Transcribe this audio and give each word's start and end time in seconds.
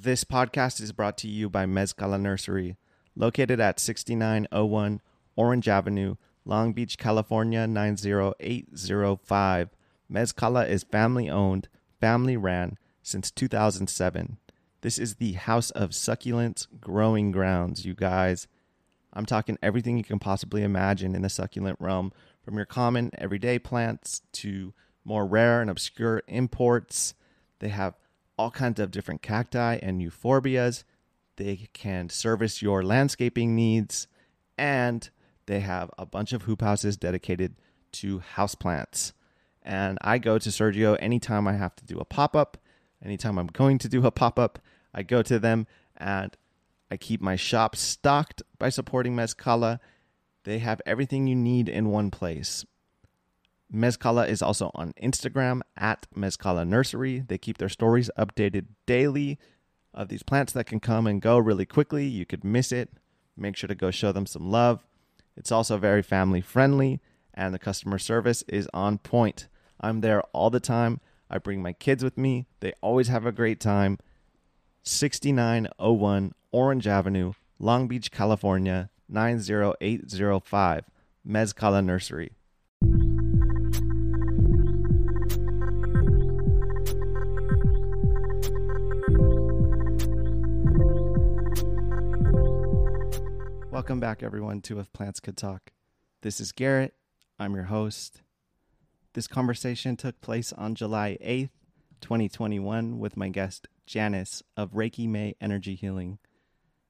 This 0.00 0.22
podcast 0.22 0.80
is 0.80 0.92
brought 0.92 1.18
to 1.18 1.26
you 1.26 1.50
by 1.50 1.66
Mezcala 1.66 2.20
Nursery, 2.20 2.76
located 3.16 3.58
at 3.58 3.80
6901 3.80 5.00
Orange 5.34 5.68
Avenue, 5.68 6.14
Long 6.44 6.72
Beach, 6.72 6.96
California 6.96 7.66
90805. 7.66 9.70
Mezcala 10.08 10.68
is 10.68 10.84
family 10.84 11.28
owned, 11.28 11.68
family 12.00 12.36
ran 12.36 12.78
since 13.02 13.32
2007. 13.32 14.36
This 14.82 15.00
is 15.00 15.16
the 15.16 15.32
house 15.32 15.72
of 15.72 15.90
succulents 15.90 16.68
growing 16.80 17.32
grounds, 17.32 17.84
you 17.84 17.94
guys. 17.94 18.46
I'm 19.12 19.26
talking 19.26 19.58
everything 19.60 19.98
you 19.98 20.04
can 20.04 20.20
possibly 20.20 20.62
imagine 20.62 21.16
in 21.16 21.22
the 21.22 21.28
succulent 21.28 21.80
realm, 21.80 22.12
from 22.44 22.54
your 22.54 22.66
common 22.66 23.10
everyday 23.18 23.58
plants 23.58 24.22
to 24.34 24.74
more 25.04 25.26
rare 25.26 25.60
and 25.60 25.68
obscure 25.68 26.22
imports. 26.28 27.14
They 27.58 27.70
have 27.70 27.96
all 28.38 28.50
kinds 28.50 28.80
of 28.80 28.90
different 28.90 29.22
cacti 29.22 29.78
and 29.82 30.00
euphorbias. 30.00 30.84
They 31.36 31.68
can 31.72 32.08
service 32.08 32.62
your 32.62 32.82
landscaping 32.82 33.54
needs, 33.54 34.08
and 34.56 35.08
they 35.46 35.60
have 35.60 35.90
a 35.98 36.06
bunch 36.06 36.32
of 36.32 36.42
hoop 36.42 36.62
houses 36.62 36.96
dedicated 36.96 37.56
to 37.92 38.22
houseplants. 38.36 39.12
And 39.62 39.98
I 40.00 40.18
go 40.18 40.38
to 40.38 40.48
Sergio 40.48 40.96
anytime 41.00 41.46
I 41.46 41.54
have 41.54 41.76
to 41.76 41.84
do 41.84 41.98
a 41.98 42.04
pop 42.04 42.34
up, 42.34 42.56
anytime 43.04 43.38
I'm 43.38 43.48
going 43.48 43.78
to 43.78 43.88
do 43.88 44.04
a 44.06 44.10
pop 44.10 44.38
up. 44.38 44.58
I 44.94 45.02
go 45.02 45.22
to 45.22 45.38
them 45.38 45.66
and 45.96 46.36
I 46.90 46.96
keep 46.96 47.20
my 47.20 47.36
shop 47.36 47.76
stocked 47.76 48.42
by 48.58 48.70
supporting 48.70 49.14
Mezcala. 49.14 49.78
They 50.44 50.58
have 50.58 50.80
everything 50.86 51.26
you 51.26 51.36
need 51.36 51.68
in 51.68 51.90
one 51.90 52.10
place. 52.10 52.64
Mezcala 53.72 54.28
is 54.28 54.40
also 54.40 54.70
on 54.74 54.92
Instagram 55.02 55.60
at 55.76 56.06
Mezcala 56.16 56.66
Nursery. 56.66 57.20
They 57.26 57.38
keep 57.38 57.58
their 57.58 57.68
stories 57.68 58.10
updated 58.18 58.66
daily 58.86 59.38
of 59.92 60.08
these 60.08 60.22
plants 60.22 60.52
that 60.52 60.66
can 60.66 60.80
come 60.80 61.06
and 61.06 61.20
go 61.20 61.38
really 61.38 61.66
quickly. 61.66 62.06
You 62.06 62.24
could 62.24 62.44
miss 62.44 62.72
it. 62.72 62.90
Make 63.36 63.56
sure 63.56 63.68
to 63.68 63.74
go 63.74 63.90
show 63.90 64.12
them 64.12 64.26
some 64.26 64.50
love. 64.50 64.86
It's 65.36 65.52
also 65.52 65.76
very 65.76 66.02
family 66.02 66.40
friendly 66.40 67.00
and 67.38 67.54
the 67.54 67.58
customer 67.58 67.98
service 67.98 68.42
is 68.48 68.68
on 68.74 68.98
point. 68.98 69.48
I'm 69.80 70.00
there 70.00 70.22
all 70.32 70.50
the 70.50 70.60
time. 70.60 71.00
I 71.30 71.38
bring 71.38 71.62
my 71.62 71.72
kids 71.72 72.02
with 72.02 72.18
me. 72.18 72.46
They 72.60 72.72
always 72.82 73.06
have 73.08 73.24
a 73.24 73.32
great 73.32 73.60
time. 73.60 73.98
6901 74.82 76.32
Orange 76.50 76.86
Avenue, 76.86 77.32
Long 77.58 77.86
Beach, 77.86 78.10
California 78.10 78.90
90805. 79.08 80.84
Mezcala 81.26 81.84
Nursery. 81.84 82.32
Welcome 93.78 94.00
back, 94.00 94.24
everyone, 94.24 94.60
to 94.62 94.80
If 94.80 94.92
Plants 94.92 95.20
Could 95.20 95.36
Talk. 95.36 95.70
This 96.22 96.40
is 96.40 96.50
Garrett. 96.50 96.94
I'm 97.38 97.54
your 97.54 97.66
host. 97.66 98.22
This 99.14 99.28
conversation 99.28 99.96
took 99.96 100.20
place 100.20 100.52
on 100.52 100.74
July 100.74 101.16
8th, 101.24 101.50
2021, 102.00 102.98
with 102.98 103.16
my 103.16 103.28
guest, 103.28 103.68
Janice 103.86 104.42
of 104.56 104.72
Reiki 104.72 105.08
Mei 105.08 105.36
Energy 105.40 105.76
Healing. 105.76 106.18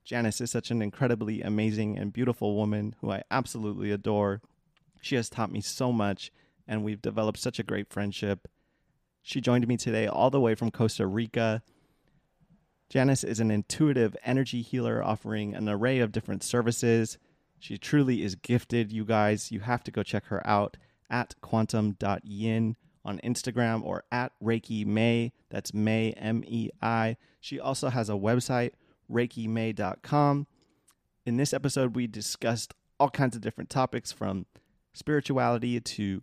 Janice 0.02 0.40
is 0.40 0.50
such 0.50 0.70
an 0.70 0.80
incredibly 0.80 1.42
amazing 1.42 1.98
and 1.98 2.10
beautiful 2.10 2.56
woman 2.56 2.94
who 3.02 3.10
I 3.10 3.22
absolutely 3.30 3.90
adore. 3.90 4.40
She 5.02 5.16
has 5.16 5.28
taught 5.28 5.52
me 5.52 5.60
so 5.60 5.92
much, 5.92 6.32
and 6.66 6.82
we've 6.82 7.02
developed 7.02 7.38
such 7.38 7.58
a 7.58 7.64
great 7.64 7.92
friendship. 7.92 8.48
She 9.20 9.42
joined 9.42 9.68
me 9.68 9.76
today 9.76 10.06
all 10.06 10.30
the 10.30 10.40
way 10.40 10.54
from 10.54 10.70
Costa 10.70 11.06
Rica. 11.06 11.62
Janice 12.88 13.22
is 13.22 13.38
an 13.38 13.50
intuitive 13.50 14.16
energy 14.24 14.62
healer 14.62 15.02
offering 15.02 15.54
an 15.54 15.68
array 15.68 15.98
of 15.98 16.12
different 16.12 16.42
services. 16.42 17.18
She 17.58 17.76
truly 17.76 18.22
is 18.22 18.34
gifted, 18.34 18.92
you 18.92 19.04
guys. 19.04 19.52
You 19.52 19.60
have 19.60 19.82
to 19.84 19.90
go 19.90 20.02
check 20.02 20.26
her 20.26 20.46
out 20.46 20.76
at 21.10 21.34
quantum.yin 21.40 22.76
on 23.04 23.18
Instagram 23.18 23.82
or 23.82 24.04
at 24.10 24.32
Reiki 24.42 24.86
Mei. 24.86 25.32
That's 25.50 25.74
Mei, 25.74 26.12
M 26.12 26.42
E 26.46 26.70
I. 26.80 27.16
She 27.40 27.60
also 27.60 27.88
has 27.88 28.08
a 28.08 28.14
website, 28.14 28.72
reikimei.com. 29.10 30.46
In 31.26 31.36
this 31.36 31.52
episode, 31.52 31.94
we 31.94 32.06
discussed 32.06 32.74
all 32.98 33.10
kinds 33.10 33.36
of 33.36 33.42
different 33.42 33.70
topics 33.70 34.12
from 34.12 34.46
spirituality 34.92 35.78
to 35.80 36.22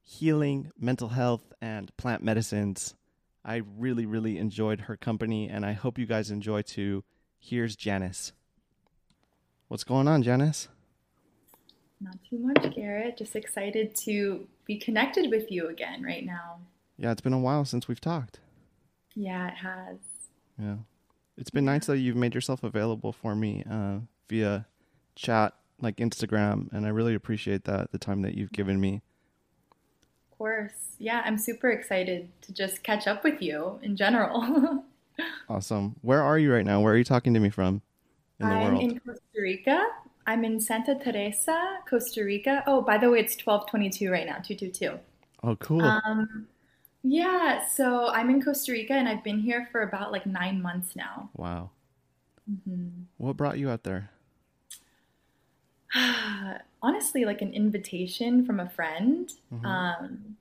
healing, 0.00 0.70
mental 0.78 1.08
health, 1.08 1.52
and 1.60 1.94
plant 1.96 2.22
medicines. 2.22 2.94
I 3.44 3.62
really, 3.78 4.06
really 4.06 4.38
enjoyed 4.38 4.82
her 4.82 4.96
company, 4.96 5.48
and 5.48 5.64
I 5.64 5.72
hope 5.72 5.98
you 5.98 6.06
guys 6.06 6.30
enjoy 6.30 6.62
too. 6.62 7.04
Here's 7.38 7.74
Janice. 7.76 8.32
What's 9.68 9.84
going 9.84 10.08
on, 10.08 10.22
Janice? 10.22 10.68
Not 12.00 12.16
too 12.28 12.38
much, 12.38 12.74
Garrett. 12.74 13.16
Just 13.16 13.36
excited 13.36 13.94
to 14.04 14.46
be 14.66 14.76
connected 14.78 15.30
with 15.30 15.50
you 15.50 15.68
again 15.68 16.02
right 16.02 16.24
now. 16.24 16.60
Yeah, 16.96 17.12
it's 17.12 17.20
been 17.20 17.32
a 17.32 17.38
while 17.38 17.64
since 17.64 17.88
we've 17.88 18.00
talked. 18.00 18.40
Yeah, 19.14 19.48
it 19.48 19.54
has. 19.54 19.96
Yeah. 20.58 20.76
It's 21.36 21.50
been 21.50 21.64
nice 21.64 21.86
that 21.86 21.98
you've 21.98 22.16
made 22.16 22.34
yourself 22.34 22.62
available 22.62 23.12
for 23.12 23.34
me 23.34 23.64
uh, 23.70 24.00
via 24.28 24.66
chat, 25.16 25.54
like 25.80 25.96
Instagram, 25.96 26.70
and 26.72 26.84
I 26.84 26.90
really 26.90 27.14
appreciate 27.14 27.64
that, 27.64 27.92
the 27.92 27.98
time 27.98 28.22
that 28.22 28.34
you've 28.34 28.52
given 28.52 28.80
me. 28.80 29.02
Of 30.40 30.44
course. 30.44 30.96
Yeah, 30.98 31.22
I'm 31.24 31.36
super 31.38 31.70
excited 31.70 32.30
to 32.42 32.52
just 32.52 32.82
catch 32.82 33.06
up 33.06 33.24
with 33.24 33.42
you 33.42 33.78
in 33.82 33.94
general. 33.96 34.84
Awesome. 35.50 35.96
Where 36.00 36.22
are 36.22 36.38
you 36.38 36.50
right 36.52 36.64
now? 36.64 36.80
Where 36.80 36.94
are 36.94 36.96
you 36.96 37.04
talking 37.04 37.34
to 37.34 37.40
me 37.40 37.50
from 37.50 37.82
in 38.40 38.48
the 38.50 38.56
I'm 38.58 38.58
world? 38.58 38.86
in 38.86 38.98
Costa 39.00 39.40
Rica. 39.40 39.86
I'm 40.26 40.44
in 40.44 40.60
Santa 40.60 40.94
Teresa, 40.94 41.78
Costa 41.88 42.24
Rica. 42.24 42.62
Oh, 42.66 42.82
by 42.82 42.98
the 42.98 43.10
way, 43.10 43.20
it's 43.20 43.36
1222 43.36 44.10
right 44.10 44.26
now, 44.26 44.38
222. 44.38 44.98
Oh, 45.42 45.56
cool. 45.56 45.98
Um, 46.06 46.48
yeah, 47.02 47.66
so 47.66 48.08
I'm 48.08 48.30
in 48.30 48.42
Costa 48.42 48.72
Rica 48.72 48.94
and 48.94 49.08
I've 49.08 49.24
been 49.24 49.40
here 49.40 49.68
for 49.72 49.82
about 49.82 50.12
like 50.12 50.26
nine 50.26 50.62
months 50.62 50.96
now. 50.96 51.30
wow. 51.34 51.70
hmm 52.46 53.08
What 53.18 53.36
brought 53.36 53.58
you 53.60 53.70
out 53.70 53.84
there? 53.84 54.10
Honestly, 56.82 57.24
like 57.24 57.42
an 57.42 57.52
invitation 57.52 58.44
from 58.46 58.60
a 58.60 58.68
friend. 58.68 59.32
Mhm. 59.52 59.64
Um, 59.64 60.36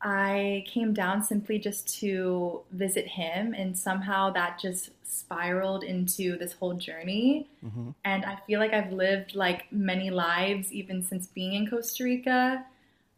I 0.00 0.64
came 0.68 0.92
down 0.94 1.24
simply 1.24 1.58
just 1.58 1.88
to 2.00 2.60
visit 2.70 3.06
him, 3.06 3.52
and 3.54 3.76
somehow 3.76 4.30
that 4.30 4.58
just 4.60 4.90
spiraled 5.04 5.82
into 5.82 6.36
this 6.38 6.52
whole 6.52 6.74
journey. 6.74 7.48
hmm 7.60 7.90
And 8.04 8.24
I 8.24 8.36
feel 8.46 8.60
like 8.60 8.72
I've 8.72 8.92
lived 8.92 9.34
like 9.34 9.72
many 9.72 10.10
lives 10.10 10.72
even 10.72 11.02
since 11.02 11.26
being 11.26 11.54
in 11.54 11.68
Costa 11.68 12.04
Rica. 12.04 12.64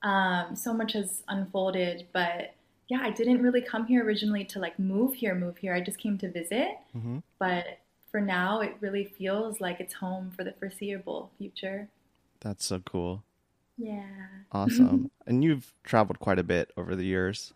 Um, 0.02 0.56
so 0.56 0.72
much 0.72 0.94
has 0.94 1.22
unfolded, 1.28 2.06
but 2.12 2.54
yeah, 2.88 3.00
I 3.02 3.10
didn't 3.10 3.42
really 3.42 3.60
come 3.60 3.86
here 3.86 4.02
originally 4.04 4.44
to 4.46 4.58
like 4.58 4.78
move 4.78 5.14
here, 5.14 5.34
move 5.34 5.58
here. 5.58 5.74
I 5.74 5.80
just 5.82 5.98
came 5.98 6.16
to 6.18 6.30
visit. 6.30 6.78
hmm 6.92 7.18
But 7.38 7.79
for 8.10 8.20
now, 8.20 8.60
it 8.60 8.76
really 8.80 9.04
feels 9.04 9.60
like 9.60 9.80
it's 9.80 9.94
home 9.94 10.32
for 10.36 10.44
the 10.44 10.52
foreseeable 10.52 11.30
future. 11.38 11.88
That's 12.40 12.64
so 12.64 12.80
cool. 12.80 13.22
Yeah. 13.76 14.04
Awesome. 14.52 15.10
and 15.26 15.42
you've 15.44 15.72
traveled 15.84 16.18
quite 16.18 16.38
a 16.38 16.42
bit 16.42 16.70
over 16.76 16.94
the 16.94 17.04
years, 17.04 17.52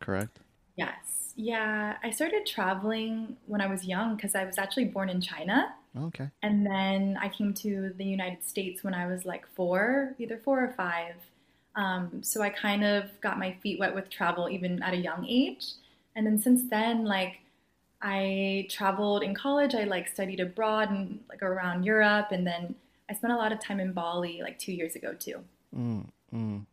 correct? 0.00 0.40
Yes. 0.76 1.32
Yeah. 1.36 1.96
I 2.02 2.10
started 2.10 2.46
traveling 2.46 3.36
when 3.46 3.60
I 3.60 3.66
was 3.66 3.84
young 3.84 4.16
because 4.16 4.34
I 4.34 4.44
was 4.44 4.58
actually 4.58 4.86
born 4.86 5.08
in 5.08 5.20
China. 5.20 5.74
Okay. 5.98 6.28
And 6.42 6.66
then 6.66 7.18
I 7.20 7.28
came 7.28 7.54
to 7.54 7.92
the 7.96 8.04
United 8.04 8.44
States 8.44 8.82
when 8.82 8.94
I 8.94 9.06
was 9.06 9.24
like 9.24 9.46
four, 9.54 10.14
either 10.18 10.40
four 10.44 10.62
or 10.62 10.74
five. 10.76 11.14
Um, 11.76 12.22
so 12.22 12.42
I 12.42 12.50
kind 12.50 12.84
of 12.84 13.20
got 13.20 13.38
my 13.38 13.56
feet 13.62 13.78
wet 13.78 13.94
with 13.94 14.10
travel 14.10 14.48
even 14.48 14.82
at 14.82 14.92
a 14.92 14.96
young 14.96 15.26
age. 15.28 15.66
And 16.16 16.26
then 16.26 16.40
since 16.40 16.68
then, 16.70 17.04
like 17.04 17.40
I 18.06 18.66
traveled 18.68 19.22
in 19.22 19.34
college, 19.34 19.74
I 19.74 19.84
like 19.84 20.08
studied 20.08 20.38
abroad 20.38 20.90
and 20.90 21.20
like 21.30 21.42
around 21.42 21.84
Europe. 21.84 22.28
And 22.32 22.46
then 22.46 22.74
I 23.08 23.14
spent 23.14 23.32
a 23.32 23.36
lot 23.36 23.50
of 23.50 23.60
time 23.60 23.80
in 23.80 23.92
Bali 23.92 24.42
like 24.42 24.58
two 24.58 24.72
years 24.72 24.94
ago 24.94 25.14
too. 25.14 25.40
Mm, 25.74 26.08
mm. 26.32 26.66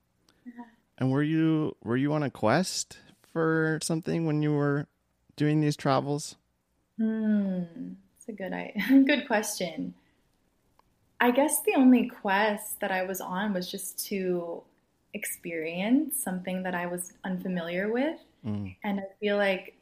And 0.97 1.11
were 1.11 1.23
you 1.23 1.77
were 1.83 1.95
you 1.95 2.11
on 2.13 2.21
a 2.21 2.29
quest 2.29 2.99
for 3.31 3.79
something 3.81 4.25
when 4.25 4.41
you 4.41 4.53
were 4.53 4.87
doing 5.37 5.61
these 5.61 5.77
travels? 5.77 6.35
Hmm, 6.97 7.63
that's 8.13 8.27
a 8.27 8.33
good 8.33 8.51
I 8.51 8.73
good 9.07 9.25
question. 9.25 9.93
I 11.21 11.31
guess 11.31 11.61
the 11.61 11.75
only 11.75 12.09
quest 12.09 12.81
that 12.81 12.91
I 12.91 13.03
was 13.03 13.21
on 13.21 13.53
was 13.53 13.71
just 13.71 14.05
to 14.07 14.63
experience 15.13 16.21
something 16.21 16.63
that 16.63 16.75
I 16.75 16.87
was 16.87 17.13
unfamiliar 17.23 17.89
with. 17.89 18.19
Mm, 18.45 18.75
And 18.83 18.99
I 18.99 19.03
feel 19.19 19.37
like 19.37 19.75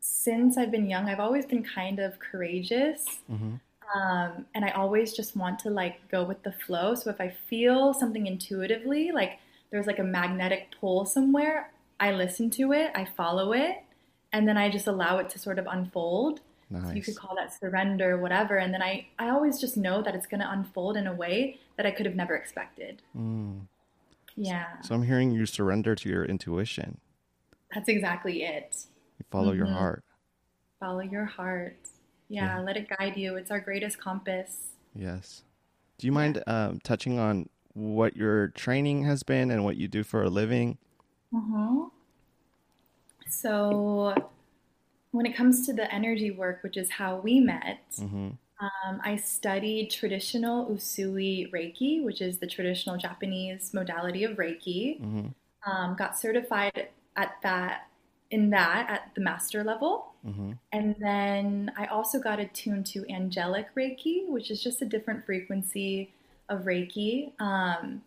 since 0.00 0.56
I've 0.56 0.70
been 0.70 0.88
young, 0.88 1.08
I've 1.08 1.20
always 1.20 1.46
been 1.46 1.62
kind 1.62 1.98
of 1.98 2.18
courageous. 2.18 3.04
hmm 3.26 3.54
Um, 3.94 4.44
and 4.54 4.64
I 4.66 4.70
always 4.70 5.14
just 5.14 5.34
want 5.34 5.58
to 5.60 5.70
like 5.70 5.96
go 6.10 6.22
with 6.22 6.42
the 6.42 6.52
flow. 6.52 6.94
So 6.94 7.08
if 7.08 7.20
I 7.20 7.30
feel 7.48 7.94
something 7.94 8.26
intuitively, 8.26 9.12
like 9.12 9.38
there's 9.70 9.86
like 9.86 9.98
a 9.98 10.04
magnetic 10.04 10.74
pull 10.78 11.06
somewhere, 11.06 11.72
I 11.98 12.12
listen 12.12 12.50
to 12.50 12.72
it, 12.72 12.90
I 12.94 13.06
follow 13.16 13.52
it, 13.52 13.76
and 14.32 14.46
then 14.46 14.56
I 14.58 14.68
just 14.70 14.86
allow 14.86 15.18
it 15.18 15.30
to 15.30 15.38
sort 15.38 15.58
of 15.58 15.66
unfold. 15.66 16.40
Nice. 16.70 16.82
So 16.88 16.92
you 16.92 17.02
could 17.02 17.16
call 17.16 17.34
that 17.36 17.58
surrender, 17.58 18.18
whatever. 18.18 18.58
And 18.58 18.74
then 18.74 18.82
I, 18.82 19.06
I 19.18 19.30
always 19.30 19.58
just 19.58 19.76
know 19.76 20.02
that 20.02 20.14
it's 20.14 20.26
going 20.26 20.40
to 20.40 20.50
unfold 20.50 20.96
in 20.98 21.06
a 21.06 21.14
way 21.14 21.58
that 21.78 21.86
I 21.86 21.90
could 21.90 22.04
have 22.04 22.14
never 22.14 22.36
expected. 22.36 23.00
Mm. 23.16 23.60
Yeah. 24.36 24.80
So 24.82 24.94
I'm 24.94 25.02
hearing 25.02 25.30
you 25.30 25.46
surrender 25.46 25.94
to 25.94 26.08
your 26.08 26.24
intuition. 26.24 26.98
That's 27.74 27.88
exactly 27.88 28.42
it. 28.42 28.76
Follow 29.30 29.52
your 29.52 29.66
Mhm. 29.66 29.72
heart. 29.72 30.04
Follow 30.80 31.00
your 31.00 31.24
heart. 31.26 31.78
Yeah, 32.28 32.58
Yeah. 32.58 32.60
let 32.60 32.76
it 32.76 32.88
guide 32.88 33.16
you. 33.16 33.36
It's 33.36 33.50
our 33.50 33.60
greatest 33.60 33.98
compass. 33.98 34.72
Yes. 34.94 35.44
Do 35.98 36.06
you 36.06 36.12
mind 36.12 36.42
um, 36.46 36.80
touching 36.80 37.18
on 37.18 37.48
what 37.74 38.16
your 38.16 38.48
training 38.48 39.04
has 39.04 39.22
been 39.22 39.50
and 39.50 39.64
what 39.64 39.76
you 39.76 39.88
do 39.88 40.04
for 40.04 40.22
a 40.24 40.30
living? 40.30 40.78
Uh-huh. 41.34 41.88
So, 43.28 44.14
when 45.12 45.26
it 45.26 45.36
comes 45.36 45.66
to 45.66 45.72
the 45.72 45.92
energy 45.92 46.30
work, 46.30 46.62
which 46.62 46.76
is 46.76 46.90
how 46.90 47.18
we 47.18 47.40
met, 47.40 47.80
hmm 47.98 48.38
um, 48.60 49.00
I 49.04 49.16
studied 49.16 49.90
traditional 49.90 50.66
Usui 50.66 51.50
Reiki, 51.52 52.04
which 52.04 52.20
is 52.22 52.38
the 52.38 52.46
traditional 52.46 52.96
Japanese 52.98 53.74
modality 53.74 54.24
of 54.24 54.36
Reiki. 54.38 55.00
hmm 55.00 55.28
Um, 55.66 55.96
got 55.96 56.18
certified 56.18 56.90
at 57.16 57.36
that 57.42 57.87
in 58.30 58.50
that 58.50 58.90
at 58.90 59.14
the 59.14 59.20
master 59.20 59.64
level. 59.64 60.12
hmm 60.24 60.52
And 60.72 60.94
then 60.98 61.72
I 61.76 61.86
also 61.86 62.18
got 62.18 62.38
attuned 62.38 62.86
to 62.86 63.06
angelic 63.10 63.74
Reiki, 63.74 64.28
which 64.28 64.50
is 64.50 64.62
just 64.62 64.82
a 64.82 64.84
different 64.84 65.24
frequency 65.24 66.12
of 66.48 66.62
Reiki. 66.62 67.32
Um, 67.40 68.02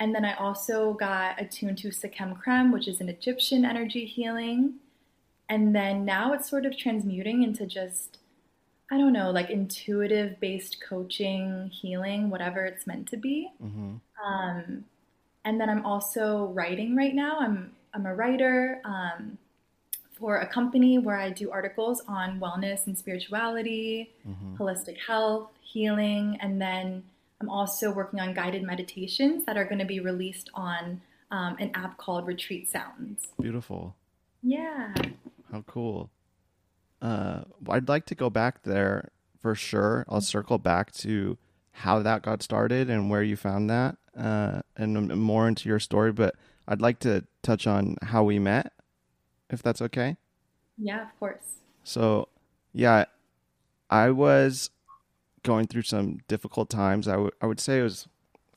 and 0.00 0.14
then 0.14 0.24
I 0.24 0.34
also 0.34 0.94
got 0.94 1.40
attuned 1.40 1.78
to 1.78 1.88
Sekem 1.88 2.40
Krem, 2.40 2.72
which 2.72 2.88
is 2.88 3.00
an 3.00 3.08
Egyptian 3.08 3.64
energy 3.64 4.04
healing. 4.04 4.74
And 5.48 5.74
then 5.74 6.04
now 6.04 6.32
it's 6.32 6.48
sort 6.48 6.66
of 6.66 6.76
transmuting 6.76 7.42
into 7.42 7.66
just, 7.66 8.18
I 8.90 8.98
don't 8.98 9.12
know, 9.12 9.30
like 9.30 9.50
intuitive 9.50 10.38
based 10.40 10.82
coaching, 10.88 11.70
healing, 11.72 12.30
whatever 12.30 12.64
it's 12.64 12.86
meant 12.86 13.08
to 13.08 13.16
be. 13.16 13.50
hmm 13.60 13.96
Um, 14.24 14.84
and 15.44 15.60
then 15.60 15.68
I'm 15.68 15.84
also 15.84 16.46
writing 16.46 16.96
right 16.96 17.14
now. 17.14 17.38
I'm 17.38 17.72
I'm 17.92 18.06
a 18.06 18.14
writer 18.14 18.80
um, 18.84 19.38
for 20.18 20.38
a 20.38 20.46
company 20.46 20.98
where 20.98 21.16
I 21.16 21.30
do 21.30 21.50
articles 21.50 22.02
on 22.08 22.40
wellness 22.40 22.86
and 22.86 22.96
spirituality, 22.96 24.12
hmm 24.24 24.54
holistic 24.56 24.98
health, 24.98 25.50
healing, 25.62 26.38
and 26.40 26.60
then 26.60 27.02
I'm 27.40 27.50
also 27.50 27.92
working 27.92 28.20
on 28.20 28.32
guided 28.32 28.62
meditations 28.62 29.44
that 29.46 29.56
are 29.56 29.64
going 29.64 29.80
to 29.80 29.84
be 29.84 29.98
released 29.98 30.48
on 30.54 31.00
um, 31.32 31.56
an 31.58 31.72
app 31.74 31.96
called 31.98 32.26
Retreat 32.26 32.70
Sounds. 32.70 33.26
Beautiful. 33.40 33.96
Yeah. 34.42 34.94
How 35.50 35.62
cool. 35.66 36.10
Uh, 37.02 37.42
I'd 37.68 37.88
like 37.88 38.06
to 38.06 38.14
go 38.14 38.30
back 38.30 38.62
there 38.62 39.10
for 39.40 39.54
sure. 39.54 40.06
I'll 40.08 40.20
circle 40.20 40.58
back 40.58 40.92
to 40.92 41.36
how 41.72 41.98
that 42.00 42.22
got 42.22 42.42
started 42.42 42.88
and 42.88 43.10
where 43.10 43.22
you 43.22 43.36
found 43.36 43.68
that, 43.68 43.96
uh, 44.16 44.62
and 44.76 45.08
more 45.16 45.48
into 45.48 45.68
your 45.68 45.80
story. 45.80 46.12
But 46.12 46.36
I'd 46.68 46.80
like 46.80 47.00
to 47.00 47.24
touch 47.42 47.66
on 47.66 47.96
how 48.00 48.22
we 48.22 48.38
met, 48.38 48.72
if 49.54 49.62
that's 49.62 49.82
okay. 49.82 50.16
Yeah, 50.76 51.02
of 51.02 51.18
course. 51.18 51.60
So, 51.84 52.28
yeah, 52.72 53.04
I 53.90 54.10
was 54.10 54.70
going 55.42 55.66
through 55.66 55.82
some 55.82 56.18
difficult 56.28 56.70
times. 56.70 57.06
I 57.08 57.16
would 57.16 57.32
I 57.40 57.46
would 57.46 57.60
say 57.60 57.80
it 57.80 57.82
was 57.84 58.08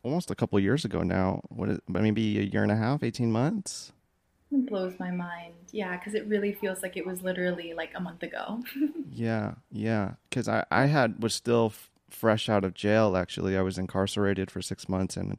almost 0.03 0.31
a 0.31 0.35
couple 0.35 0.59
years 0.59 0.85
ago 0.85 1.03
now. 1.03 1.41
What 1.49 1.69
is 1.69 1.79
maybe 1.87 2.39
a 2.39 2.43
year 2.43 2.63
and 2.63 2.71
a 2.71 2.75
half, 2.75 3.03
eighteen 3.03 3.31
months? 3.31 3.91
It 4.51 4.65
blows 4.69 4.97
my 4.99 5.11
mind. 5.11 5.53
Yeah, 5.71 5.97
because 5.97 6.13
it 6.13 6.25
really 6.27 6.53
feels 6.53 6.81
like 6.81 6.95
it 6.95 7.05
was 7.05 7.21
literally 7.21 7.73
like 7.73 7.91
a 7.95 7.99
month 7.99 8.23
ago. 8.23 8.63
Yeah, 9.11 9.55
yeah. 9.71 10.11
Because 10.29 10.47
I, 10.47 10.63
I 10.69 10.85
had 10.85 11.23
was 11.23 11.33
still 11.33 11.67
f- 11.67 11.89
fresh 12.09 12.49
out 12.49 12.63
of 12.63 12.75
jail. 12.75 13.17
Actually, 13.17 13.57
I 13.57 13.61
was 13.61 13.79
incarcerated 13.79 14.51
for 14.51 14.61
six 14.61 14.87
months, 14.87 15.17
and 15.17 15.37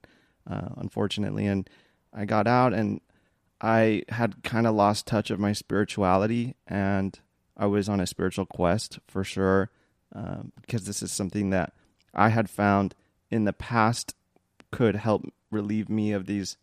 uh, 0.50 0.70
unfortunately, 0.76 1.46
and 1.46 1.70
I 2.12 2.24
got 2.24 2.48
out, 2.48 2.74
and 2.74 3.00
I 3.60 4.04
had 4.08 4.42
kind 4.42 4.66
of 4.66 4.74
lost 4.74 5.06
touch 5.06 5.30
of 5.30 5.40
my 5.40 5.52
spirituality, 5.52 6.54
and 6.66 7.18
I 7.56 7.66
was 7.66 7.88
on 7.88 8.00
a 8.00 8.06
spiritual 8.06 8.46
quest 8.46 8.98
for 9.08 9.24
sure, 9.24 9.70
um, 10.14 10.52
because 10.60 10.84
this 10.84 11.02
is 11.02 11.10
something 11.12 11.50
that 11.50 11.72
I 12.14 12.28
had 12.28 12.48
found 12.48 12.94
in 13.30 13.44
the 13.44 13.52
past 13.52 14.14
could 14.70 14.96
help 14.96 15.24
relieve 15.50 15.88
me 15.88 16.12
of 16.12 16.26
these 16.26 16.56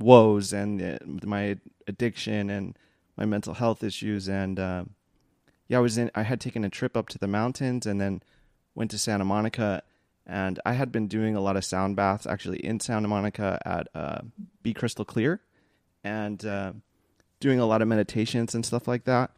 woes 0.00 0.52
and 0.52 0.82
uh, 0.82 0.98
my 1.26 1.58
addiction 1.86 2.50
and 2.50 2.76
my 3.16 3.24
mental 3.24 3.54
health 3.54 3.82
issues 3.82 4.28
and. 4.28 4.58
Um, 4.58 4.90
yeah, 5.68 5.78
I 5.78 5.80
was 5.80 5.98
in. 5.98 6.10
I 6.14 6.22
had 6.22 6.40
taken 6.40 6.64
a 6.64 6.70
trip 6.70 6.96
up 6.96 7.08
to 7.10 7.18
the 7.18 7.28
mountains 7.28 7.86
and 7.86 8.00
then 8.00 8.22
went 8.74 8.90
to 8.92 8.98
Santa 8.98 9.24
Monica, 9.24 9.82
and 10.26 10.58
I 10.64 10.72
had 10.72 10.90
been 10.90 11.08
doing 11.08 11.36
a 11.36 11.40
lot 11.40 11.56
of 11.56 11.64
sound 11.64 11.94
baths 11.94 12.26
actually 12.26 12.64
in 12.64 12.80
Santa 12.80 13.06
Monica 13.06 13.60
at 13.64 13.88
uh, 13.94 14.20
Be 14.62 14.72
Crystal 14.72 15.04
Clear, 15.04 15.40
and 16.04 16.44
uh, 16.44 16.72
doing 17.40 17.60
a 17.60 17.66
lot 17.66 17.82
of 17.82 17.88
meditations 17.88 18.54
and 18.54 18.64
stuff 18.64 18.88
like 18.88 19.04
that, 19.04 19.30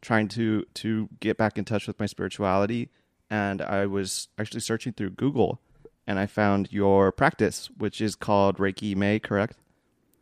trying 0.00 0.28
to 0.28 0.64
to 0.74 1.08
get 1.20 1.36
back 1.36 1.58
in 1.58 1.64
touch 1.64 1.86
with 1.86 1.98
my 1.98 2.06
spirituality. 2.06 2.90
And 3.30 3.62
I 3.62 3.86
was 3.86 4.28
actually 4.38 4.60
searching 4.60 4.92
through 4.92 5.10
Google, 5.10 5.60
and 6.06 6.18
I 6.18 6.26
found 6.26 6.72
your 6.72 7.10
practice, 7.10 7.68
which 7.76 8.00
is 8.00 8.14
called 8.14 8.58
Reiki 8.58 8.94
Mei, 8.94 9.18
correct? 9.18 9.56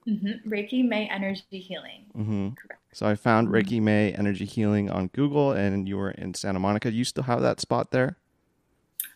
hmm 0.05 0.33
Reiki 0.47 0.87
Mei 0.87 1.09
Energy 1.09 1.61
Healing. 1.61 2.07
Mm-hmm. 2.17 2.49
Correct. 2.51 2.81
So 2.93 3.07
I 3.07 3.15
found 3.15 3.49
Reiki 3.49 3.81
May 3.81 4.13
Energy 4.13 4.45
Healing 4.45 4.91
on 4.91 5.09
Google, 5.09 5.53
and 5.53 5.89
you 5.89 5.97
were 5.97 6.11
in 6.11 6.35
Santa 6.35 6.59
Monica. 6.59 6.93
You 6.93 7.05
still 7.05 7.25
have 7.25 7.41
that 7.43 7.61
spot 7.61 7.91
there? 7.91 8.17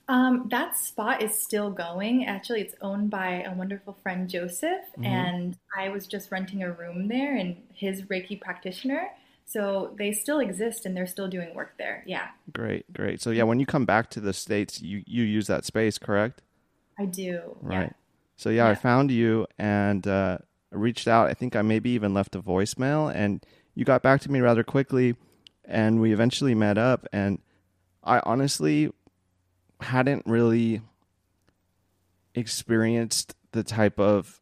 Um, 0.08 0.46
that 0.50 0.78
spot 0.78 1.20
is 1.20 1.34
still 1.34 1.70
going. 1.70 2.26
Actually, 2.26 2.60
it's 2.60 2.74
owned 2.80 3.10
by 3.10 3.42
a 3.42 3.52
wonderful 3.52 3.94
friend, 4.02 4.28
Joseph, 4.30 4.84
Mhm. 4.98 5.04
and 5.04 5.58
I 5.76 5.88
was 5.88 6.06
just 6.06 6.30
renting 6.30 6.62
a 6.62 6.70
room 6.70 7.08
there 7.08 7.34
and 7.36 7.56
his 7.74 8.02
Reiki 8.02 8.40
practitioner. 8.40 9.08
So 9.44 9.94
they 9.98 10.12
still 10.12 10.40
exist 10.40 10.86
and 10.86 10.96
they're 10.96 11.06
still 11.06 11.28
doing 11.28 11.54
work 11.54 11.74
there. 11.78 12.02
Yeah, 12.06 12.28
Great, 12.52 12.92
great. 12.92 13.20
So 13.20 13.30
yeah, 13.30 13.44
when 13.44 13.60
you 13.60 13.66
come 13.66 13.84
back 13.84 14.10
to 14.10 14.20
the 14.20 14.32
states, 14.32 14.80
you 14.80 15.02
you 15.06 15.22
use 15.24 15.46
that 15.48 15.64
space, 15.64 15.98
correct? 15.98 16.42
I 16.98 17.04
do. 17.06 17.56
Right. 17.60 17.92
So 18.36 18.50
yeah, 18.50 18.68
I 18.68 18.74
found 18.74 19.10
you 19.10 19.46
and 19.58 20.06
uh, 20.06 20.38
reached 20.70 21.06
out. 21.08 21.28
I 21.28 21.34
think 21.34 21.54
I 21.56 21.62
maybe 21.62 21.90
even 21.90 22.12
left 22.14 22.34
a 22.34 22.42
voicemail, 22.42 23.12
and 23.14 23.44
you 23.74 23.84
got 23.84 24.02
back 24.02 24.20
to 24.22 24.30
me 24.30 24.40
rather 24.40 24.64
quickly, 24.64 25.16
and 25.64 26.00
we 26.00 26.12
eventually 26.12 26.54
met 26.54 26.76
up. 26.78 27.06
And 27.12 27.38
I 28.02 28.20
honestly 28.24 28.92
hadn't 29.80 30.24
really 30.26 30.82
experienced 32.34 33.34
the 33.52 33.62
type 33.62 33.98
of 33.98 34.40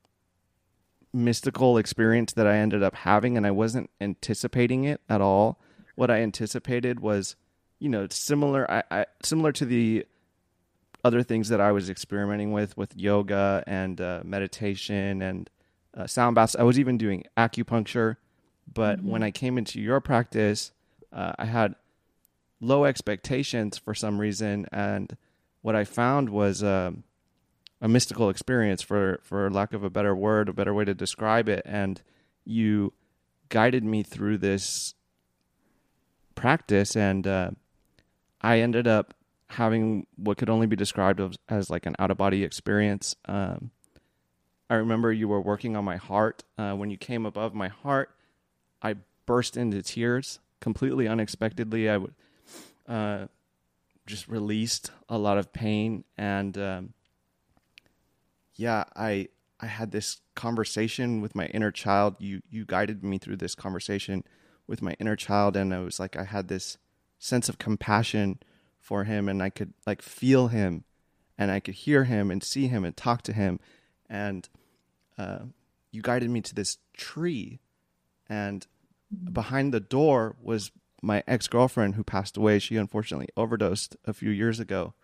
mystical 1.13 1.79
experience 1.79 2.33
that 2.33 2.47
I 2.47 2.57
ended 2.57 2.83
up 2.83 2.95
having, 2.95 3.37
and 3.37 3.47
I 3.47 3.53
wasn't 3.53 3.91
anticipating 4.01 4.85
it 4.85 5.01
at 5.09 5.21
all. 5.21 5.61
What 5.95 6.11
I 6.11 6.21
anticipated 6.23 7.01
was, 7.01 7.37
you 7.79 7.89
know, 7.89 8.09
similar, 8.11 8.69
I, 8.71 8.83
I 8.91 9.07
similar 9.23 9.53
to 9.53 9.65
the 9.65 10.07
other 11.05 11.23
things 11.23 11.51
that 11.51 11.61
I 11.61 11.71
was 11.71 11.89
experimenting 11.89 12.53
with, 12.53 12.77
with 12.77 12.97
yoga 12.97 13.63
and 13.67 14.01
uh, 14.01 14.23
meditation 14.25 15.23
and 15.23 15.51
uh, 15.97 16.07
sound 16.07 16.35
baths. 16.35 16.57
I 16.59 16.63
was 16.65 16.79
even 16.79 16.99
doing 16.99 17.25
acupuncture, 17.37 18.17
but 18.73 19.03
when 19.03 19.23
I 19.23 19.31
came 19.31 19.59
into 19.59 19.81
your 19.81 20.01
practice, 20.01 20.73
uh, 21.13 21.35
I 21.39 21.45
had 21.45 21.77
low 22.61 22.85
expectations 22.85 23.79
for 23.79 23.95
some 23.95 24.21
reason, 24.21 24.67
and 24.73 25.17
what 25.63 25.75
I 25.75 25.85
found 25.85 26.31
was 26.31 26.63
um, 26.63 27.05
a 27.81 27.89
mystical 27.89 28.31
experience, 28.31 28.83
for 28.83 29.21
for 29.23 29.51
lack 29.51 29.73
of 29.73 29.85
a 29.85 29.91
better 29.91 30.15
word, 30.15 30.49
a 30.49 30.53
better 30.53 30.75
way 30.75 30.85
to 30.85 30.95
describe 30.95 31.49
it. 31.49 31.63
And 31.65 32.03
you 32.45 32.93
guided 33.49 33.85
me 33.85 34.03
through 34.03 34.39
this 34.39 34.95
practice, 36.35 36.97
and 36.97 37.27
uh, 37.27 37.51
I 38.41 38.61
ended 38.61 38.87
up 38.87 39.15
having 39.49 40.07
what 40.17 40.37
could 40.39 40.51
only 40.51 40.67
be 40.67 40.77
described 40.77 41.21
as, 41.21 41.37
as 41.49 41.71
like 41.71 41.87
an 41.87 41.95
out 41.99 42.11
of 42.11 42.17
body 42.17 42.45
experience. 42.45 43.15
Um, 43.27 43.71
I 44.69 44.75
remember 44.77 45.13
you 45.13 45.29
were 45.29 45.41
working 45.41 45.77
on 45.77 45.85
my 45.85 45.97
heart. 45.97 46.43
Uh, 46.59 46.73
when 46.73 46.91
you 46.91 46.97
came 46.97 47.27
above 47.27 47.55
my 47.55 47.69
heart, 47.69 48.11
I 48.83 48.97
burst 49.27 49.57
into 49.57 49.83
tears 49.83 50.41
completely 50.61 51.07
unexpectedly. 51.07 51.89
I 51.89 51.99
would 51.99 52.15
uh, 52.89 53.27
just 54.07 54.29
released 54.29 54.91
a 55.09 55.19
lot 55.19 55.39
of 55.39 55.53
pain, 55.53 56.05
and 56.17 56.57
um, 56.59 56.95
yeah, 58.55 58.85
I 58.95 59.29
I 59.61 59.67
had 59.67 59.93
this 59.93 60.21
conversation 60.35 61.21
with 61.21 61.35
my 61.35 61.47
inner 61.47 61.71
child. 61.71 62.17
You 62.19 62.43
you 62.51 62.65
guided 62.65 63.03
me 63.03 63.19
through 63.19 63.37
this 63.37 63.55
conversation 63.55 64.25
with 64.67 64.83
my 64.83 64.97
inner 64.99 65.17
child, 65.17 65.57
and 65.57 65.73
i 65.75 65.79
was 65.79 65.99
like 65.99 66.17
I 66.17 66.25
had 66.25 66.49
this 66.49 66.79
sense 67.19 67.49
of 67.49 67.59
compassion 67.59 68.39
for 68.79 69.05
him, 69.05 69.29
and 69.29 69.43
I 69.43 69.51
could 69.51 69.73
like 69.87 70.03
feel 70.03 70.49
him, 70.49 70.85
and 71.39 71.51
I 71.51 71.61
could 71.61 71.75
hear 71.75 72.05
him 72.05 72.31
and 72.31 72.43
see 72.43 72.69
him 72.69 72.85
and 72.85 72.97
talk 72.97 73.23
to 73.23 73.33
him, 73.33 73.61
and 74.09 74.49
uh, 75.17 75.41
you 75.91 76.03
guided 76.03 76.31
me 76.31 76.41
to 76.43 76.55
this 76.55 76.79
tree, 76.93 77.61
and 78.29 78.67
behind 79.33 79.73
the 79.73 79.81
door 79.81 80.37
was 80.43 80.71
my 81.05 81.23
ex 81.27 81.47
girlfriend 81.47 81.95
who 81.95 82.03
passed 82.03 82.37
away. 82.37 82.59
She 82.59 82.77
unfortunately 82.77 83.29
overdosed 83.37 83.97
a 84.05 84.13
few 84.13 84.31
years 84.31 84.59
ago, 84.59 84.95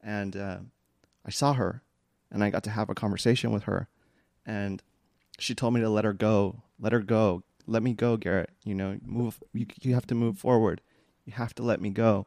and 0.00 0.36
uh, 0.36 0.58
I 1.26 1.30
saw 1.30 1.54
her, 1.54 1.82
and 2.30 2.42
I 2.42 2.50
got 2.50 2.62
to 2.64 2.70
have 2.70 2.88
a 2.88 2.94
conversation 2.94 3.50
with 3.50 3.64
her, 3.64 3.88
and 4.46 4.82
she 5.38 5.54
told 5.54 5.74
me 5.74 5.80
to 5.80 5.88
let 5.88 6.04
her 6.04 6.12
go, 6.12 6.62
let 6.78 6.92
her 6.92 7.00
go, 7.00 7.42
let 7.66 7.82
me 7.82 7.92
go, 7.92 8.16
Garrett. 8.16 8.50
You 8.64 8.74
know, 8.74 8.98
move. 9.04 9.42
You 9.52 9.66
you 9.82 9.94
have 9.94 10.06
to 10.06 10.14
move 10.14 10.38
forward. 10.38 10.80
You 11.24 11.32
have 11.34 11.54
to 11.56 11.62
let 11.62 11.80
me 11.80 11.90
go, 11.90 12.26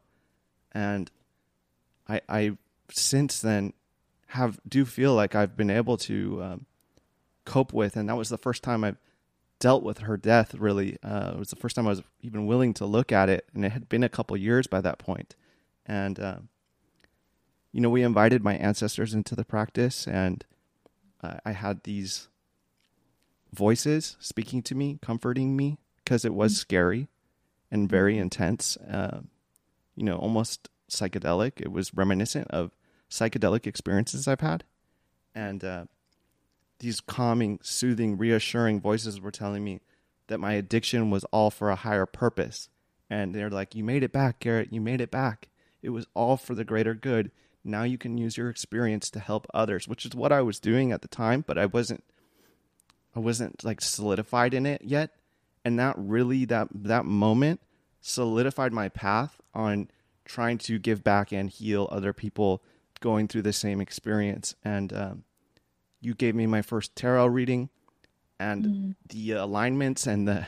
and 0.71 1.09
I 2.07 2.21
I 2.27 2.57
since 2.91 3.39
then 3.39 3.73
have 4.27 4.59
do 4.67 4.85
feel 4.85 5.13
like 5.13 5.35
I've 5.35 5.55
been 5.55 5.69
able 5.69 5.97
to 5.97 6.43
um, 6.43 6.65
cope 7.45 7.73
with, 7.73 7.95
and 7.95 8.09
that 8.09 8.17
was 8.17 8.29
the 8.29 8.37
first 8.37 8.63
time 8.63 8.83
I've 8.83 8.97
dealt 9.63 9.81
with 9.81 9.99
her 9.99 10.17
death. 10.17 10.53
Really, 10.55 10.97
uh, 11.01 11.31
it 11.33 11.39
was 11.39 11.49
the 11.49 11.55
first 11.55 11.77
time 11.77 11.87
I 11.87 11.91
was 11.91 12.03
even 12.19 12.45
willing 12.45 12.73
to 12.73 12.85
look 12.85 13.13
at 13.13 13.29
it, 13.29 13.47
and 13.53 13.63
it 13.63 13.71
had 13.71 13.87
been 13.87 14.03
a 14.03 14.09
couple 14.09 14.35
years 14.35 14.67
by 14.67 14.81
that 14.81 14.99
point. 14.99 15.37
And 15.85 16.19
uh, 16.19 16.39
you 17.71 17.79
know, 17.79 17.89
we 17.89 18.03
invited 18.03 18.43
my 18.43 18.55
ancestors 18.55 19.13
into 19.13 19.37
the 19.37 19.45
practice, 19.45 20.05
and 20.05 20.43
uh, 21.23 21.35
I 21.45 21.53
had 21.53 21.83
these 21.83 22.27
voices 23.53 24.17
speaking 24.19 24.61
to 24.63 24.75
me, 24.75 24.99
comforting 25.01 25.55
me, 25.55 25.77
because 26.03 26.25
it 26.25 26.33
was 26.33 26.57
scary 26.57 27.07
and 27.71 27.89
very 27.89 28.17
intense. 28.17 28.75
Uh, 28.77 29.21
you 29.95 30.03
know, 30.03 30.17
almost 30.17 30.67
psychedelic. 30.89 31.61
It 31.61 31.71
was 31.71 31.93
reminiscent 31.93 32.49
of 32.51 32.75
psychedelic 33.09 33.65
experiences 33.65 34.27
I've 34.27 34.41
had. 34.41 34.65
And 35.33 35.63
uh, 35.63 35.85
these 36.79 36.99
calming, 36.99 37.59
soothing, 37.61 38.17
reassuring 38.17 38.81
voices 38.81 39.21
were 39.21 39.31
telling 39.31 39.63
me 39.63 39.79
that 40.27 40.39
my 40.39 40.53
addiction 40.53 41.09
was 41.09 41.23
all 41.25 41.49
for 41.49 41.69
a 41.69 41.75
higher 41.75 42.05
purpose. 42.05 42.69
And 43.09 43.33
they're 43.33 43.49
like, 43.49 43.75
You 43.75 43.83
made 43.83 44.03
it 44.03 44.11
back, 44.11 44.39
Garrett. 44.39 44.73
You 44.73 44.81
made 44.81 45.01
it 45.01 45.11
back. 45.11 45.49
It 45.81 45.89
was 45.89 46.07
all 46.13 46.37
for 46.37 46.55
the 46.55 46.63
greater 46.63 46.93
good. 46.93 47.31
Now 47.63 47.83
you 47.83 47.97
can 47.97 48.17
use 48.17 48.37
your 48.37 48.49
experience 48.49 49.09
to 49.11 49.19
help 49.19 49.47
others, 49.53 49.87
which 49.87 50.05
is 50.05 50.15
what 50.15 50.31
I 50.31 50.41
was 50.41 50.59
doing 50.59 50.91
at 50.91 51.01
the 51.01 51.07
time, 51.07 51.43
but 51.45 51.57
I 51.57 51.65
wasn't 51.65 52.03
I 53.15 53.19
wasn't 53.19 53.63
like 53.63 53.81
solidified 53.81 54.53
in 54.53 54.65
it 54.65 54.81
yet. 54.83 55.11
And 55.63 55.79
that 55.79 55.95
really 55.97 56.45
that 56.45 56.67
that 56.73 57.05
moment 57.05 57.61
solidified 58.01 58.73
my 58.73 58.89
path 58.89 59.39
on 59.53 59.89
trying 60.25 60.57
to 60.57 60.79
give 60.79 61.03
back 61.03 61.31
and 61.31 61.49
heal 61.49 61.87
other 61.91 62.13
people 62.13 62.63
going 62.99 63.27
through 63.27 63.43
the 63.43 63.53
same 63.53 63.79
experience. 63.79 64.55
And 64.63 64.91
um, 64.93 65.23
you 66.03 66.13
gave 66.13 66.35
me 66.35 66.45
my 66.45 66.61
first 66.61 66.95
tarot 66.95 67.27
reading, 67.27 67.69
and 68.39 68.65
mm. 68.65 68.95
the 69.07 69.31
alignments 69.31 70.05
and 70.05 70.27
the 70.27 70.45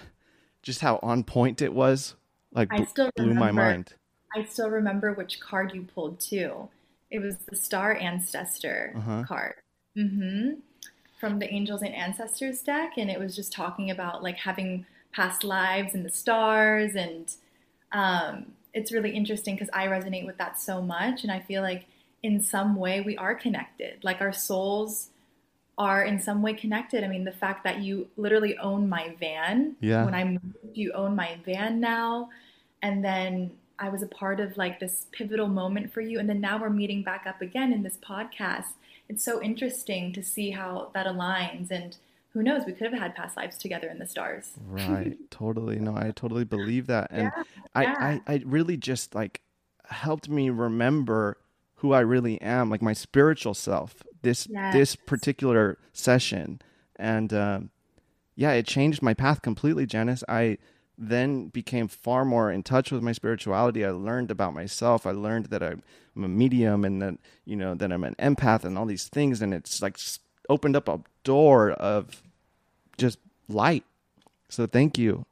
just 0.61 0.81
how 0.81 0.99
on 1.01 1.23
point 1.23 1.61
it 1.61 1.73
was, 1.73 2.15
like 2.51 2.71
I 2.71 2.83
still 2.85 3.11
blew 3.15 3.27
remember, 3.27 3.45
my 3.45 3.51
mind. 3.51 3.93
I 4.35 4.43
still 4.45 4.69
remember 4.69 5.13
which 5.13 5.39
card 5.39 5.73
you 5.73 5.83
pulled 5.83 6.19
too. 6.19 6.69
It 7.09 7.19
was 7.19 7.37
the 7.49 7.55
Star 7.55 7.95
Ancestor 7.95 8.93
uh-huh. 8.97 9.23
card. 9.27 9.55
Mm-hmm. 9.95 10.59
From 11.19 11.39
the 11.39 11.51
Angels 11.51 11.81
and 11.81 11.95
Ancestors 11.95 12.61
deck, 12.61 12.93
and 12.97 13.09
it 13.09 13.19
was 13.19 13.35
just 13.35 13.53
talking 13.53 13.89
about 13.89 14.21
like 14.21 14.37
having 14.37 14.85
past 15.13 15.43
lives 15.43 15.93
and 15.93 16.05
the 16.05 16.11
stars, 16.11 16.95
and 16.95 17.31
um, 17.93 18.47
it's 18.73 18.91
really 18.91 19.11
interesting 19.11 19.55
because 19.55 19.69
I 19.71 19.87
resonate 19.87 20.25
with 20.25 20.37
that 20.37 20.59
so 20.59 20.81
much, 20.81 21.23
and 21.23 21.31
I 21.31 21.39
feel 21.39 21.61
like 21.61 21.85
in 22.21 22.41
some 22.41 22.75
way 22.75 23.01
we 23.01 23.15
are 23.15 23.35
connected. 23.35 24.03
Like 24.03 24.19
our 24.19 24.33
souls 24.33 25.09
are 25.77 26.03
in 26.03 26.21
some 26.21 26.41
way 26.41 26.53
connected. 26.53 27.03
I 27.03 27.07
mean, 27.07 27.25
the 27.25 27.31
fact 27.31 27.63
that 27.65 27.79
you 27.79 28.07
literally 28.17 28.57
own 28.57 28.87
my 28.87 29.15
van. 29.19 29.75
Yeah. 29.81 30.05
When 30.05 30.13
I 30.13 30.23
moved, 30.23 30.55
you 30.73 30.93
own 30.93 31.15
my 31.15 31.37
van 31.45 31.79
now. 31.79 32.29
And 32.81 33.03
then 33.03 33.51
I 33.77 33.89
was 33.89 34.01
a 34.01 34.07
part 34.07 34.39
of 34.39 34.55
like 34.57 34.79
this 34.79 35.07
pivotal 35.11 35.47
moment 35.47 35.91
for 35.91 36.01
you. 36.01 36.19
And 36.19 36.29
then 36.29 36.39
now 36.39 36.59
we're 36.59 36.69
meeting 36.69 37.03
back 37.03 37.25
up 37.27 37.41
again 37.41 37.73
in 37.73 37.83
this 37.83 37.97
podcast. 37.97 38.73
It's 39.09 39.23
so 39.23 39.41
interesting 39.41 40.13
to 40.13 40.23
see 40.23 40.51
how 40.51 40.91
that 40.93 41.05
aligns. 41.05 41.71
And 41.71 41.97
who 42.29 42.41
knows, 42.41 42.63
we 42.65 42.71
could 42.71 42.91
have 42.91 42.99
had 42.99 43.15
past 43.15 43.35
lives 43.35 43.57
together 43.57 43.89
in 43.89 43.99
the 43.99 44.07
stars. 44.07 44.53
Right. 44.65 45.17
totally. 45.29 45.77
No, 45.79 45.95
I 45.95 46.11
totally 46.15 46.45
believe 46.45 46.87
that. 46.87 47.07
And 47.11 47.31
yeah, 47.35 47.43
I, 47.75 47.83
yeah. 47.83 47.95
I, 47.99 48.33
I 48.33 48.43
really 48.45 48.77
just 48.77 49.13
like 49.13 49.41
helped 49.89 50.29
me 50.29 50.49
remember 50.49 51.37
who 51.77 51.93
I 51.93 51.99
really 51.99 52.41
am, 52.41 52.69
like 52.69 52.81
my 52.81 52.93
spiritual 52.93 53.53
self. 53.53 54.03
This 54.21 54.47
yes. 54.49 54.73
this 54.73 54.95
particular 54.95 55.77
session, 55.93 56.61
and 56.95 57.33
um, 57.33 57.69
yeah, 58.35 58.51
it 58.53 58.65
changed 58.65 59.01
my 59.01 59.13
path 59.13 59.41
completely, 59.41 59.85
Janice. 59.85 60.23
I 60.27 60.57
then 60.97 61.49
became 61.49 61.87
far 61.87 62.25
more 62.25 62.51
in 62.51 62.63
touch 62.63 62.91
with 62.91 63.03
my 63.03 63.11
spirituality. 63.11 63.85
I 63.85 63.91
learned 63.91 64.31
about 64.31 64.53
myself. 64.53 65.05
I 65.05 65.11
learned 65.11 65.47
that 65.47 65.61
I'm 65.61 65.83
a 66.15 66.27
medium, 66.27 66.85
and 66.85 67.01
that 67.01 67.17
you 67.45 67.55
know 67.55 67.75
that 67.75 67.91
I'm 67.91 68.03
an 68.03 68.15
empath, 68.15 68.63
and 68.63 68.77
all 68.77 68.85
these 68.85 69.07
things. 69.07 69.41
And 69.41 69.53
it's 69.53 69.81
like 69.81 69.97
opened 70.49 70.75
up 70.75 70.89
a 70.89 71.01
door 71.23 71.71
of 71.71 72.23
just 72.97 73.19
light. 73.47 73.83
So 74.49 74.65
thank 74.65 74.97
you. 74.97 75.25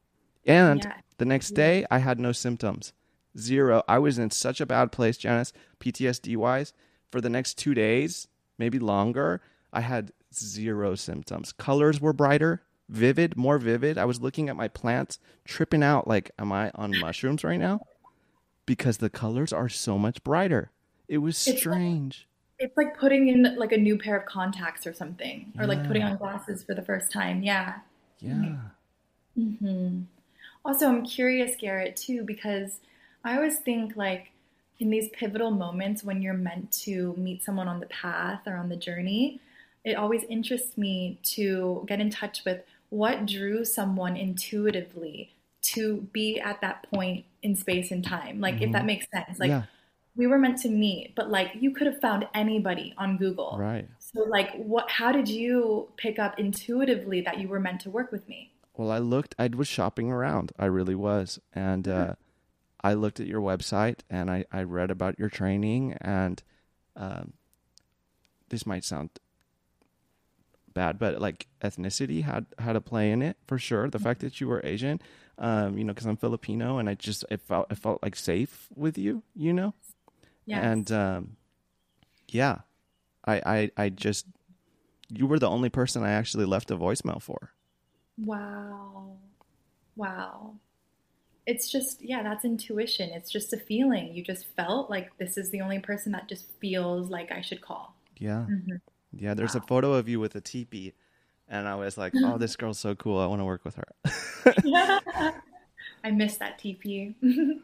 And 0.46 0.84
yeah. 0.84 0.98
the 1.18 1.26
next 1.26 1.52
day, 1.52 1.86
I 1.90 2.00
had 2.00 2.20
no 2.20 2.32
symptoms. 2.32 2.94
Zero. 3.38 3.84
I 3.88 4.00
was 4.00 4.20
in 4.20 4.32
such 4.32 4.62
a 4.62 4.66
bad 4.66 4.92
place, 4.92 5.18
Janice, 5.18 5.54
PTSD 5.80 6.38
wise. 6.38 6.74
For 7.12 7.22
the 7.22 7.30
next 7.30 7.58
two 7.58 7.74
days, 7.74 8.28
maybe 8.58 8.80
longer, 8.80 9.42
I 9.72 9.82
had 9.82 10.12
zero 10.34 10.96
symptoms. 10.96 11.52
Colors 11.52 12.02
were 12.02 12.14
brighter, 12.14 12.64
vivid, 12.90 13.38
more 13.38 13.58
vivid. 13.58 13.98
I 13.98 14.06
was 14.06 14.22
looking 14.22 14.50
at 14.50 14.56
my 14.56 14.68
plants, 14.68 15.20
tripping 15.46 15.84
out 15.84 16.08
like, 16.08 16.32
am 16.40 16.52
I 16.52 16.72
on 16.76 17.00
mushrooms 17.00 17.44
right 17.44 17.60
now? 17.60 17.82
Because 18.66 18.98
the 18.98 19.10
colors 19.10 19.54
are 19.54 19.70
so 19.70 19.98
much 19.98 20.24
brighter. 20.24 20.72
It 21.08 21.20
was 21.20 21.38
strange. 21.38 22.28
It's 22.60 22.62
like, 22.62 22.70
it's 22.70 22.78
like 22.78 22.98
putting 22.98 23.28
in 23.28 23.56
like 23.58 23.72
a 23.72 23.78
new 23.78 23.98
pair 23.98 24.16
of 24.18 24.26
contacts 24.26 24.88
or 24.88 24.94
something, 24.94 25.54
or 25.60 25.68
like 25.68 25.86
putting 25.86 26.04
on 26.04 26.18
glasses 26.18 26.64
for 26.64 26.74
the 26.74 26.82
first 26.82 27.12
time. 27.12 27.44
Yeah. 27.44 27.76
Yeah. 28.20 28.56
Mm-hmm. 29.38 30.02
Also, 30.66 30.88
I'm 30.88 31.06
curious, 31.06 31.56
Garrett, 31.60 31.98
too, 31.98 32.24
because 32.24 32.80
I 33.24 33.36
always 33.36 33.60
think 33.60 33.96
like 33.96 34.32
in 34.80 34.90
these 34.90 35.10
pivotal 35.10 35.52
moments 35.52 36.04
when 36.04 36.22
you're 36.22 36.34
meant 36.34 36.72
to 36.72 37.16
meet 37.18 37.44
someone 37.44 37.68
on 37.68 37.80
the 37.80 37.86
path 37.88 38.42
or 38.46 38.56
on 38.56 38.70
the 38.70 38.76
journey, 38.76 39.40
it 39.84 39.96
always 39.96 40.24
interests 40.30 40.78
me 40.78 41.20
to 41.24 41.84
get 41.88 42.00
in 42.00 42.10
touch 42.10 42.44
with 42.46 42.62
what 42.90 43.26
drew 43.26 43.66
someone 43.66 44.16
intuitively 44.16 45.34
to 45.62 46.08
be 46.12 46.40
at 46.40 46.62
that 46.62 46.86
point 46.94 47.26
in 47.42 47.56
space 47.56 47.92
and 47.92 48.04
time. 48.06 48.40
Like, 48.40 48.56
mm-hmm. 48.56 48.66
if 48.66 48.72
that 48.74 48.80
mm-hmm. 48.80 48.88
makes 48.88 49.08
sense. 49.14 49.40
Like, 49.40 49.50
yeah. 49.50 49.64
we 50.16 50.28
were 50.28 50.38
meant 50.38 50.60
to 50.60 50.70
meet, 50.70 51.14
but 51.16 51.32
like, 51.32 51.52
you 51.60 51.72
could 51.72 51.88
have 51.88 52.00
found 52.02 52.28
anybody 52.34 52.94
on 52.98 53.18
Google. 53.18 53.56
Right. 53.58 53.88
So, 54.00 54.24
like, 54.24 54.54
what, 54.56 54.90
how 54.90 55.12
did 55.12 55.28
you 55.28 55.90
pick 55.98 56.20
up 56.20 56.38
intuitively 56.38 57.22
that 57.22 57.40
you 57.40 57.48
were 57.48 57.60
meant 57.60 57.82
to 57.82 57.90
work 57.90 58.12
with 58.12 58.28
me? 58.28 58.52
Well, 58.76 58.92
I 58.92 59.00
looked, 59.00 59.36
I 59.40 59.48
was 59.48 59.68
shopping 59.68 60.12
around. 60.12 60.52
I 60.60 60.66
really 60.66 60.96
was. 60.96 61.40
And, 61.54 61.88
uh, 61.88 62.16
I 62.84 62.94
looked 62.94 63.20
at 63.20 63.28
your 63.28 63.42
website 63.42 64.00
and 64.10 64.30
I, 64.30 64.46
I 64.52 64.64
read 64.64 64.92
about 64.92 65.18
your 65.18 65.30
training, 65.30 65.94
and 66.02 66.42
um, 66.96 67.34
this 68.50 68.66
might 68.66 68.84
sound 68.84 69.10
bad, 70.74 71.00
but 71.00 71.22
like 71.22 71.48
ethnicity 71.62 72.24
had 72.24 72.46
had 72.60 72.76
a 72.76 72.82
play 72.82 73.12
in 73.12 73.22
it 73.22 73.38
for 73.48 73.58
sure. 73.58 73.90
The 73.90 74.00
fact 74.00 74.22
that 74.22 74.42
you 74.42 74.48
were 74.48 74.62
Asian, 74.64 75.02
um, 75.38 75.78
you 75.78 75.84
know, 75.84 75.94
because 75.94 76.08
I'm 76.08 76.18
Filipino, 76.18 76.78
and 76.78 76.90
I 76.90 76.96
just 76.96 77.24
it 77.30 77.42
felt 77.42 77.72
it 77.72 77.78
felt 77.78 78.02
like 78.04 78.16
safe 78.16 78.68
with 78.76 78.98
you, 78.98 79.24
you 79.36 79.54
know, 79.54 79.74
yeah, 80.46 80.60
and 80.60 80.92
um, 80.92 81.38
yeah, 82.30 82.60
I, 83.26 83.42
I 83.46 83.72
I 83.86 83.90
just 83.90 84.26
you 85.10 85.28
were 85.28 85.40
the 85.40 85.50
only 85.50 85.70
person 85.70 86.04
I 86.04 86.12
actually 86.12 86.46
left 86.46 86.72
a 86.72 86.78
voicemail 86.78 87.22
for. 87.22 87.52
Wow, 88.18 89.18
wow 89.96 90.56
it's 91.46 91.70
just 91.72 92.02
yeah 92.02 92.24
that's 92.24 92.46
intuition. 92.46 93.10
It's 93.10 93.32
just 93.32 93.54
a 93.54 93.58
feeling. 93.58 94.14
You 94.14 94.24
just 94.24 94.48
felt 94.56 94.90
like 94.90 95.16
this 95.18 95.38
is 95.38 95.50
the 95.50 95.62
only 95.62 95.80
person 95.80 96.12
that 96.14 96.28
just 96.28 96.46
feels 96.60 97.10
like 97.10 97.32
i 97.32 97.42
should 97.42 97.62
call. 97.62 97.96
Yeah. 98.18 98.46
Mm-hmm. 98.50 98.76
yeah 99.12 99.34
there's 99.34 99.56
wow. 99.56 99.62
a 99.64 99.68
photo 99.68 99.94
of 99.94 100.08
you 100.08 100.20
with 100.20 100.36
a 100.36 100.42
teepee 100.42 100.94
and 101.50 101.68
i 101.68 101.76
was 101.76 101.98
like 101.98 102.14
oh 102.16 102.38
this 102.38 102.56
girl's 102.56 102.80
so 102.80 102.96
cool. 102.96 103.20
I 103.20 103.26
want 103.26 103.42
to 103.42 103.46
work 103.46 103.66
with 103.66 103.76
her. 103.76 104.54
Yeah. 104.64 105.00
i 106.04 106.12
miss 106.12 106.38
that 106.38 106.60
teepee. 106.60 107.16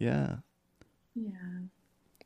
Yeah. 0.00 0.36
Yeah. 1.14 1.30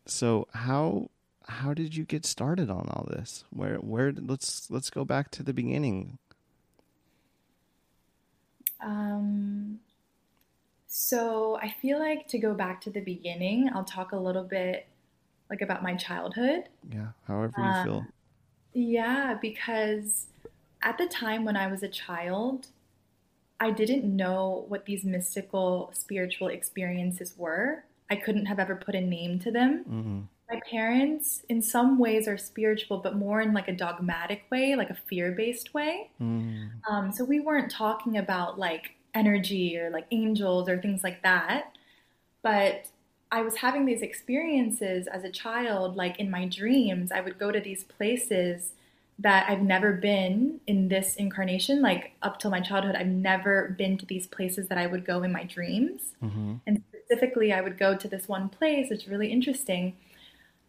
So 0.06 0.46
how 0.52 1.10
how 1.46 1.74
did 1.74 1.96
you 1.96 2.04
get 2.04 2.24
started 2.24 2.70
on 2.70 2.88
all 2.88 3.06
this? 3.10 3.44
Where 3.50 3.76
where 3.76 4.12
let's 4.12 4.70
let's 4.70 4.90
go 4.90 5.04
back 5.04 5.32
to 5.32 5.42
the 5.42 5.52
beginning. 5.52 6.18
Um 8.80 9.80
so 10.96 11.58
I 11.60 11.74
feel 11.82 11.98
like 11.98 12.28
to 12.28 12.38
go 12.38 12.54
back 12.54 12.80
to 12.82 12.90
the 12.90 13.00
beginning, 13.00 13.68
I'll 13.74 13.82
talk 13.82 14.12
a 14.12 14.16
little 14.16 14.44
bit 14.44 14.86
like 15.50 15.60
about 15.60 15.82
my 15.82 15.96
childhood. 15.96 16.68
Yeah, 16.88 17.08
however 17.26 17.52
you 17.58 17.64
uh, 17.64 17.84
feel. 17.84 18.06
Yeah, 18.74 19.34
because 19.42 20.28
at 20.82 20.96
the 20.96 21.08
time 21.08 21.44
when 21.44 21.56
I 21.56 21.66
was 21.66 21.82
a 21.82 21.88
child, 21.88 22.68
I 23.58 23.72
didn't 23.72 24.04
know 24.04 24.66
what 24.68 24.86
these 24.86 25.02
mystical 25.02 25.90
spiritual 25.94 26.46
experiences 26.46 27.34
were. 27.36 27.82
I 28.08 28.14
couldn't 28.14 28.46
have 28.46 28.60
ever 28.60 28.76
put 28.76 28.94
a 28.94 29.00
name 29.00 29.40
to 29.40 29.50
them. 29.50 29.84
Mm-hmm. 29.90 30.20
My 30.48 30.60
parents, 30.70 31.42
in 31.48 31.60
some 31.60 31.98
ways, 31.98 32.28
are 32.28 32.38
spiritual, 32.38 32.98
but 32.98 33.16
more 33.16 33.40
in 33.40 33.52
like 33.52 33.66
a 33.66 33.72
dogmatic 33.72 34.44
way, 34.48 34.76
like 34.76 34.90
a 34.90 34.98
fear 35.08 35.32
based 35.32 35.74
way. 35.74 36.12
Mm. 36.22 36.70
Um, 36.88 37.10
so 37.10 37.24
we 37.24 37.40
weren't 37.40 37.72
talking 37.72 38.16
about 38.18 38.60
like 38.60 38.93
energy 39.14 39.78
or 39.78 39.90
like 39.90 40.06
angels 40.10 40.68
or 40.68 40.80
things 40.80 41.02
like 41.02 41.22
that. 41.22 41.72
But 42.42 42.86
I 43.30 43.42
was 43.42 43.56
having 43.56 43.86
these 43.86 44.02
experiences 44.02 45.06
as 45.06 45.24
a 45.24 45.30
child, 45.30 45.96
like 45.96 46.20
in 46.20 46.30
my 46.30 46.46
dreams, 46.46 47.10
I 47.10 47.20
would 47.20 47.38
go 47.38 47.50
to 47.50 47.60
these 47.60 47.84
places 47.84 48.72
that 49.18 49.48
I've 49.48 49.62
never 49.62 49.92
been 49.92 50.60
in 50.66 50.88
this 50.88 51.16
incarnation. 51.16 51.80
Like 51.80 52.12
up 52.22 52.38
till 52.38 52.50
my 52.50 52.60
childhood, 52.60 52.96
I've 52.96 53.06
never 53.06 53.74
been 53.78 53.96
to 53.98 54.06
these 54.06 54.26
places 54.26 54.68
that 54.68 54.78
I 54.78 54.86
would 54.86 55.04
go 55.04 55.22
in 55.22 55.32
my 55.32 55.44
dreams. 55.44 56.02
Mm-hmm. 56.22 56.54
And 56.66 56.82
specifically, 56.88 57.52
I 57.52 57.60
would 57.60 57.78
go 57.78 57.96
to 57.96 58.08
this 58.08 58.28
one 58.28 58.48
place, 58.48 58.90
which 58.90 59.02
is 59.02 59.08
really 59.08 59.32
interesting. 59.32 59.96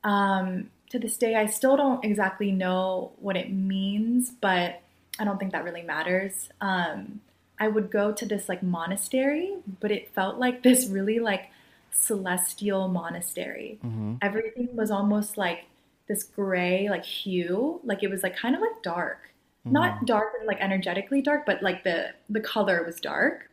Um, 0.04 0.70
to 0.90 1.00
this 1.00 1.18
day, 1.18 1.36
I 1.36 1.48
still 1.48 1.75
don't 1.75 2.06
exactly 2.06 2.52
know 2.52 3.12
what 3.20 3.36
it 3.36 3.52
means, 3.52 4.32
but 4.32 4.82
I 5.20 5.24
don't 5.24 5.40
think 5.40 5.52
that 5.52 5.64
really 5.64 5.82
matters. 5.82 6.50
Um, 6.62 7.22
I 7.60 7.68
would 7.68 7.92
go 7.92 8.12
to 8.12 8.26
this 8.26 8.50
like 8.50 8.62
monastery, 8.62 9.56
but 9.80 9.92
it 9.92 10.14
felt 10.14 10.38
like 10.38 10.64
this 10.64 10.88
really 10.88 11.20
like 11.20 11.50
celestial 11.92 12.88
monastery. 12.88 13.80
Mm-hmm. 13.84 14.16
Everything 14.22 14.76
was 14.76 14.92
almost 14.92 15.38
like 15.38 15.66
this 16.08 16.24
gray 16.24 16.90
like 16.90 17.06
hue, 17.06 17.80
like 17.84 18.04
it 18.04 18.10
was 18.10 18.24
like 18.24 18.36
kind 18.36 18.56
of 18.56 18.62
like 18.62 18.82
dark. 18.84 19.32
Not 19.68 20.06
dark 20.06 20.34
like 20.46 20.60
energetically 20.62 21.24
dark, 21.24 21.44
but 21.46 21.64
like 21.64 21.84
the 21.84 22.14
the 22.30 22.40
color 22.40 22.84
was 22.84 23.00
dark. 23.00 23.50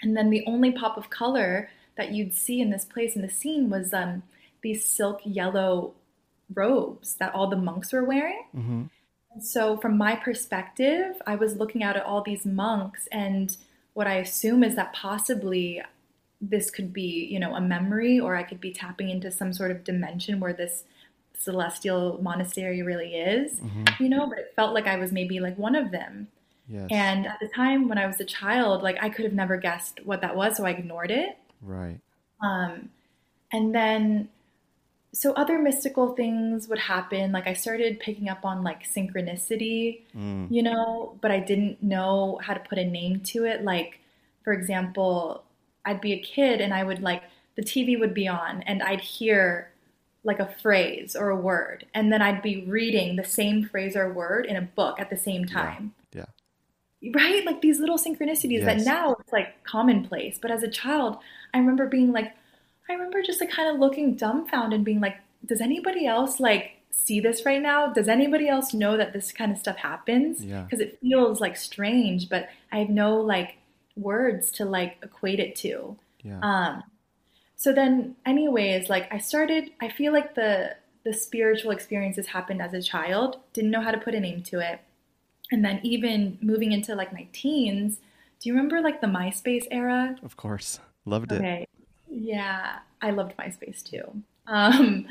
And 0.00 0.16
then 0.16 0.30
the 0.30 0.44
only 0.46 0.70
pop 0.70 0.96
of 0.96 1.10
color 1.10 1.68
that 1.96 2.12
you'd 2.12 2.32
see 2.32 2.60
in 2.60 2.70
this 2.70 2.84
place 2.84 3.16
in 3.16 3.22
the 3.22 3.28
scene 3.28 3.68
was 3.68 3.92
um 3.92 4.22
these 4.62 4.84
silk 4.84 5.20
yellow 5.24 5.94
robes 6.54 7.14
that 7.14 7.34
all 7.34 7.48
the 7.48 7.56
monks 7.56 7.92
were 7.92 8.04
wearing. 8.04 8.44
Mm-hmm. 8.56 8.82
And 9.34 9.44
so, 9.44 9.76
from 9.76 9.96
my 9.96 10.14
perspective, 10.16 11.16
I 11.26 11.36
was 11.36 11.56
looking 11.56 11.82
out 11.82 11.96
at 11.96 12.04
all 12.04 12.22
these 12.22 12.44
monks, 12.44 13.08
and 13.12 13.56
what 13.94 14.06
I 14.06 14.14
assume 14.14 14.62
is 14.64 14.74
that 14.76 14.92
possibly 14.92 15.82
this 16.40 16.70
could 16.70 16.92
be, 16.92 17.26
you 17.30 17.38
know, 17.38 17.54
a 17.54 17.60
memory, 17.60 18.18
or 18.20 18.34
I 18.36 18.42
could 18.42 18.60
be 18.60 18.72
tapping 18.72 19.08
into 19.10 19.30
some 19.30 19.52
sort 19.52 19.70
of 19.70 19.84
dimension 19.84 20.40
where 20.40 20.52
this 20.52 20.84
celestial 21.38 22.18
monastery 22.22 22.82
really 22.82 23.14
is, 23.16 23.54
Mm-hmm. 23.54 24.02
you 24.02 24.08
know. 24.08 24.26
But 24.28 24.38
it 24.38 24.52
felt 24.56 24.74
like 24.74 24.86
I 24.86 24.96
was 24.96 25.12
maybe 25.12 25.40
like 25.40 25.56
one 25.58 25.74
of 25.74 25.90
them. 25.90 26.28
Yes. 26.68 26.88
And 26.90 27.26
at 27.26 27.38
the 27.40 27.48
time 27.48 27.88
when 27.88 27.98
I 27.98 28.06
was 28.06 28.18
a 28.20 28.24
child, 28.24 28.82
like 28.82 28.96
I 29.02 29.08
could 29.08 29.24
have 29.24 29.34
never 29.34 29.56
guessed 29.56 30.00
what 30.04 30.20
that 30.22 30.36
was, 30.36 30.56
so 30.56 30.64
I 30.64 30.70
ignored 30.70 31.10
it. 31.10 31.36
right. 31.60 31.98
Um, 32.42 32.88
and 33.52 33.72
then, 33.74 34.28
so 35.14 35.32
other 35.34 35.58
mystical 35.58 36.14
things 36.14 36.68
would 36.68 36.78
happen. 36.78 37.32
Like 37.32 37.46
I 37.46 37.52
started 37.52 38.00
picking 38.00 38.28
up 38.30 38.44
on 38.44 38.64
like 38.64 38.82
synchronicity, 38.84 40.00
Mm. 40.16 40.50
you 40.50 40.62
know, 40.62 41.18
but 41.20 41.30
I 41.30 41.38
didn't 41.38 41.82
know 41.82 42.40
how 42.42 42.54
to 42.54 42.60
put 42.60 42.78
a 42.78 42.84
name 42.84 43.20
to 43.26 43.44
it. 43.44 43.62
Like, 43.62 44.00
for 44.42 44.52
example, 44.52 45.44
I'd 45.84 46.00
be 46.00 46.12
a 46.14 46.18
kid 46.18 46.60
and 46.60 46.72
I 46.72 46.82
would 46.84 47.02
like, 47.02 47.22
the 47.56 47.62
TV 47.62 47.98
would 47.98 48.14
be 48.14 48.26
on 48.26 48.62
and 48.62 48.82
I'd 48.82 49.00
hear 49.00 49.70
like 50.24 50.38
a 50.38 50.46
phrase 50.62 51.14
or 51.14 51.28
a 51.28 51.36
word. 51.36 51.84
And 51.94 52.10
then 52.10 52.22
I'd 52.22 52.40
be 52.40 52.64
reading 52.64 53.16
the 53.16 53.24
same 53.24 53.64
phrase 53.64 53.96
or 53.96 54.10
word 54.12 54.46
in 54.46 54.56
a 54.56 54.62
book 54.62 54.98
at 54.98 55.10
the 55.10 55.16
same 55.16 55.44
time. 55.44 55.92
Yeah. 56.14 56.26
Right? 57.12 57.44
Like 57.44 57.60
these 57.60 57.80
little 57.80 57.98
synchronicities 57.98 58.64
that 58.64 58.80
now 58.80 59.16
it's 59.20 59.32
like 59.32 59.62
commonplace. 59.64 60.38
But 60.40 60.52
as 60.52 60.62
a 60.62 60.70
child, 60.70 61.18
I 61.52 61.58
remember 61.58 61.86
being 61.86 62.12
like, 62.12 62.32
I 62.88 62.94
remember 62.94 63.22
just 63.22 63.40
like 63.40 63.50
kind 63.50 63.68
of 63.68 63.78
looking 63.80 64.14
dumbfounded 64.14 64.78
and 64.78 64.84
being 64.84 65.00
like, 65.00 65.16
does 65.46 65.60
anybody 65.60 66.06
else 66.06 66.40
like 66.40 66.72
see 66.90 67.20
this 67.20 67.44
right 67.44 67.60
now? 67.60 67.92
Does 67.92 68.08
anybody 68.08 68.48
else 68.48 68.74
know 68.74 68.96
that 68.96 69.12
this 69.12 69.32
kind 69.32 69.52
of 69.52 69.58
stuff 69.58 69.76
happens? 69.76 70.44
Yeah. 70.44 70.62
Because 70.62 70.80
it 70.80 70.98
feels 71.00 71.40
like 71.40 71.56
strange, 71.56 72.28
but 72.28 72.48
I 72.70 72.78
have 72.78 72.88
no 72.90 73.16
like 73.16 73.56
words 73.96 74.50
to 74.52 74.64
like 74.64 74.98
equate 75.02 75.40
it 75.40 75.56
to. 75.56 75.96
Yeah. 76.22 76.40
Um, 76.42 76.82
so 77.56 77.72
then, 77.72 78.16
anyways, 78.26 78.88
like 78.88 79.12
I 79.12 79.18
started, 79.18 79.70
I 79.80 79.88
feel 79.88 80.12
like 80.12 80.34
the 80.34 80.76
the 81.04 81.12
spiritual 81.12 81.72
experiences 81.72 82.28
happened 82.28 82.62
as 82.62 82.72
a 82.74 82.82
child. 82.82 83.38
Didn't 83.52 83.70
know 83.70 83.80
how 83.80 83.90
to 83.90 83.98
put 83.98 84.14
a 84.14 84.20
name 84.20 84.42
to 84.44 84.60
it, 84.60 84.80
and 85.50 85.64
then 85.64 85.80
even 85.82 86.38
moving 86.40 86.72
into 86.72 86.94
like 86.94 87.12
my 87.12 87.26
teens. 87.32 87.98
Do 88.40 88.48
you 88.48 88.54
remember 88.54 88.80
like 88.80 89.00
the 89.00 89.06
MySpace 89.06 89.66
era? 89.70 90.16
of 90.24 90.36
course. 90.36 90.80
Loved 91.04 91.32
it. 91.32 91.68
Yeah, 92.14 92.78
I 93.00 93.10
loved 93.10 93.36
MySpace 93.36 93.82
too. 93.82 94.02
Um, 94.46 95.06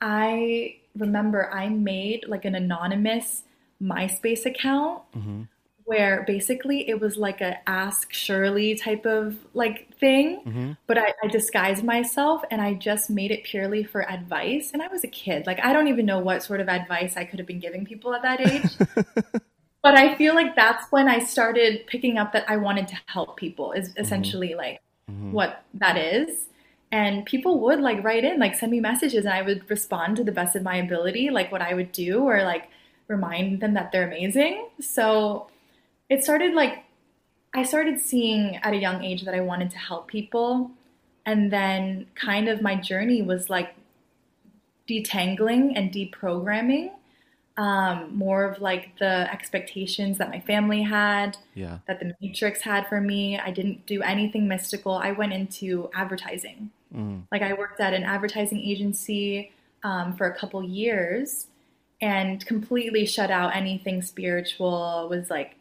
I 0.00 0.76
remember 0.96 1.52
I 1.52 1.68
made 1.68 2.26
like 2.28 2.44
an 2.44 2.54
anonymous 2.54 3.42
MySpace 3.82 4.46
account 4.46 5.02
Mm-hmm. 5.16 5.42
where 5.84 6.24
basically 6.26 6.88
it 6.88 7.00
was 7.00 7.16
like 7.16 7.40
a 7.40 7.58
Ask 7.68 8.12
Shirley 8.12 8.74
type 8.74 9.04
of 9.06 9.36
like 9.54 9.94
thing, 9.98 10.42
Mm-hmm. 10.46 10.72
but 10.86 10.98
I, 10.98 11.12
I 11.22 11.28
disguised 11.28 11.84
myself 11.84 12.42
and 12.50 12.62
I 12.62 12.74
just 12.74 13.10
made 13.10 13.30
it 13.30 13.44
purely 13.44 13.84
for 13.84 14.08
advice. 14.10 14.70
And 14.72 14.82
I 14.82 14.88
was 14.88 15.04
a 15.04 15.08
kid. 15.08 15.46
Like, 15.46 15.60
I 15.64 15.72
don't 15.72 15.88
even 15.88 16.06
know 16.06 16.18
what 16.20 16.42
sort 16.42 16.60
of 16.60 16.68
advice 16.68 17.16
I 17.16 17.24
could 17.24 17.38
have 17.38 17.46
been 17.48 17.60
giving 17.60 17.84
people 17.84 18.14
at 18.14 18.22
that 18.22 18.40
age. 18.40 18.76
but 19.82 19.94
I 19.96 20.16
feel 20.16 20.34
like 20.34 20.56
that's 20.56 20.90
when 20.90 21.08
I 21.08 21.20
started 21.20 21.86
picking 21.86 22.18
up 22.18 22.32
that 22.32 22.48
I 22.48 22.56
wanted 22.56 22.88
to 22.88 22.96
help 23.06 23.36
people, 23.36 23.72
is 23.72 23.92
essentially 23.96 24.54
like 24.54 24.80
Mm-hmm. 25.08 25.30
what 25.30 25.62
that 25.74 25.96
is. 25.96 26.46
And 26.90 27.24
people 27.24 27.60
would 27.60 27.78
like 27.78 28.02
write 28.02 28.24
in, 28.24 28.40
like 28.40 28.56
send 28.56 28.72
me 28.72 28.80
messages, 28.80 29.24
and 29.24 29.32
I 29.32 29.42
would 29.42 29.70
respond 29.70 30.16
to 30.16 30.24
the 30.24 30.32
best 30.32 30.56
of 30.56 30.64
my 30.64 30.76
ability, 30.76 31.30
like 31.30 31.52
what 31.52 31.62
I 31.62 31.74
would 31.74 31.92
do, 31.92 32.24
or 32.24 32.42
like 32.42 32.70
remind 33.06 33.60
them 33.60 33.74
that 33.74 33.92
they're 33.92 34.06
amazing. 34.06 34.68
So 34.80 35.48
it 36.08 36.24
started 36.24 36.54
like 36.54 36.84
I 37.54 37.62
started 37.62 38.00
seeing 38.00 38.56
at 38.56 38.72
a 38.72 38.76
young 38.76 39.04
age 39.04 39.24
that 39.24 39.34
I 39.34 39.40
wanted 39.40 39.70
to 39.72 39.78
help 39.78 40.08
people. 40.08 40.72
And 41.24 41.52
then 41.52 42.06
kind 42.16 42.48
of 42.48 42.60
my 42.60 42.74
journey 42.74 43.22
was 43.22 43.48
like 43.48 43.74
detangling 44.88 45.72
and 45.76 45.92
deprogramming 45.92 46.90
um, 47.58 48.14
more 48.16 48.44
of 48.44 48.60
like 48.60 48.98
the 48.98 49.30
expectations 49.32 50.18
that 50.18 50.28
my 50.30 50.40
family 50.40 50.82
had, 50.82 51.38
Yeah. 51.54 51.78
that 51.86 52.00
the 52.00 52.14
Matrix 52.20 52.60
had 52.60 52.86
for 52.86 53.00
me. 53.00 53.38
I 53.38 53.50
didn't 53.50 53.86
do 53.86 54.02
anything 54.02 54.46
mystical. 54.46 54.92
I 54.94 55.12
went 55.12 55.32
into 55.32 55.88
advertising. 55.94 56.70
Mm. 56.94 57.22
Like 57.32 57.42
I 57.42 57.54
worked 57.54 57.80
at 57.80 57.94
an 57.94 58.04
advertising 58.04 58.60
agency 58.60 59.52
um, 59.82 60.14
for 60.16 60.26
a 60.26 60.34
couple 60.36 60.62
years 60.62 61.46
and 62.02 62.44
completely 62.44 63.06
shut 63.06 63.30
out 63.30 63.56
anything 63.56 64.02
spiritual. 64.02 65.06
Was 65.08 65.30
like 65.30 65.56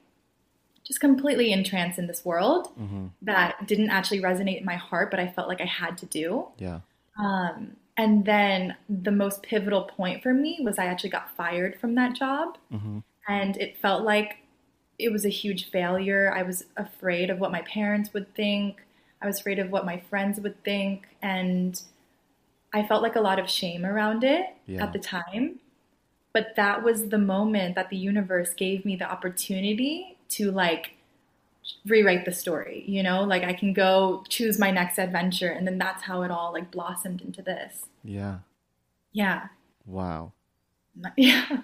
just 0.84 1.00
completely 1.00 1.52
entranced 1.52 1.98
in 1.98 2.08
this 2.08 2.24
world 2.26 2.68
Mm-hmm. 2.80 3.06
that 3.24 3.66
didn't 3.68 3.90
actually 3.90 4.20
resonate 4.22 4.60
in 4.60 4.66
my 4.66 4.76
heart, 4.76 5.10
but 5.12 5.20
I 5.20 5.28
felt 5.28 5.48
like 5.48 5.62
I 5.62 5.66
had 5.66 5.98
to 6.00 6.06
do. 6.06 6.48
Yeah. 6.58 6.82
Um, 7.18 7.78
and 7.98 8.26
then 8.26 8.76
the 8.90 9.12
most 9.12 9.42
pivotal 9.44 9.84
point 9.84 10.22
for 10.24 10.34
me 10.34 10.60
was 10.62 10.78
I 10.78 10.86
actually 10.86 11.12
got 11.12 11.36
fired 11.36 11.80
from 11.80 11.96
that 11.96 12.16
job, 12.16 12.58
Mm-hmm. 12.72 13.00
and 13.28 13.58
it 13.58 13.78
felt 13.78 14.04
like 14.04 14.38
it 15.00 15.12
was 15.12 15.26
a 15.26 15.30
huge 15.30 15.70
failure. 15.72 16.32
I 16.34 16.44
was 16.44 16.66
afraid 16.78 17.30
of 17.30 17.40
what 17.40 17.52
my 17.52 17.62
parents 17.62 18.14
would 18.14 18.34
think. 18.36 18.82
I 19.22 19.28
was 19.28 19.40
afraid 19.40 19.60
of 19.60 19.70
what 19.70 19.86
my 19.86 20.00
friends 20.10 20.40
would 20.40 20.64
think, 20.64 21.08
and 21.22 21.82
I 22.74 22.86
felt 22.86 23.02
like 23.02 23.16
a 23.16 23.22
lot 23.22 23.40
of 23.40 23.50
shame 23.50 23.86
around 23.86 24.24
it 24.24 24.46
Yeah. 24.68 24.84
at 24.84 24.94
the 24.94 25.00
time. 25.00 25.60
But 26.34 26.56
that 26.58 26.84
was 26.84 27.08
the 27.10 27.18
moment 27.18 27.76
that 27.76 27.90
the 27.90 27.96
universe 27.98 28.54
gave 28.54 28.84
me 28.84 28.98
the 28.98 29.10
opportunity 29.10 30.18
to 30.30 30.52
like 30.52 30.95
rewrite 31.86 32.26
the 32.26 32.32
story, 32.32 32.84
you 32.88 33.02
know? 33.04 33.24
Like 33.24 33.44
I 33.44 33.54
can 33.54 33.74
go 33.74 34.24
choose 34.30 34.58
my 34.60 34.72
next 34.72 34.98
adventure 35.00 35.50
and 35.50 35.66
then 35.68 35.78
that's 35.78 36.04
how 36.04 36.22
it 36.24 36.32
all 36.32 36.54
like 36.54 36.72
blossomed 36.72 37.22
into 37.22 37.42
this. 37.42 37.86
Yeah. 38.04 38.40
Yeah. 39.12 39.48
Wow. 39.86 40.34
Yeah. 41.18 41.62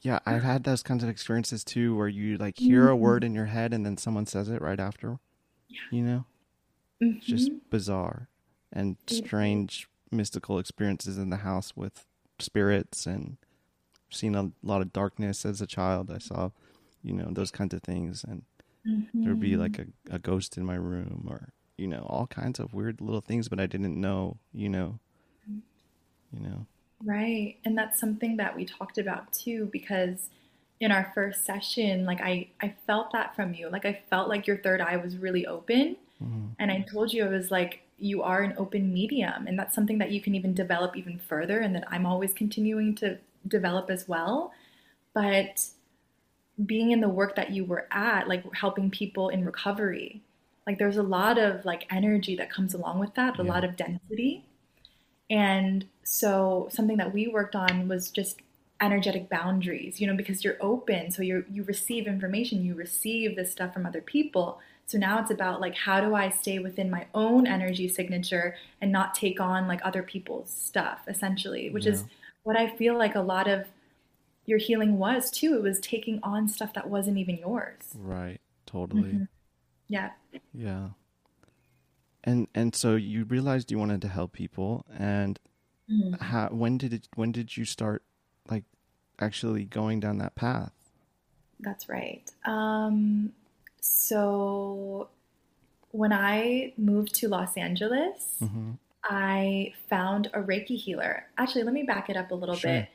Yeah, 0.00 0.18
I've 0.26 0.42
had 0.42 0.64
those 0.64 0.82
kinds 0.82 1.04
of 1.04 1.08
experiences 1.10 1.62
too, 1.62 1.94
where 1.96 2.08
you 2.08 2.36
like 2.36 2.58
hear 2.58 2.88
a 2.90 2.94
Mhm. 2.96 2.98
word 2.98 3.22
in 3.24 3.34
your 3.34 3.46
head 3.46 3.72
and 3.72 3.86
then 3.86 3.96
someone 3.96 4.26
says 4.26 4.48
it 4.48 4.60
right 4.60 4.80
after. 4.80 5.20
Yeah. 5.68 5.78
You 5.92 6.02
know, 6.02 6.24
it's 7.00 7.24
just 7.26 7.50
bizarre 7.70 8.28
and 8.72 8.96
strange 9.06 9.88
mystical 10.10 10.58
experiences 10.58 11.18
in 11.18 11.30
the 11.30 11.38
house 11.38 11.76
with 11.76 12.04
spirits 12.40 13.06
and 13.06 13.36
seen 14.10 14.34
a 14.34 14.50
lot 14.62 14.82
of 14.82 14.92
darkness 14.92 15.46
as 15.46 15.60
a 15.60 15.66
child. 15.68 16.10
I 16.10 16.18
saw, 16.18 16.50
you 17.02 17.12
know, 17.12 17.28
those 17.30 17.50
kinds 17.52 17.72
of 17.72 17.82
things, 17.82 18.24
and 18.24 18.42
there'd 18.84 19.40
be 19.40 19.52
Mhm. 19.52 19.58
like 19.58 19.78
a, 19.78 19.86
a 20.10 20.18
ghost 20.18 20.56
in 20.56 20.64
my 20.64 20.74
room 20.74 21.26
or 21.28 21.52
you 21.78 21.86
know 21.88 22.06
all 22.08 22.26
kinds 22.26 22.60
of 22.60 22.72
weird 22.74 23.00
little 23.00 23.20
things, 23.20 23.48
but 23.48 23.60
I 23.60 23.66
didn't 23.66 24.00
know. 24.00 24.38
You 24.52 24.68
know, 24.68 24.98
you 26.32 26.40
know. 26.40 26.66
Right. 27.04 27.56
And 27.64 27.76
that's 27.76 27.98
something 27.98 28.36
that 28.36 28.54
we 28.56 28.64
talked 28.64 28.98
about 28.98 29.32
too, 29.32 29.68
because 29.72 30.30
in 30.80 30.92
our 30.92 31.10
first 31.14 31.44
session, 31.44 32.04
like 32.04 32.20
I, 32.20 32.48
I 32.60 32.74
felt 32.86 33.12
that 33.12 33.34
from 33.34 33.54
you. 33.54 33.68
Like 33.68 33.84
I 33.84 34.00
felt 34.08 34.28
like 34.28 34.46
your 34.46 34.58
third 34.58 34.80
eye 34.80 34.96
was 34.96 35.16
really 35.16 35.46
open. 35.46 35.96
Mm-hmm. 36.22 36.46
And 36.58 36.70
I 36.70 36.80
told 36.82 37.12
you, 37.12 37.24
I 37.24 37.28
was 37.28 37.50
like, 37.50 37.82
you 37.98 38.22
are 38.22 38.42
an 38.42 38.54
open 38.56 38.92
medium. 38.92 39.46
And 39.46 39.58
that's 39.58 39.74
something 39.74 39.98
that 39.98 40.10
you 40.10 40.20
can 40.20 40.34
even 40.34 40.54
develop 40.54 40.96
even 40.96 41.18
further 41.18 41.60
and 41.60 41.74
that 41.74 41.84
I'm 41.88 42.06
always 42.06 42.32
continuing 42.32 42.94
to 42.96 43.18
develop 43.48 43.90
as 43.90 44.06
well. 44.08 44.52
But 45.14 45.64
being 46.64 46.90
in 46.90 47.00
the 47.00 47.08
work 47.08 47.36
that 47.36 47.50
you 47.50 47.64
were 47.64 47.86
at, 47.90 48.28
like 48.28 48.44
helping 48.54 48.90
people 48.90 49.28
in 49.28 49.44
recovery, 49.44 50.22
like 50.66 50.78
there's 50.78 50.96
a 50.96 51.02
lot 51.02 51.38
of 51.38 51.64
like 51.64 51.86
energy 51.90 52.36
that 52.36 52.50
comes 52.50 52.74
along 52.74 52.98
with 52.98 53.14
that, 53.14 53.38
a 53.38 53.42
yeah. 53.42 53.50
lot 53.50 53.64
of 53.64 53.76
density. 53.76 54.44
And 55.30 55.86
so 56.04 56.68
something 56.70 56.98
that 56.98 57.12
we 57.12 57.26
worked 57.28 57.56
on 57.56 57.88
was 57.88 58.10
just 58.10 58.40
energetic 58.80 59.28
boundaries, 59.28 60.00
you 60.00 60.06
know, 60.06 60.16
because 60.16 60.44
you're 60.44 60.58
open, 60.60 61.10
so 61.10 61.22
you 61.22 61.44
you 61.50 61.62
receive 61.62 62.06
information, 62.06 62.64
you 62.64 62.74
receive 62.74 63.36
this 63.36 63.50
stuff 63.50 63.72
from 63.72 63.86
other 63.86 64.00
people. 64.00 64.60
So 64.86 64.98
now 64.98 65.20
it's 65.20 65.30
about 65.30 65.60
like 65.60 65.76
how 65.76 66.00
do 66.00 66.14
I 66.14 66.28
stay 66.28 66.58
within 66.58 66.90
my 66.90 67.06
own 67.14 67.46
energy 67.46 67.88
signature 67.88 68.56
and 68.80 68.92
not 68.92 69.14
take 69.14 69.40
on 69.40 69.68
like 69.68 69.80
other 69.84 70.02
people's 70.02 70.50
stuff 70.50 71.00
essentially, 71.08 71.70
which 71.70 71.86
yeah. 71.86 71.92
is 71.92 72.04
what 72.42 72.56
I 72.56 72.68
feel 72.76 72.98
like 72.98 73.14
a 73.14 73.20
lot 73.20 73.48
of 73.48 73.66
your 74.44 74.58
healing 74.58 74.98
was 74.98 75.30
too. 75.30 75.54
It 75.54 75.62
was 75.62 75.80
taking 75.80 76.20
on 76.22 76.48
stuff 76.48 76.74
that 76.74 76.88
wasn't 76.88 77.18
even 77.18 77.36
yours. 77.36 77.82
Right. 77.94 78.40
Totally. 78.66 79.02
Mm-hmm. 79.02 79.24
Yeah. 79.88 80.10
Yeah. 80.52 80.88
And 82.24 82.48
and 82.54 82.74
so 82.74 82.96
you 82.96 83.24
realized 83.24 83.70
you 83.70 83.78
wanted 83.78 84.02
to 84.02 84.08
help 84.08 84.32
people 84.32 84.84
and 84.96 85.38
mm-hmm. 85.90 86.14
how 86.24 86.48
when 86.48 86.78
did 86.78 86.92
it 86.92 87.08
when 87.14 87.32
did 87.32 87.56
you 87.56 87.64
start 87.64 88.02
like 88.48 88.64
actually 89.18 89.64
going 89.64 90.00
down 90.00 90.18
that 90.18 90.34
path? 90.34 90.72
That's 91.60 91.88
right. 91.88 92.22
Um 92.44 93.32
so 93.80 95.08
when 95.90 96.12
I 96.12 96.72
moved 96.78 97.14
to 97.16 97.28
Los 97.28 97.56
Angeles, 97.56 98.36
mm-hmm. 98.40 98.72
I 99.04 99.74
found 99.88 100.28
a 100.32 100.40
Reiki 100.40 100.78
healer. 100.78 101.26
Actually, 101.36 101.64
let 101.64 101.74
me 101.74 101.82
back 101.82 102.08
it 102.08 102.16
up 102.16 102.30
a 102.30 102.34
little 102.34 102.54
sure. 102.54 102.70
bit 102.70 102.88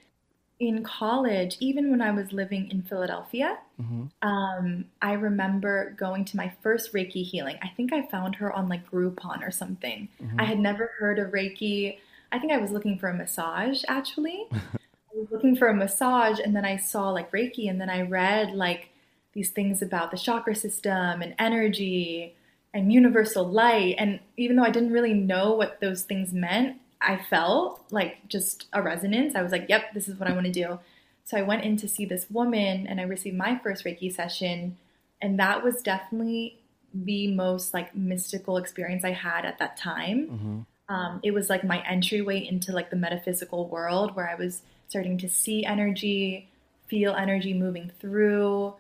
in 0.60 0.84
college, 0.84 1.58
even 1.60 1.91
when 1.91 2.02
I 2.02 2.12
was 2.12 2.34
living 2.34 2.70
in 2.72 2.82
Philadelphia, 2.82 3.60
mm-hmm. 3.80 4.28
um, 4.28 4.86
I 5.02 5.13
remember 5.13 5.93
going 5.98 6.26
to 6.26 6.38
my 6.38 6.52
first 6.63 6.93
Reiki 6.93 7.24
healing. 7.24 7.58
I 7.62 7.70
think 7.78 7.93
I 7.93 8.08
found 8.08 8.36
her 8.36 8.52
on 8.52 8.67
like 8.67 8.89
Groupon 8.89 9.46
or 9.46 9.52
something. 9.52 10.08
Mm-hmm. 10.22 10.39
I 10.39 10.46
had 10.46 10.60
never 10.60 10.91
heard 10.98 11.20
of 11.20 11.32
Reiki. 11.32 11.98
I 12.32 12.39
think 12.39 12.52
I 12.52 12.58
was 12.58 12.72
looking 12.72 12.98
for 12.98 13.10
a 13.10 13.13
massage 13.13 13.84
actually. 13.88 14.48
I 14.52 15.15
was 15.15 15.28
looking 15.32 15.56
for 15.56 15.67
a 15.67 15.76
massage 15.76 16.39
and 16.39 16.56
then 16.56 16.65
I 16.65 16.78
saw 16.78 17.12
like 17.12 17.32
Reiki 17.32 17.70
and 17.70 17.80
then 17.80 17.89
I 17.89 18.02
read 18.02 18.54
like 18.54 18.89
these 19.34 19.52
things 19.52 19.84
about 19.84 20.10
the 20.10 20.17
chakra 20.17 20.56
system 20.56 21.22
and 21.22 21.36
energy 21.38 22.36
and 22.74 22.91
universal 22.91 23.48
light. 23.48 23.96
And 24.00 24.20
even 24.38 24.56
though 24.56 24.63
I 24.63 24.72
didn't 24.72 24.91
really 24.91 25.13
know 25.13 25.54
what 25.54 25.80
those 25.82 26.02
things 26.02 26.34
meant, 26.34 26.78
I 27.02 27.18
felt 27.30 27.84
like 27.92 28.28
just 28.28 28.68
a 28.74 28.82
resonance. 28.82 29.36
I 29.36 29.42
was 29.42 29.52
like, 29.52 29.68
yep, 29.70 29.94
this 29.94 30.08
is 30.08 30.20
what 30.20 30.30
I 30.30 30.34
want 30.34 30.46
to 30.46 30.52
do. 30.52 30.80
So 31.26 31.38
I 31.38 31.42
went 31.42 31.64
in 31.64 31.78
to 31.78 31.88
see 31.88 32.06
this 32.06 32.26
woman 32.30 32.88
and 32.88 33.00
I 33.00 33.04
received 33.04 33.38
my 33.38 33.60
first 33.60 33.84
Reiki 33.86 34.14
session. 34.14 34.78
And 35.22 35.40
that 35.40 35.64
was 35.64 35.82
definitely 35.82 36.60
the 36.94 37.28
most 37.28 37.74
like 37.74 37.96
mystical 37.96 38.58
experience 38.58 39.04
I 39.04 39.12
had 39.12 39.46
at 39.46 39.60
that 39.60 39.78
time. 39.78 40.28
Mm-hmm. 40.28 40.94
Um, 40.94 41.20
it 41.22 41.32
was 41.32 41.50
like 41.50 41.64
my 41.64 41.86
entryway 41.86 42.46
into 42.48 42.72
like 42.72 42.90
the 42.90 42.96
metaphysical 42.96 43.68
world 43.68 44.16
where 44.16 44.30
I 44.30 44.36
was 44.36 44.62
starting 44.88 45.18
to 45.18 45.30
see 45.30 45.66
energy, 45.66 46.50
feel 46.88 47.14
energy 47.14 47.54
moving 47.54 47.92
through, 48.00 48.74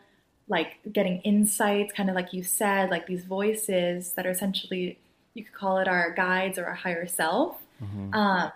like 0.47 0.79
getting 0.91 1.19
insights, 1.21 1.91
kind 1.91 2.09
of 2.09 2.15
like 2.15 2.31
you 2.31 2.43
said, 2.43 2.89
like 2.89 3.07
these 3.07 3.25
voices 3.25 4.13
that 4.13 4.25
are 4.25 4.31
essentially, 4.31 4.97
you 5.33 5.43
could 5.43 5.53
call 5.53 5.79
it 5.79 5.87
our 5.87 6.13
guides 6.13 6.57
or 6.57 6.65
our 6.65 6.75
higher 6.75 7.07
self. 7.07 7.57
Mm-hmm. 7.83 8.13
Um, 8.13 8.51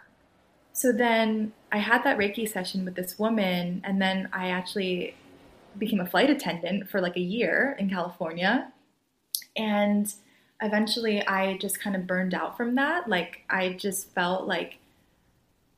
so 0.73 0.91
then 0.91 1.53
I 1.71 1.77
had 1.77 2.03
that 2.03 2.17
Reiki 2.17 2.49
session 2.49 2.85
with 2.85 2.95
this 2.95 3.19
woman, 3.19 3.81
and 3.83 4.01
then 4.01 4.29
I 4.33 4.49
actually 4.49 5.15
became 5.77 5.99
a 5.99 6.05
flight 6.05 6.29
attendant 6.29 6.89
for 6.89 7.01
like 7.01 7.15
a 7.15 7.21
year 7.21 7.75
in 7.79 7.89
California. 7.89 8.71
And 9.55 10.13
eventually 10.61 11.25
I 11.25 11.57
just 11.57 11.79
kind 11.79 11.95
of 11.95 12.07
burned 12.07 12.33
out 12.33 12.57
from 12.57 12.75
that. 12.75 13.07
Like, 13.07 13.43
I 13.49 13.73
just 13.73 14.09
felt 14.11 14.47
like 14.47 14.79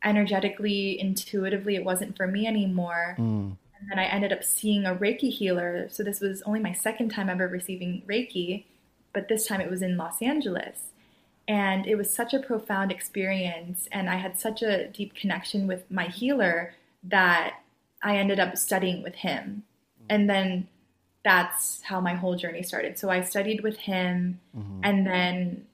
energetically, 0.04 1.00
intuitively, 1.00 1.76
it 1.76 1.86
wasn't 1.86 2.18
for 2.18 2.28
me 2.28 2.48
anymore. 2.48 3.16
Mm. 3.18 3.56
And 3.80 3.90
then 3.90 4.00
I 4.00 4.06
ended 4.06 4.32
up 4.32 4.44
seeing 4.44 4.86
a 4.86 4.96
Reiki 4.96 5.32
healer. 5.32 5.88
So 5.90 6.04
this 6.04 6.20
was 6.20 6.42
only 6.44 6.60
my 6.60 6.74
second 6.74 7.10
time 7.10 7.30
ever 7.30 7.48
receiving 7.48 8.04
Reiki, 8.08 8.66
but 9.14 9.28
this 9.28 9.48
time 9.48 9.62
it 9.62 9.70
was 9.70 9.82
in 9.82 9.98
Los 9.98 10.22
Angeles. 10.22 10.80
And 11.48 11.86
it 11.86 11.96
was 11.96 12.10
such 12.10 12.34
a 12.34 12.40
profound 12.40 12.92
experience. 12.92 13.88
And 13.92 14.10
I 14.10 14.16
had 14.16 14.40
such 14.40 14.62
a 14.62 14.88
deep 14.88 15.14
connection 15.14 15.68
with 15.68 15.90
my 15.92 16.06
healer 16.06 16.74
that 17.04 17.60
I 18.02 18.18
ended 18.18 18.40
up 18.40 18.58
studying 18.58 19.04
with 19.04 19.16
him. 19.16 19.64
And 20.10 20.30
then 20.30 20.68
that's 21.24 21.82
how 21.84 22.02
my 22.02 22.14
whole 22.14 22.36
journey 22.36 22.64
started. 22.64 23.00
So 23.00 23.10
I 23.10 23.22
studied 23.22 23.62
with 23.62 23.78
him. 23.78 24.40
Mm-hmm. 24.58 24.80
And 24.84 25.08
then 25.08 25.66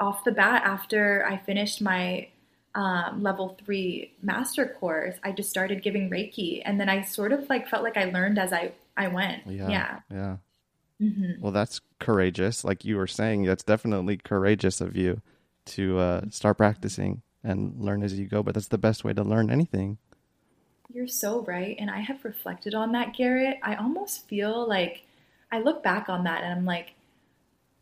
off 0.00 0.24
the 0.24 0.32
bat, 0.32 0.62
after 0.64 1.26
I 1.26 1.36
finished 1.36 1.80
my 1.80 2.28
um, 2.74 3.22
level 3.22 3.56
three 3.64 4.12
master 4.22 4.66
course, 4.66 5.16
I 5.22 5.32
just 5.32 5.50
started 5.50 5.82
giving 5.82 6.10
Reiki. 6.10 6.62
And 6.64 6.80
then 6.80 6.88
I 6.88 7.02
sort 7.02 7.32
of 7.32 7.48
like 7.48 7.68
felt 7.68 7.82
like 7.82 7.96
I 7.96 8.06
learned 8.06 8.38
as 8.38 8.52
I, 8.52 8.72
I 8.96 9.08
went. 9.08 9.46
Yeah. 9.46 9.68
Yeah. 9.68 10.00
yeah. 10.10 10.36
Mm-hmm. 11.00 11.40
Well, 11.40 11.52
that's 11.52 11.80
courageous. 11.98 12.64
Like 12.64 12.84
you 12.84 12.96
were 12.96 13.06
saying, 13.06 13.44
that's 13.44 13.64
definitely 13.64 14.16
courageous 14.16 14.80
of 14.80 14.96
you 14.96 15.20
to 15.66 15.98
uh, 15.98 16.20
start 16.30 16.58
practicing 16.58 17.22
and 17.42 17.74
learn 17.78 18.02
as 18.02 18.18
you 18.18 18.26
go. 18.26 18.42
But 18.42 18.54
that's 18.54 18.68
the 18.68 18.78
best 18.78 19.04
way 19.04 19.12
to 19.12 19.22
learn 19.22 19.50
anything. 19.50 19.98
You're 20.92 21.08
so 21.08 21.42
right. 21.42 21.76
And 21.78 21.90
I 21.90 22.00
have 22.00 22.24
reflected 22.24 22.74
on 22.74 22.92
that, 22.92 23.14
Garrett. 23.14 23.58
I 23.62 23.74
almost 23.74 24.28
feel 24.28 24.68
like 24.68 25.02
I 25.50 25.60
look 25.60 25.82
back 25.82 26.08
on 26.08 26.24
that 26.24 26.42
and 26.42 26.52
I'm 26.52 26.64
like, 26.64 26.92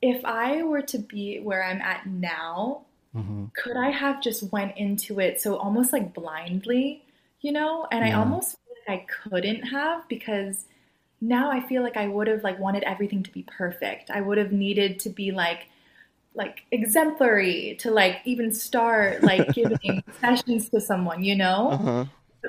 if 0.00 0.24
I 0.24 0.62
were 0.62 0.82
to 0.82 0.98
be 0.98 1.38
where 1.38 1.62
I'm 1.62 1.80
at 1.80 2.06
now, 2.06 2.82
mm-hmm. 3.14 3.46
could 3.56 3.76
I 3.76 3.90
have 3.90 4.22
just 4.22 4.50
went 4.50 4.76
into 4.76 5.20
it 5.20 5.40
so 5.40 5.56
almost 5.56 5.92
like 5.92 6.14
blindly, 6.14 7.04
you 7.40 7.52
know? 7.52 7.86
And 7.92 8.04
yeah. 8.04 8.16
I 8.16 8.18
almost 8.18 8.56
feel 8.56 8.76
like 8.88 9.00
I 9.02 9.28
couldn't 9.28 9.62
have 9.62 10.08
because 10.08 10.64
now 11.22 11.52
I 11.52 11.60
feel 11.60 11.82
like 11.82 11.96
I 11.96 12.08
would 12.08 12.26
have 12.26 12.42
like 12.42 12.58
wanted 12.58 12.82
everything 12.82 13.22
to 13.22 13.30
be 13.30 13.44
perfect. 13.44 14.10
I 14.10 14.20
would 14.20 14.38
have 14.38 14.50
needed 14.50 14.98
to 15.00 15.08
be 15.08 15.30
like 15.30 15.68
like 16.34 16.64
exemplary 16.72 17.76
to 17.80 17.90
like 17.90 18.16
even 18.24 18.52
start 18.52 19.22
like 19.22 19.48
giving 19.54 20.02
sessions 20.20 20.68
to 20.70 20.80
someone, 20.80 21.22
you 21.22 21.36
know? 21.36 21.70
Uh-huh. 21.70 22.04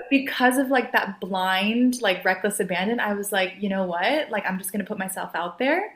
Because 0.09 0.57
of 0.57 0.69
like 0.69 0.91
that 0.93 1.19
blind, 1.19 2.01
like 2.01 2.25
reckless 2.25 2.59
abandon, 2.59 2.99
I 2.99 3.13
was 3.13 3.31
like, 3.31 3.53
you 3.59 3.69
know 3.69 3.83
what? 3.83 4.31
Like 4.31 4.43
I'm 4.47 4.57
just 4.57 4.71
gonna 4.71 4.86
put 4.86 4.97
myself 4.97 5.29
out 5.36 5.59
there. 5.59 5.95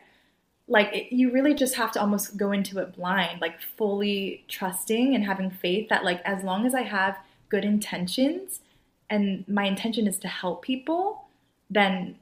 Like 0.67 0.93
it, 0.93 1.15
you 1.15 1.31
really 1.31 1.55
just 1.55 1.73
have 1.75 1.91
to 1.93 1.99
almost 1.99 2.37
go 2.37 2.51
into 2.51 2.77
it 2.77 2.95
blind, 2.95 3.41
like 3.41 3.59
fully 3.59 4.45
trusting 4.47 5.15
and 5.15 5.23
having 5.23 5.49
faith 5.49 5.89
that 5.89 6.03
like 6.03 6.21
as 6.25 6.43
long 6.43 6.67
as 6.67 6.75
I 6.75 6.83
have 6.83 7.17
good 7.49 7.65
intentions 7.65 8.59
and 9.09 9.47
my 9.47 9.63
intention 9.63 10.05
is 10.05 10.19
to 10.19 10.27
help 10.27 10.61
people, 10.61 11.25
then 11.71 12.17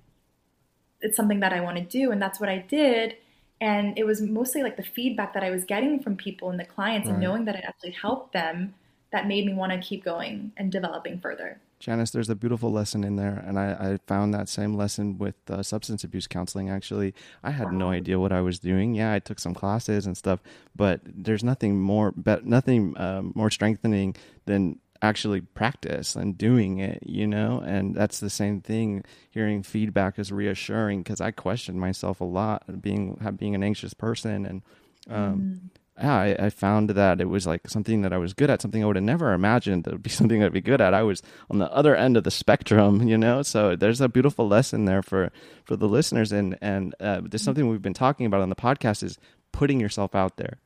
it's 1.05 1.15
something 1.15 1.39
that 1.39 1.53
I 1.53 1.61
want 1.61 1.77
to 1.77 1.83
do. 1.83 2.11
And 2.11 2.21
that's 2.21 2.39
what 2.39 2.49
I 2.49 2.57
did. 2.57 3.15
And 3.61 3.97
it 3.97 4.05
was 4.05 4.21
mostly 4.21 4.63
like 4.63 4.75
the 4.75 4.83
feedback 4.83 5.33
that 5.33 5.43
I 5.43 5.51
was 5.51 5.63
getting 5.63 6.01
from 6.01 6.17
people 6.17 6.49
and 6.49 6.59
the 6.59 6.65
clients 6.65 7.07
right. 7.07 7.13
and 7.13 7.23
knowing 7.23 7.45
that 7.45 7.55
it 7.55 7.63
actually 7.65 7.91
helped 7.91 8.33
them 8.33 8.73
that 9.11 9.27
made 9.27 9.45
me 9.45 9.53
want 9.53 9.71
to 9.71 9.77
keep 9.77 10.03
going 10.03 10.51
and 10.57 10.71
developing 10.71 11.19
further. 11.19 11.61
Janice, 11.79 12.11
there's 12.11 12.29
a 12.29 12.35
beautiful 12.35 12.71
lesson 12.71 13.03
in 13.03 13.15
there, 13.15 13.43
and 13.45 13.59
I, 13.59 13.71
I 13.71 13.99
found 14.07 14.33
that 14.33 14.49
same 14.49 14.75
lesson 14.75 15.17
with 15.17 15.35
uh, 15.49 15.61
substance 15.61 16.03
abuse 16.03 16.25
counseling. 16.25 16.69
Actually, 16.69 17.13
I 17.43 17.51
had 17.51 17.65
wow. 17.65 17.77
no 17.77 17.89
idea 17.91 18.19
what 18.19 18.31
I 18.31 18.41
was 18.41 18.59
doing. 18.59 18.95
Yeah, 18.95 19.13
I 19.13 19.19
took 19.19 19.39
some 19.39 19.53
classes 19.53 20.05
and 20.05 20.17
stuff, 20.17 20.39
but 20.75 21.01
there's 21.05 21.43
nothing 21.43 21.79
more, 21.79 22.11
but 22.15 22.45
nothing 22.45 22.97
uh, 22.97 23.21
more 23.35 23.51
strengthening 23.51 24.15
than 24.45 24.79
actually 25.01 25.41
practice 25.41 26.15
and 26.15 26.37
doing 26.37 26.79
it, 26.79 27.03
you 27.05 27.27
know? 27.27 27.61
And 27.65 27.95
that's 27.95 28.19
the 28.19 28.29
same 28.29 28.61
thing. 28.61 29.03
Hearing 29.31 29.63
feedback 29.63 30.17
is 30.19 30.31
reassuring 30.31 31.03
because 31.03 31.21
I 31.21 31.31
questioned 31.31 31.79
myself 31.79 32.21
a 32.21 32.25
lot 32.25 32.81
being, 32.81 33.19
being 33.37 33.55
an 33.55 33.63
anxious 33.63 33.93
person. 33.93 34.45
And, 34.45 34.61
um, 35.09 35.61
mm. 35.97 36.03
yeah, 36.03 36.15
I, 36.15 36.45
I, 36.45 36.49
found 36.49 36.91
that 36.91 37.21
it 37.21 37.29
was 37.29 37.45
like 37.45 37.69
something 37.69 38.01
that 38.01 38.13
I 38.13 38.17
was 38.17 38.33
good 38.33 38.49
at, 38.49 38.61
something 38.61 38.83
I 38.83 38.87
would 38.87 38.95
have 38.95 39.03
never 39.03 39.33
imagined 39.33 39.83
that 39.83 39.93
would 39.93 40.03
be 40.03 40.09
something 40.11 40.43
I'd 40.43 40.53
be 40.53 40.61
good 40.61 40.81
at. 40.81 40.93
I 40.93 41.03
was 41.03 41.21
on 41.49 41.59
the 41.59 41.71
other 41.71 41.95
end 41.95 42.17
of 42.17 42.23
the 42.23 42.31
spectrum, 42.31 43.07
you 43.07 43.17
know? 43.17 43.41
So 43.43 43.75
there's 43.75 44.01
a 44.01 44.09
beautiful 44.09 44.47
lesson 44.47 44.85
there 44.85 45.03
for, 45.03 45.31
for 45.63 45.75
the 45.75 45.87
listeners. 45.87 46.31
And, 46.31 46.57
and, 46.61 46.95
uh, 46.99 47.21
there's 47.23 47.43
something 47.43 47.67
we've 47.67 47.81
been 47.81 47.93
talking 47.93 48.25
about 48.25 48.41
on 48.41 48.49
the 48.49 48.55
podcast 48.55 49.03
is 49.03 49.17
putting 49.51 49.79
yourself 49.79 50.15
out 50.15 50.37
there 50.37 50.59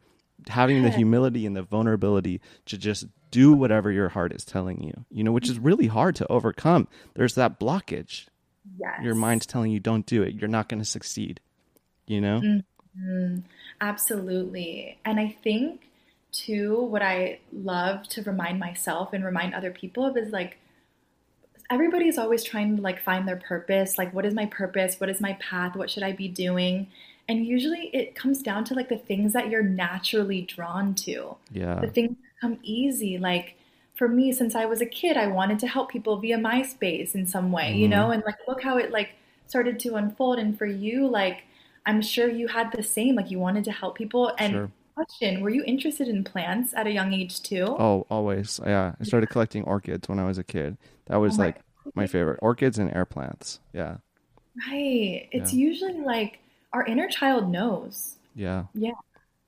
having 0.47 0.83
the 0.83 0.89
humility 0.89 1.45
and 1.45 1.55
the 1.55 1.61
vulnerability 1.63 2.41
to 2.65 2.77
just 2.77 3.05
do 3.31 3.53
whatever 3.53 3.91
your 3.91 4.09
heart 4.09 4.33
is 4.33 4.43
telling 4.43 4.81
you, 4.81 5.05
you 5.11 5.23
know, 5.23 5.31
which 5.31 5.49
is 5.49 5.59
really 5.59 5.87
hard 5.87 6.15
to 6.15 6.31
overcome. 6.31 6.87
There's 7.15 7.35
that 7.35 7.59
blockage. 7.59 8.27
Yes. 8.79 9.03
Your 9.03 9.15
mind's 9.15 9.45
telling 9.45 9.71
you 9.71 9.79
don't 9.79 10.05
do 10.05 10.23
it. 10.23 10.35
You're 10.35 10.47
not 10.47 10.69
going 10.69 10.79
to 10.79 10.85
succeed. 10.85 11.39
You 12.07 12.21
know? 12.21 12.41
Mhm. 12.97 13.43
Absolutely. 13.81 14.97
And 15.05 15.19
I 15.19 15.35
think 15.43 15.81
too, 16.31 16.81
what 16.83 17.01
I 17.01 17.39
love 17.51 18.07
to 18.09 18.23
remind 18.23 18.59
myself 18.59 19.13
and 19.13 19.23
remind 19.23 19.53
other 19.53 19.71
people 19.71 20.05
of 20.05 20.17
is 20.17 20.31
like 20.31 20.57
everybody's 21.69 22.17
always 22.17 22.43
trying 22.43 22.77
to 22.77 22.81
like 22.81 23.01
find 23.01 23.27
their 23.27 23.35
purpose. 23.35 23.97
Like, 23.97 24.13
what 24.13 24.25
is 24.25 24.33
my 24.33 24.47
purpose? 24.47 24.99
What 24.99 25.09
is 25.09 25.21
my 25.21 25.33
path? 25.33 25.75
What 25.75 25.89
should 25.89 26.03
I 26.03 26.11
be 26.11 26.27
doing? 26.27 26.87
And 27.29 27.45
usually 27.47 27.91
it 27.93 28.15
comes 28.15 28.43
down 28.43 28.65
to 28.65 28.75
like 28.75 28.89
the 28.89 28.97
things 28.97 29.33
that 29.33 29.49
you're 29.49 29.63
naturally 29.63 30.43
drawn 30.43 30.95
to, 30.95 31.37
Yeah. 31.51 31.81
the 31.81 31.87
things 31.87 32.11
that 32.11 32.41
come 32.41 32.59
easy. 32.63 33.17
Like 33.19 33.55
for 33.95 34.09
me, 34.09 34.33
since 34.33 34.55
I 34.55 34.65
was 34.65 34.81
a 34.81 34.87
kid, 34.87 35.17
I 35.17 35.27
wanted 35.27 35.59
to 35.59 35.67
help 35.67 35.91
people 35.91 36.17
via 36.17 36.37
MySpace 36.37 37.15
in 37.15 37.27
some 37.27 37.51
way, 37.53 37.77
you 37.77 37.87
hmm 37.87 37.89
know? 37.89 38.11
And 38.11 38.23
like, 38.25 38.35
look 38.47 38.63
how 38.63 38.77
it 38.77 38.91
like 38.91 39.11
started 39.47 39.79
to 39.81 39.95
unfold. 39.95 40.39
And 40.39 40.57
for 40.57 40.67
you, 40.67 41.07
like, 41.07 41.43
I'm 41.85 42.01
sure 42.01 42.29
you 42.29 42.47
had 42.49 42.71
the 42.73 42.83
same, 42.83 43.15
like, 43.15 43.31
you 43.31 43.39
wanted 43.39 43.63
to 43.65 43.71
help 43.71 43.95
people. 43.97 44.33
And 44.39 44.61
Sure. 44.61 44.73
question, 44.95 45.41
were 45.41 45.49
you 45.49 45.63
interested 45.65 46.07
in 46.09 46.23
plants 46.23 46.73
at 46.75 46.87
a 46.87 46.91
young 46.91 47.13
age 47.13 47.41
too? 47.41 47.79
Oh, 47.79 48.05
always. 48.09 48.59
Yeah. 48.65 48.95
I 48.99 49.03
started 49.03 49.27
collecting 49.29 49.63
orchids 49.63 50.07
when 50.09 50.19
I 50.19 50.25
was 50.25 50.37
a 50.37 50.43
kid. 50.43 50.77
That 51.05 51.17
Oh 51.27 51.33
was 51.33 51.37
my, 51.37 51.53
like 51.53 51.61
my 51.95 52.05
favorite. 52.07 52.39
Orchids 52.41 52.77
and 52.77 52.93
air 52.93 53.05
plants. 53.05 53.59
Yeah. 53.73 53.97
right. 54.69 55.27
It's 55.31 55.53
Yeah. 55.53 55.53
usually 55.53 55.99
like 56.01 56.39
our 56.73 56.85
inner 56.85 57.07
child 57.07 57.49
knows. 57.49 58.15
Yeah. 58.35 58.65
Yeah. 58.73 58.91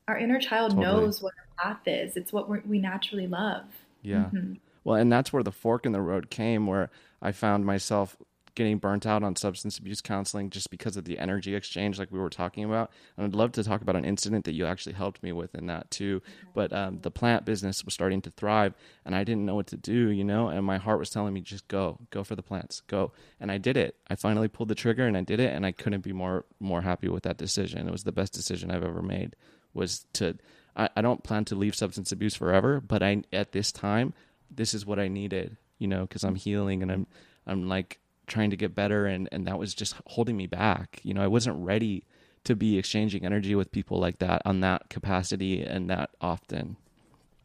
Our 0.08 0.18
inner 0.18 0.40
child 0.40 0.72
Totally. 0.72 0.86
knows 0.86 1.22
what 1.22 1.34
our 1.38 1.74
path 1.74 1.82
is. 1.86 2.18
It's 2.18 2.34
what 2.34 2.50
we're, 2.50 2.62
we 2.66 2.80
naturally 2.80 3.28
love. 3.28 3.66
Yeah. 4.02 4.26
hmm 4.26 4.54
Well, 4.84 4.96
and 4.98 5.12
that's 5.12 5.32
where 5.32 5.44
the 5.44 5.52
fork 5.52 5.86
in 5.86 5.92
the 5.92 6.02
road 6.02 6.30
came, 6.30 6.68
where 6.68 6.90
I 7.22 7.32
found 7.32 7.66
myself 7.66 8.18
getting 8.56 8.78
burnt 8.78 9.06
out 9.06 9.24
on 9.24 9.36
substance 9.36 9.78
abuse 9.78 10.02
counseling 10.02 10.50
just 10.50 10.70
because 10.70 10.98
of 10.98 11.06
the 11.06 11.20
energy 11.20 11.56
exchange, 11.56 11.98
like 11.98 12.12
we 12.12 12.20
were 12.20 12.30
talking 12.30 12.64
about. 12.64 12.92
And 13.16 13.26
I'd 13.26 13.36
love 13.36 13.52
to 13.54 13.64
talk 13.64 13.82
about 13.82 13.96
an 13.96 14.06
incident 14.06 14.46
that 14.46 14.54
you 14.54 14.66
actually 14.66 14.94
helped 14.94 15.24
me 15.24 15.32
with 15.32 15.56
in 15.56 15.68
that 15.68 15.90
too. 15.92 16.22
But 16.54 16.74
um, 16.74 17.00
the 17.02 17.12
plant 17.12 17.46
business 17.46 17.84
was 17.86 17.94
starting 17.94 18.22
to 18.24 18.32
thrive, 18.32 18.74
and 19.06 19.16
I 19.16 19.24
didn't 19.24 19.46
know 19.46 19.56
what 19.56 19.68
to 19.68 19.78
do, 19.78 20.10
you 20.10 20.24
know. 20.24 20.50
And 20.50 20.66
my 20.66 20.78
heart 20.78 21.00
was 21.00 21.10
telling 21.10 21.34
me, 21.34 21.42
just 21.42 21.68
go, 21.68 22.00
go 22.10 22.24
for 22.24 22.36
the 22.36 22.44
plants, 22.44 22.82
go. 22.88 23.12
And 23.40 23.52
I 23.52 23.58
did 23.58 23.78
it. 23.78 23.96
I 24.10 24.16
finally 24.16 24.48
pulled 24.48 24.70
the 24.70 24.76
trigger, 24.76 25.08
and 25.08 25.18
I 25.18 25.22
did 25.22 25.40
it, 25.40 25.54
and 25.54 25.66
I 25.66 25.72
couldn't 25.72 26.02
be 26.02 26.14
more 26.14 26.46
more 26.60 26.82
happy 26.82 27.08
with 27.08 27.24
that 27.24 27.38
decision. 27.38 27.88
It 27.88 27.92
was 27.92 28.04
the 28.04 28.12
best 28.12 28.34
decision 28.34 28.72
I've 28.72 28.84
ever 28.84 29.02
made. 29.02 29.36
Was 29.74 30.06
to 30.14 30.38
I, 30.76 30.90
I 30.96 31.02
don't 31.02 31.24
plan 31.24 31.46
to 31.46 31.56
leave 31.56 31.76
substance 31.76 32.12
abuse 32.12 32.36
forever, 32.36 32.80
but 32.80 33.02
I 33.04 33.24
at 33.32 33.52
this 33.52 33.72
time 33.72 34.14
this 34.50 34.74
is 34.74 34.86
what 34.86 35.00
I 35.00 35.08
needed, 35.08 35.58
you 35.80 35.88
know, 35.88 36.02
because 36.02 36.24
I'm 36.24 36.36
healing 36.36 36.82
and 36.82 36.92
I'm 36.92 37.08
I'm 37.48 37.68
like 37.68 38.00
trying 38.32 38.50
to 38.50 38.58
get 38.58 38.74
better 38.74 39.06
and 39.06 39.30
and 39.32 39.46
that 39.46 39.60
was 39.60 39.76
just 39.76 39.96
holding 40.08 40.38
me 40.38 40.48
back. 40.48 41.00
You 41.04 41.14
know, 41.14 41.22
I 41.22 41.28
wasn't 41.28 41.64
ready 41.64 42.06
to 42.44 42.56
be 42.56 42.78
exchanging 42.78 43.26
energy 43.26 43.54
with 43.54 43.72
people 43.72 44.00
like 44.00 44.20
that 44.20 44.42
on 44.46 44.62
that 44.62 44.90
capacity 44.90 45.62
and 45.62 45.90
that 45.90 46.10
often. 46.20 46.78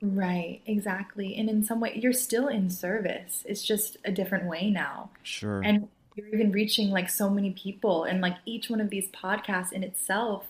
Right, 0.00 0.62
exactly. 0.66 1.36
And 1.36 1.48
in 1.48 1.64
some 1.64 1.80
way, 1.80 1.98
you're 2.00 2.12
still 2.12 2.48
in 2.48 2.70
service. 2.70 3.42
It's 3.46 3.62
just 3.62 3.96
a 4.04 4.12
different 4.12 4.46
way 4.46 4.70
now. 4.70 5.10
Sure. 5.22 5.60
And 5.62 5.88
you're 6.14 6.28
even 6.28 6.52
reaching 6.52 6.90
like 6.90 7.10
so 7.10 7.28
many 7.28 7.50
people. 7.50 8.04
And 8.04 8.20
like 8.20 8.36
each 8.46 8.70
one 8.70 8.80
of 8.80 8.90
these 8.90 9.08
podcasts 9.10 9.72
in 9.72 9.82
itself, 9.82 10.46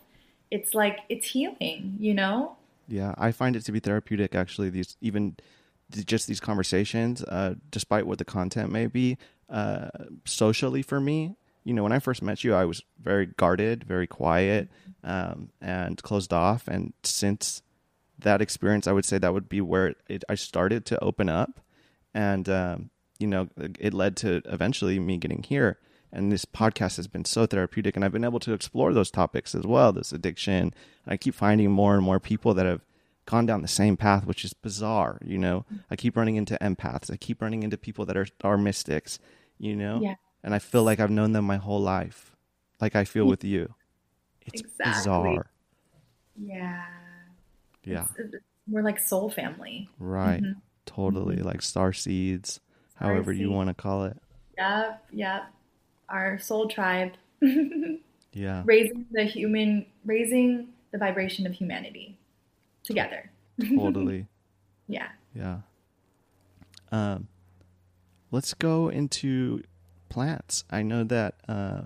it's 0.51 0.75
like 0.75 1.01
it's 1.09 1.29
healing, 1.29 1.97
you 1.99 2.15
know? 2.15 2.57
Yeah, 2.89 3.15
I 3.19 3.33
find 3.33 3.57
it 3.57 3.65
to 3.65 3.73
be 3.73 3.81
therapeutic 3.81 4.35
actually 4.35 4.71
these 4.71 4.97
even 5.01 5.37
just 5.91 6.27
these 6.27 6.41
conversations 6.41 7.23
uh 7.23 7.55
despite 7.71 8.09
what 8.09 8.19
the 8.19 8.25
content 8.25 8.73
may 8.73 8.87
be 8.87 9.17
uh 9.49 9.89
socially 10.25 10.83
for 10.83 11.01
me. 11.01 11.37
You 11.65 11.75
know, 11.75 11.83
when 11.83 11.93
I 11.93 11.99
first 11.99 12.23
met 12.23 12.45
you, 12.45 12.55
I 12.55 12.65
was 12.65 12.83
very 13.03 13.27
guarded, 13.27 13.85
very 13.85 14.07
quiet, 14.07 14.69
um 15.05 15.51
and 15.61 16.03
closed 16.03 16.33
off 16.33 16.69
and 16.69 16.93
since 17.03 17.63
that 18.19 18.41
experience, 18.41 18.87
I 18.87 18.93
would 18.93 19.05
say 19.05 19.19
that 19.19 19.35
would 19.35 19.49
be 19.49 19.61
where 19.61 19.95
it, 20.09 20.25
I 20.29 20.35
started 20.35 20.87
to 20.87 21.03
open 21.03 21.29
up, 21.29 21.61
and 22.15 22.49
um, 22.49 22.91
you 23.19 23.27
know, 23.27 23.49
it 23.79 23.95
led 23.95 24.17
to 24.19 24.43
eventually 24.47 24.99
me 24.99 25.19
getting 25.19 25.43
here. 25.43 25.79
And 26.13 26.33
this 26.33 26.45
podcast 26.45 26.97
has 26.97 27.09
been 27.09 27.25
so 27.25 27.45
therapeutic, 27.47 27.95
and 27.95 28.05
I've 28.05 28.13
been 28.13 28.25
able 28.25 28.41
to 28.41 28.53
explore 28.53 28.95
those 28.95 29.11
topics 29.11 29.55
as 29.55 29.67
well, 29.67 29.93
this 29.93 30.13
addiction. 30.13 30.73
I 31.07 31.17
keep 31.17 31.35
finding 31.35 31.71
more 31.71 31.95
and 31.95 32.03
more 32.03 32.21
people 32.21 32.55
that 32.55 32.65
have 32.65 32.81
gone 33.27 33.47
down 33.47 33.63
the 33.63 33.69
same 33.69 33.97
path, 33.97 34.25
which 34.25 34.45
is 34.45 34.55
bizarre. 34.55 35.19
You 35.25 35.39
know, 35.39 35.65
I 35.91 35.97
keep 35.97 36.17
running 36.17 36.37
into 36.37 36.57
empaths. 36.61 37.11
I 37.11 37.17
keep 37.17 37.43
running 37.43 37.63
into 37.63 37.77
people 37.77 38.07
that 38.07 38.17
are 38.17 38.27
are 38.43 38.57
mystics. 38.57 39.19
You 39.59 39.77
know, 39.77 40.01
Yes, 40.01 40.19
and 40.43 40.55
I 40.55 40.59
feel 40.59 40.83
like 40.85 41.01
I've 41.01 41.11
known 41.11 41.33
them 41.33 41.45
my 41.45 41.57
whole 41.57 41.81
life, 41.81 42.35
like 42.81 42.97
I 42.97 43.05
feel 43.05 43.27
with 43.27 43.45
you. 43.45 43.75
It's 44.47 44.61
exactly. 44.61 44.93
bizarre. 44.93 45.51
Yeah. 46.41 46.85
Yeah. 47.85 48.07
It's, 48.17 48.35
it's 48.35 48.45
we're 48.69 48.83
like 48.83 48.99
soul 48.99 49.31
family. 49.31 49.89
Right. 49.99 50.41
hmm 50.41 50.53
Totally. 50.85 51.37
hmm 51.37 51.43
Like 51.43 51.63
star 51.63 51.93
seeds, 51.93 52.61
however 52.95 53.33
you 53.33 53.51
want 53.51 53.69
to 53.69 53.75
call 53.75 54.05
it. 54.05 54.17
Yep, 54.57 55.05
yep. 55.13 55.47
Our 56.09 56.39
soul 56.39 56.69
tribe. 56.69 57.13
Yeah. 58.33 58.65
Raising 58.67 59.07
the 59.13 59.25
human, 59.25 59.87
raising 60.05 60.69
the 60.93 60.99
vibration 60.99 61.47
of 61.47 61.55
humanity 61.55 62.16
together. 62.87 63.31
Totally. 63.61 64.27
Yeah. 64.89 65.09
Yeah. 65.35 65.63
Um, 66.93 67.27
let's 68.31 68.55
go 68.55 68.89
into 68.89 69.65
plants. 70.09 70.63
I 70.71 70.83
know 70.83 71.03
that 71.03 71.35
uh, 71.49 71.83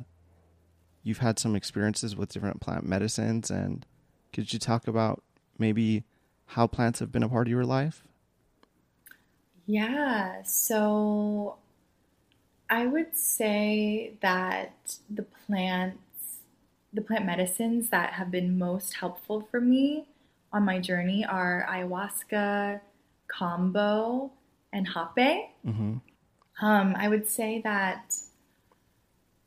you've 1.02 1.16
had 1.16 1.38
some 1.38 1.56
experiences 1.56 2.14
with 2.14 2.30
different 2.30 2.60
plant 2.60 2.84
medicines, 2.84 3.50
and 3.50 3.86
could 4.34 4.52
you 4.52 4.58
talk 4.58 4.86
about 4.86 5.22
maybe 5.56 6.04
how 6.44 6.66
plants 6.66 6.98
have 6.98 7.10
been 7.10 7.22
a 7.22 7.28
part 7.30 7.46
of 7.46 7.50
your 7.50 7.64
life? 7.64 8.04
Yeah. 9.64 10.42
So 10.42 11.56
I 12.68 12.84
would 12.84 13.16
say 13.16 14.12
that 14.20 14.98
the 15.08 15.22
plants, 15.22 16.40
the 16.92 17.00
plant 17.00 17.24
medicines 17.24 17.88
that 17.88 18.12
have 18.12 18.30
been 18.30 18.58
most 18.58 18.96
helpful 18.96 19.48
for 19.50 19.60
me 19.60 20.09
on 20.52 20.64
my 20.64 20.78
journey 20.78 21.24
are 21.24 21.66
ayahuasca, 21.70 22.80
kambo, 23.28 24.30
and 24.72 24.86
hape. 24.88 25.48
Mm-hmm. 25.66 25.96
Um, 26.64 26.94
I 26.96 27.08
would 27.08 27.28
say 27.28 27.60
that 27.64 28.14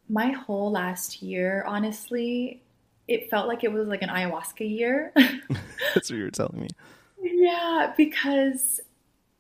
my 0.10 0.32
whole 0.32 0.72
last 0.72 1.22
year, 1.22 1.64
honestly, 1.68 2.62
it 3.08 3.30
felt 3.30 3.48
like 3.48 3.64
it 3.64 3.72
was 3.72 3.88
like 3.88 4.02
an 4.02 4.10
ayahuasca 4.10 4.70
year. 4.70 5.12
That's 5.16 6.10
what 6.10 6.10
you 6.10 6.24
were 6.24 6.32
telling 6.32 6.62
me. 6.62 6.68
Yeah, 7.22 7.94
because 7.98 8.82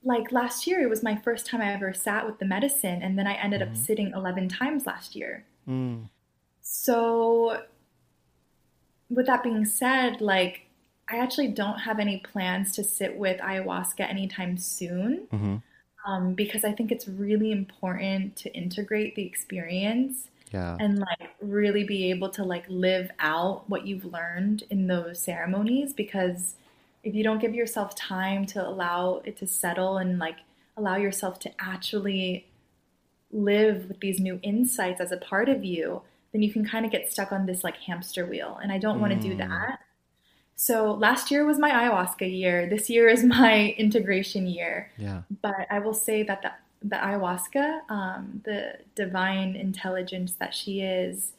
like 0.03 0.31
last 0.31 0.67
year, 0.67 0.81
it 0.81 0.89
was 0.89 1.01
my 1.01 1.15
first 1.15 1.45
time 1.45 1.61
I 1.61 1.73
ever 1.73 1.93
sat 1.93 2.25
with 2.25 2.39
the 2.39 2.45
medicine, 2.45 3.01
and 3.01 3.17
then 3.17 3.25
I 3.27 3.33
ended 3.35 3.61
up 3.61 3.69
Mm-hmm. 3.69 3.77
sitting 3.83 4.11
11 4.13 4.49
times 4.49 4.85
last 4.85 5.15
year. 5.15 5.45
Mm. 5.67 6.09
So, 6.61 7.61
with 9.09 9.25
that 9.27 9.43
being 9.43 9.65
said, 9.65 10.19
like 10.21 10.62
I 11.09 11.17
actually 11.17 11.49
don't 11.49 11.79
have 11.79 11.99
any 11.99 12.17
plans 12.19 12.73
to 12.75 12.83
sit 12.83 13.17
with 13.17 13.39
ayahuasca 13.41 14.01
anytime 14.09 14.57
soon, 14.57 15.27
Mm-hmm. 15.33 15.55
um, 16.11 16.33
because 16.33 16.63
I 16.63 16.71
think 16.71 16.91
it's 16.91 17.07
really 17.07 17.51
important 17.51 18.35
to 18.37 18.53
integrate 18.53 19.15
the 19.15 19.25
experience 19.25 20.29
Yeah. 20.51 20.77
and 20.79 20.99
like 20.99 21.31
really 21.41 21.83
be 21.83 22.09
able 22.11 22.29
to 22.29 22.43
like 22.43 22.65
live 22.69 23.11
out 23.19 23.69
what 23.69 23.85
you've 23.87 24.05
learned 24.05 24.63
in 24.69 24.87
those 24.87 25.19
ceremonies 25.19 25.93
because 25.93 26.55
if 27.03 27.13
you 27.13 27.23
don't 27.23 27.39
give 27.39 27.53
yourself 27.53 27.95
time 27.95 28.45
to 28.47 28.65
allow 28.65 29.21
it 29.25 29.35
to 29.37 29.47
settle 29.47 29.97
and 29.97 30.19
like 30.19 30.37
allow 30.77 30.95
yourself 30.95 31.37
to 31.39 31.51
actually 31.59 32.47
live 33.31 33.87
with 33.87 33.99
these 33.99 34.19
new 34.19 34.39
insights 34.43 35.01
as 35.01 35.11
a 35.11 35.17
part 35.17 35.49
of 35.49 35.65
you 35.65 36.01
then 36.31 36.41
you 36.41 36.51
can 36.51 36.65
kind 36.65 36.85
of 36.85 36.91
get 36.91 37.11
stuck 37.11 37.31
on 37.31 37.45
this 37.45 37.63
like 37.63 37.75
hamster 37.77 38.25
wheel 38.25 38.57
and 38.61 38.71
I 38.71 38.77
don't 38.77 38.99
want 39.01 39.13
to 39.13 39.19
do 39.19 39.35
Mm. 39.35 39.39
that. 39.39 39.79
So 40.55 40.93
last 40.93 41.31
year 41.31 41.45
was 41.45 41.59
my 41.59 41.71
ayahuasca 41.71 42.31
year. 42.37 42.67
This 42.67 42.89
year 42.89 43.07
is 43.07 43.23
my 43.39 43.75
integration 43.77 44.47
year. 44.47 44.91
Yeah. 44.97 45.21
But 45.41 45.67
I 45.69 45.79
will 45.79 45.93
say 45.93 46.23
that 46.23 46.41
the, 46.41 46.51
the 46.87 46.95
ayahuasca, 46.95 47.89
um, 47.89 48.41
the 48.45 48.75
divine 48.95 49.55
intelligence 49.55 50.33
that 50.33 50.53
she 50.53 50.81
is, 50.81 51.33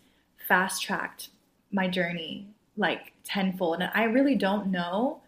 fast 0.49 0.83
tracked 0.83 1.29
my 1.73 1.89
journey 1.89 2.47
like 2.77 3.13
tenfold. 3.25 3.81
And 3.81 3.91
I 3.95 4.05
really 4.05 4.35
don't 4.35 4.67
know 4.67 5.21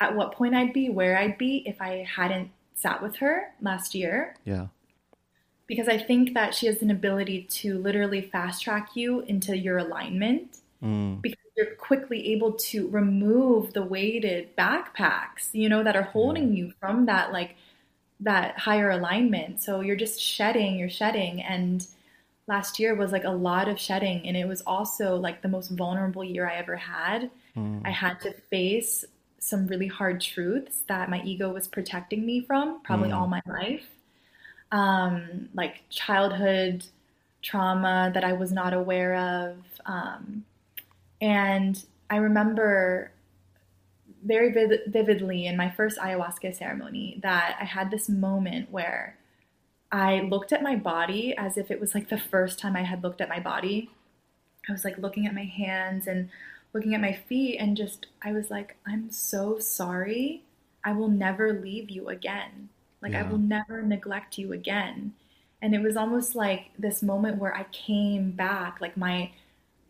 at 0.00 0.14
what 0.16 0.32
point 0.32 0.54
I'd 0.54 0.72
be, 0.72 0.88
where 0.88 1.16
I'd 1.18 1.38
be 1.38 1.62
if 1.66 1.80
I 1.80 2.06
hadn't 2.08 2.50
sat 2.74 3.02
with 3.02 3.16
her 3.16 3.52
last 3.60 3.94
year. 3.94 4.34
Yeah. 4.44 4.66
Because 5.68 5.88
I 5.88 5.96
think 5.96 6.34
that 6.34 6.54
she 6.54 6.66
has 6.66 6.82
an 6.82 6.90
ability 6.90 7.44
to 7.44 7.78
literally 7.78 8.20
fast 8.20 8.62
track 8.62 8.90
you 8.94 9.20
into 9.20 9.56
your 9.56 9.78
alignment 9.78 10.58
Mm. 10.82 11.22
because 11.22 11.38
you're 11.56 11.74
quickly 11.76 12.32
able 12.32 12.52
to 12.52 12.88
remove 12.88 13.72
the 13.72 13.82
weighted 13.82 14.56
backpacks, 14.56 15.52
you 15.52 15.68
know, 15.68 15.82
that 15.84 15.96
are 15.96 16.02
holding 16.02 16.54
you 16.54 16.72
from 16.80 17.06
that 17.06 17.32
like 17.32 17.56
that 18.20 18.58
higher 18.58 18.90
alignment. 18.90 19.62
So 19.62 19.80
you're 19.80 19.96
just 19.96 20.20
shedding, 20.20 20.78
you're 20.78 20.88
shedding 20.88 21.42
and 21.42 21.86
last 22.46 22.78
year 22.78 22.94
was 22.94 23.12
like 23.12 23.24
a 23.24 23.30
lot 23.30 23.68
of 23.68 23.78
shedding 23.78 24.26
and 24.26 24.36
it 24.36 24.46
was 24.48 24.62
also 24.66 25.16
like 25.16 25.42
the 25.42 25.48
most 25.48 25.68
vulnerable 25.68 26.24
year 26.24 26.48
I 26.48 26.54
ever 26.56 26.76
had. 26.76 27.30
Mm. 27.56 27.82
I 27.84 27.90
had 27.90 28.20
to 28.20 28.32
face 28.50 29.04
some 29.38 29.66
really 29.66 29.88
hard 29.88 30.20
truths 30.20 30.82
that 30.86 31.10
my 31.10 31.20
ego 31.22 31.52
was 31.52 31.66
protecting 31.68 32.24
me 32.24 32.40
from 32.40 32.80
probably 32.82 33.10
Mm. 33.10 33.16
all 33.16 33.26
my 33.26 33.42
life. 33.46 33.86
Um, 34.70 35.48
like 35.52 35.82
childhood 35.90 36.84
trauma 37.42 38.10
that 38.14 38.24
I 38.24 38.32
was 38.32 38.52
not 38.52 38.72
aware 38.72 39.16
of. 39.16 39.56
Um, 39.84 40.44
and 41.22 41.82
I 42.10 42.16
remember 42.16 43.12
very 44.24 44.52
vid- 44.52 44.82
vividly 44.88 45.46
in 45.46 45.56
my 45.56 45.70
first 45.70 45.98
ayahuasca 45.98 46.54
ceremony 46.56 47.18
that 47.22 47.56
I 47.60 47.64
had 47.64 47.90
this 47.90 48.08
moment 48.08 48.70
where 48.70 49.16
I 49.90 50.20
looked 50.20 50.52
at 50.52 50.62
my 50.62 50.76
body 50.76 51.34
as 51.36 51.56
if 51.56 51.70
it 51.70 51.80
was 51.80 51.94
like 51.94 52.08
the 52.08 52.18
first 52.18 52.58
time 52.58 52.76
I 52.76 52.82
had 52.82 53.02
looked 53.02 53.20
at 53.20 53.28
my 53.28 53.40
body. 53.40 53.90
I 54.68 54.72
was 54.72 54.84
like 54.84 54.98
looking 54.98 55.26
at 55.26 55.34
my 55.34 55.44
hands 55.44 56.06
and 56.06 56.28
looking 56.72 56.94
at 56.94 57.00
my 57.00 57.12
feet, 57.12 57.58
and 57.58 57.76
just 57.76 58.06
I 58.22 58.32
was 58.32 58.50
like, 58.50 58.76
I'm 58.86 59.10
so 59.10 59.58
sorry. 59.58 60.44
I 60.84 60.92
will 60.92 61.08
never 61.08 61.52
leave 61.52 61.90
you 61.90 62.08
again. 62.08 62.70
Like, 63.02 63.14
I 63.14 63.22
will 63.22 63.38
never 63.38 63.82
neglect 63.82 64.38
you 64.38 64.52
again. 64.52 65.14
And 65.60 65.74
it 65.74 65.82
was 65.82 65.96
almost 65.96 66.34
like 66.34 66.70
this 66.78 67.02
moment 67.02 67.38
where 67.38 67.54
I 67.54 67.64
came 67.64 68.32
back, 68.32 68.80
like 68.80 68.96
my 68.96 69.32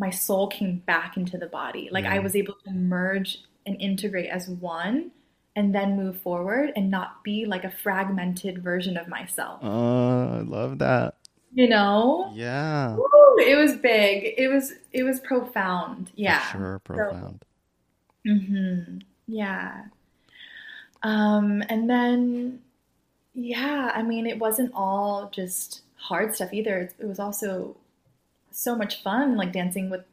my 0.03 0.11
soul 0.11 0.49
came 0.49 0.79
back 0.79 1.17
into 1.17 1.38
the 1.38 1.47
body. 1.47 1.88
Like 1.93 2.05
I 2.05 2.19
was 2.19 2.35
able 2.35 2.55
to 2.65 2.73
merge 2.73 3.38
and 3.65 3.81
integrate 3.81 4.29
as 4.29 4.49
one 4.49 5.12
and 5.55 5.73
then 5.73 5.97
move 5.97 6.21
forward 6.21 6.73
and 6.75 6.91
not 6.91 7.23
be 7.23 7.47
like 7.47 7.62
a 7.62 7.71
fragmented 7.71 8.62
version 8.62 8.97
of 8.97 9.07
myself. 9.07 9.61
Oh, 9.62 10.29
I 10.29 10.41
love 10.41 10.79
that. 10.81 11.15
You 11.55 11.69
know? 11.69 12.33
Yeah. 12.35 12.97
Woo, 12.97 13.37
it 13.38 13.57
was 13.57 13.77
big. 13.77 14.35
It 14.37 14.49
was 14.49 14.73
it 14.93 15.05
was 15.05 15.21
profound. 15.21 16.11
Yeah. 16.17 16.41
For 16.41 16.59
sure, 16.59 16.79
profound. 16.81 17.45
Mm-hmm. 18.27 18.99
Yeah. 19.29 19.85
Um, 21.05 21.62
and 21.69 21.88
then, 21.88 22.61
yeah, 23.35 23.93
I 23.95 24.03
mean, 24.03 24.27
it 24.27 24.38
wasn't 24.38 24.73
all 24.75 25.31
just 25.31 25.83
hard 25.97 26.35
stuff 26.35 26.53
either. 26.53 26.79
It, 26.79 26.95
it 26.99 27.07
was 27.07 27.21
also 27.21 27.77
so 28.53 28.77
much 28.77 29.03
fun, 29.03 29.37
like 29.37 29.53
dancing 29.53 29.91
with, 29.91 30.05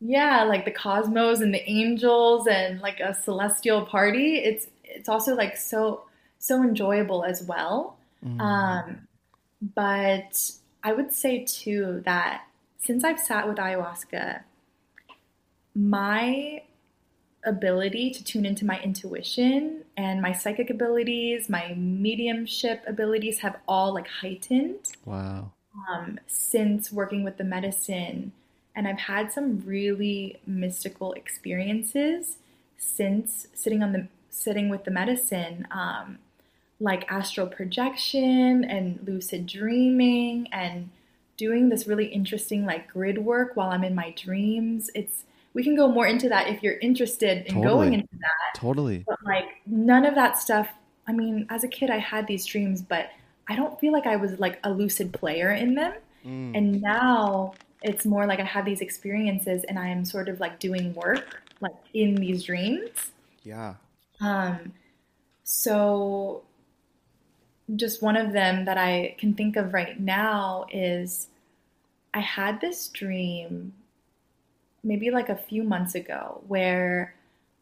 yeah, 0.00 0.44
like 0.44 0.64
the 0.64 0.70
cosmos 0.70 1.40
and 1.40 1.54
the 1.54 1.68
angels 1.70 2.46
and 2.46 2.80
like 2.80 3.00
a 3.00 3.14
celestial 3.14 3.86
party. 3.86 4.36
It's 4.36 4.66
it's 4.84 5.08
also 5.08 5.34
like 5.34 5.56
so 5.56 6.04
so 6.38 6.62
enjoyable 6.62 7.24
as 7.24 7.42
well. 7.42 7.96
Mm. 8.24 8.40
Um, 8.40 9.08
but 9.74 10.50
I 10.82 10.92
would 10.92 11.12
say 11.12 11.44
too 11.44 12.02
that 12.04 12.44
since 12.78 13.04
I've 13.04 13.20
sat 13.20 13.48
with 13.48 13.58
ayahuasca, 13.58 14.42
my 15.74 16.62
ability 17.44 18.10
to 18.10 18.24
tune 18.24 18.44
into 18.46 18.64
my 18.64 18.80
intuition 18.80 19.84
and 19.96 20.20
my 20.20 20.32
psychic 20.32 20.70
abilities, 20.70 21.48
my 21.48 21.74
mediumship 21.76 22.82
abilities 22.86 23.40
have 23.40 23.56
all 23.66 23.94
like 23.94 24.08
heightened 24.08 24.88
wow. 25.04 25.50
Um, 25.90 26.18
since 26.26 26.92
working 26.92 27.24
with 27.24 27.36
the 27.36 27.44
medicine. 27.44 28.32
And 28.74 28.88
I've 28.88 28.98
had 28.98 29.32
some 29.32 29.62
really 29.66 30.38
mystical 30.46 31.12
experiences 31.12 32.36
since 32.78 33.46
sitting 33.54 33.82
on 33.82 33.92
the 33.92 34.08
sitting 34.30 34.68
with 34.70 34.84
the 34.84 34.90
medicine, 34.90 35.66
um, 35.70 36.18
like 36.80 37.10
astral 37.10 37.46
projection 37.46 38.64
and 38.64 38.98
lucid 39.06 39.46
dreaming 39.46 40.48
and 40.52 40.88
doing 41.36 41.68
this 41.68 41.86
really 41.86 42.06
interesting 42.06 42.64
like 42.64 42.88
grid 42.92 43.18
work 43.18 43.56
while 43.56 43.70
I'm 43.70 43.84
in 43.84 43.94
my 43.94 44.14
dreams. 44.16 44.90
It's 44.94 45.24
we 45.54 45.62
can 45.62 45.76
go 45.76 45.88
more 45.88 46.06
into 46.06 46.28
that 46.28 46.48
if 46.48 46.62
you're 46.62 46.78
interested 46.78 47.46
in 47.46 47.54
Totally. 47.54 47.64
going 47.64 47.92
into 47.94 48.08
that 48.12 48.58
Totally. 48.58 49.04
but 49.06 49.18
like 49.24 49.44
none 49.66 50.04
of 50.04 50.14
that 50.14 50.38
stuff 50.38 50.68
i 51.06 51.12
mean 51.12 51.46
as 51.50 51.64
a 51.64 51.68
kid 51.68 51.90
i 51.90 51.98
had 51.98 52.26
these 52.26 52.46
dreams 52.46 52.80
but 52.82 53.10
i 53.48 53.56
don't 53.56 53.78
feel 53.80 53.92
like 53.92 54.06
i 54.06 54.16
was 54.16 54.38
like 54.38 54.58
a 54.64 54.70
lucid 54.70 55.12
player 55.12 55.50
in 55.52 55.74
them 55.74 55.94
Mm. 56.24 56.56
and 56.56 56.80
now 56.80 57.52
it's 57.82 58.06
more 58.06 58.26
like 58.26 58.38
i 58.38 58.44
have 58.44 58.64
these 58.64 58.80
experiences 58.80 59.64
and 59.64 59.76
i 59.76 59.88
am 59.88 60.04
sort 60.04 60.28
of 60.28 60.38
like 60.38 60.60
doing 60.60 60.94
work 60.94 61.42
like 61.60 61.74
in 61.94 62.14
these 62.14 62.44
dreams 62.44 63.10
yeah. 63.42 63.74
um 64.20 64.72
so 65.42 66.42
just 67.74 68.02
one 68.02 68.16
of 68.16 68.32
them 68.32 68.64
that 68.66 68.78
i 68.78 69.16
can 69.18 69.34
think 69.34 69.56
of 69.56 69.74
right 69.74 69.98
now 69.98 70.64
is 70.72 71.26
i 72.14 72.20
had 72.20 72.60
this 72.60 72.86
dream 72.88 73.72
maybe 74.84 75.10
like 75.10 75.28
a 75.28 75.36
few 75.36 75.64
months 75.64 75.96
ago 75.96 76.40
where 76.46 77.14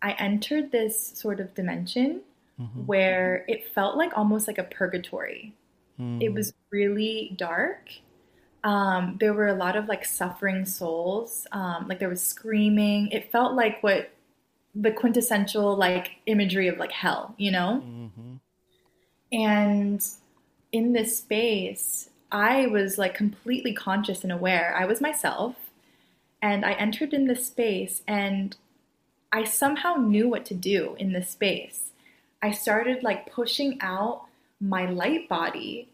i 0.03 0.13
entered 0.13 0.71
this 0.71 1.13
sort 1.17 1.41
of 1.41 1.55
dimension 1.55 2.21
Mhm. 2.61 2.85
where 2.85 3.47
it 3.49 3.67
felt 3.69 3.97
like 3.97 4.13
almost 4.19 4.47
like 4.47 4.59
a 4.59 4.65
purgatory. 4.65 5.55
Mm. 6.01 6.23
It 6.23 6.33
was 6.33 6.53
really 6.71 7.35
dark. 7.37 7.91
Um, 8.65 9.17
there 9.21 9.35
were 9.35 9.49
a 9.49 9.55
lot 9.55 9.77
of 9.77 9.87
like 9.89 10.05
suffering 10.05 10.65
souls. 10.65 11.47
Um, 11.53 11.87
like 11.89 11.99
there 11.99 12.09
was 12.09 12.23
screaming. 12.23 13.09
It 13.09 13.31
felt 13.31 13.55
like 13.55 13.83
what 13.83 14.11
the 14.75 14.93
quintessential 14.93 15.77
like 15.77 16.13
imagery 16.27 16.69
of 16.69 16.79
like 16.79 16.93
hell, 16.93 17.35
you 17.39 17.51
know? 17.51 17.83
Mhm. 17.85 18.41
And 19.33 20.07
in 20.73 20.93
this 20.93 21.19
space, 21.19 22.11
I 22.33 22.67
was 22.67 22.99
like 22.99 23.15
completely 23.15 23.73
conscious 23.73 24.23
and 24.23 24.33
aware. 24.33 24.75
I 24.77 24.85
was 24.85 25.01
myself. 25.01 25.57
And 26.43 26.65
I 26.65 26.73
entered 26.73 27.13
in 27.13 27.27
this 27.27 27.47
space 27.47 28.03
and 28.07 28.57
I 29.33 29.45
somehow 29.45 29.95
knew 29.95 30.29
what 30.29 30.45
to 30.47 30.55
do 30.55 30.97
in 30.99 31.13
this 31.13 31.31
space. 31.31 31.93
I 32.43 32.51
started 32.53 33.03
like 33.03 33.31
pushing 33.31 33.79
out 33.81 34.27
my 34.61 34.87
light 34.87 35.29
body, 35.29 35.89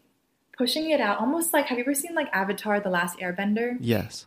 pushing 0.57 0.89
it 0.89 0.99
out 0.99 1.19
almost 1.19 1.53
like 1.53 1.65
have 1.67 1.77
you 1.77 1.83
ever 1.83 1.93
seen 1.93 2.15
like 2.15 2.29
Avatar 2.33 2.79
The 2.79 2.89
Last 2.89 3.19
Airbender? 3.19 3.77
Yes. 3.79 4.25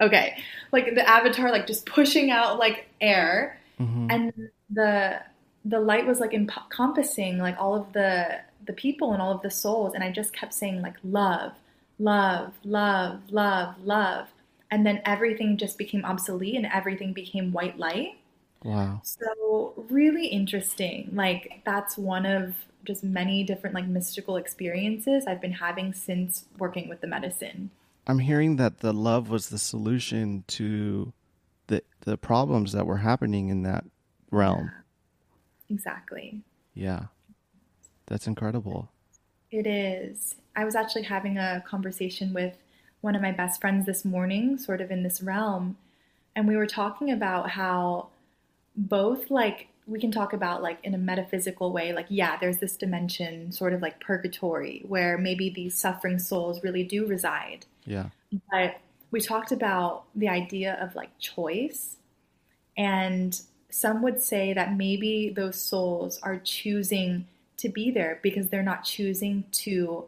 Okay. 0.00 0.36
Like 0.72 0.94
the 0.94 1.08
avatar 1.08 1.50
like 1.50 1.66
just 1.66 1.86
pushing 1.86 2.30
out 2.30 2.58
like 2.58 2.88
air 3.00 3.58
Mhm. 3.80 4.10
and 4.10 4.32
the 4.70 5.20
the 5.64 5.80
light 5.80 6.06
was 6.06 6.20
like 6.20 6.32
encompassing 6.32 7.38
like 7.38 7.56
all 7.58 7.74
of 7.74 7.92
the 7.92 8.40
the 8.64 8.72
people 8.72 9.12
and 9.12 9.20
all 9.20 9.32
of 9.32 9.42
the 9.42 9.50
souls 9.50 9.94
and 9.94 10.02
i 10.02 10.10
just 10.10 10.32
kept 10.32 10.54
saying 10.54 10.80
like 10.80 10.94
love 11.04 11.52
love 11.98 12.54
love 12.64 13.20
love 13.30 13.74
love 13.84 14.28
and 14.70 14.86
then 14.86 15.00
everything 15.04 15.56
just 15.56 15.76
became 15.76 16.04
obsolete 16.04 16.54
and 16.56 16.66
everything 16.66 17.12
became 17.12 17.52
white 17.52 17.78
light 17.78 18.16
wow. 18.64 19.00
so 19.02 19.74
really 19.90 20.26
interesting 20.26 21.10
like 21.12 21.60
that's 21.64 21.96
one 21.98 22.24
of 22.26 22.54
just 22.86 23.04
many 23.04 23.44
different 23.44 23.74
like 23.74 23.86
mystical 23.86 24.36
experiences 24.36 25.26
i've 25.26 25.40
been 25.40 25.52
having 25.52 25.92
since 25.92 26.44
working 26.58 26.88
with 26.88 27.00
the 27.00 27.06
medicine 27.06 27.70
I'm 28.06 28.20
hearing 28.20 28.56
that 28.56 28.78
the 28.78 28.92
love 28.92 29.30
was 29.30 29.48
the 29.48 29.58
solution 29.58 30.44
to 30.48 31.12
the 31.66 31.82
the 32.02 32.16
problems 32.16 32.72
that 32.72 32.86
were 32.86 32.98
happening 32.98 33.48
in 33.48 33.62
that 33.64 33.84
realm. 34.30 34.70
exactly 35.68 36.42
Yeah. 36.74 37.06
That's 38.06 38.28
incredible. 38.28 38.90
It 39.50 39.66
is. 39.66 40.36
I 40.54 40.64
was 40.64 40.76
actually 40.76 41.02
having 41.02 41.38
a 41.38 41.62
conversation 41.66 42.32
with 42.32 42.56
one 43.00 43.16
of 43.16 43.22
my 43.22 43.32
best 43.32 43.60
friends 43.60 43.84
this 43.84 44.04
morning, 44.04 44.58
sort 44.58 44.80
of 44.80 44.90
in 44.92 45.02
this 45.02 45.20
realm, 45.20 45.76
and 46.36 46.46
we 46.46 46.56
were 46.56 46.66
talking 46.66 47.10
about 47.10 47.50
how 47.50 48.08
both 48.76 49.30
like 49.30 49.68
we 49.86 50.00
can 50.00 50.10
talk 50.10 50.32
about 50.32 50.62
like 50.62 50.78
in 50.84 50.94
a 50.94 50.98
metaphysical 50.98 51.72
way 51.72 51.92
like 51.92 52.06
yeah 52.08 52.36
there's 52.40 52.58
this 52.58 52.76
dimension 52.76 53.52
sort 53.52 53.72
of 53.72 53.80
like 53.82 54.00
purgatory 54.00 54.82
where 54.86 55.16
maybe 55.16 55.48
these 55.50 55.78
suffering 55.78 56.18
souls 56.18 56.62
really 56.62 56.82
do 56.82 57.06
reside 57.06 57.64
Yeah. 57.84 58.06
but 58.50 58.80
we 59.10 59.20
talked 59.20 59.52
about 59.52 60.04
the 60.14 60.28
idea 60.28 60.76
of 60.80 60.94
like 60.96 61.16
choice 61.18 61.96
and 62.76 63.40
some 63.70 64.02
would 64.02 64.20
say 64.20 64.52
that 64.54 64.76
maybe 64.76 65.30
those 65.30 65.56
souls 65.60 66.18
are 66.22 66.38
choosing 66.38 67.26
to 67.58 67.68
be 67.68 67.90
there 67.90 68.18
because 68.22 68.48
they're 68.48 68.62
not 68.62 68.84
choosing 68.84 69.44
to 69.50 70.04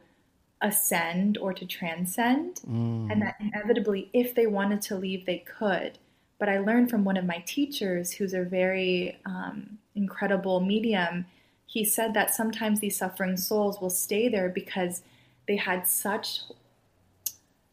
ascend 0.60 1.38
or 1.38 1.52
to 1.54 1.64
transcend 1.64 2.56
Mm. 2.68 3.12
and 3.12 3.22
that 3.22 3.36
inevitably 3.40 4.10
if 4.12 4.34
they 4.34 4.46
wanted 4.48 4.82
to 4.82 4.96
leave 4.96 5.24
they 5.24 5.38
could 5.38 5.98
but 6.38 6.48
i 6.48 6.58
learned 6.58 6.90
from 6.90 7.04
one 7.04 7.16
of 7.16 7.24
my 7.24 7.42
teachers 7.46 8.12
who's 8.12 8.34
a 8.34 8.42
very 8.42 9.18
um, 9.26 9.78
incredible 9.98 10.60
medium. 10.60 11.26
He 11.66 11.84
said 11.84 12.14
that 12.14 12.34
sometimes 12.34 12.80
these 12.80 12.96
suffering 12.96 13.36
souls 13.36 13.80
will 13.80 13.90
stay 13.90 14.28
there 14.28 14.48
because 14.48 15.02
they 15.46 15.56
had 15.56 15.86
such 15.86 16.40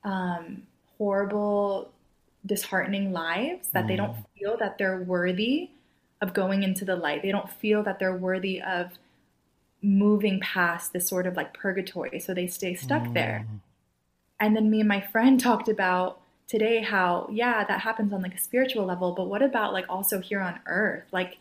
um, 0.04 0.64
horrible 0.98 1.92
disheartening 2.46 3.12
lives 3.14 3.70
that 3.70 3.88
they 3.88 3.96
don't 3.96 4.16
feel 4.38 4.58
that 4.58 4.78
they're 4.78 5.02
worthy 5.02 5.70
of 6.22 6.34
going 6.34 6.64
into 6.64 6.86
the 6.86 6.96
light. 6.96 7.22
They 7.22 7.32
don't 7.32 7.50
feel 7.50 7.82
that 7.84 8.00
they're 8.00 8.16
worthy 8.16 8.62
of 8.62 8.92
moving 9.82 10.40
past 10.42 10.94
this 10.94 11.08
sort 11.08 11.26
of 11.26 11.36
like 11.36 11.54
purgatory. 11.54 12.20
So 12.20 12.34
they 12.34 12.48
stay 12.48 12.76
stuck 12.76 13.14
there. 13.14 13.46
Mm. 13.50 13.60
And 14.40 14.56
then 14.56 14.70
me 14.70 14.82
and 14.82 14.90
my 14.90 15.02
friend 15.02 15.40
talked 15.50 15.70
about 15.70 16.22
today 16.48 16.82
how, 16.82 17.28
yeah, 17.32 17.64
that 17.66 17.82
happens 17.82 18.14
on 18.14 18.22
like 18.22 18.36
a 18.36 18.40
spiritual 18.40 18.86
level, 18.86 19.14
but 19.14 19.26
what 19.26 19.42
about 19.42 19.74
like 19.74 19.86
also 19.90 20.20
here 20.20 20.42
on 20.42 20.60
earth? 20.66 21.06
Like 21.12 21.38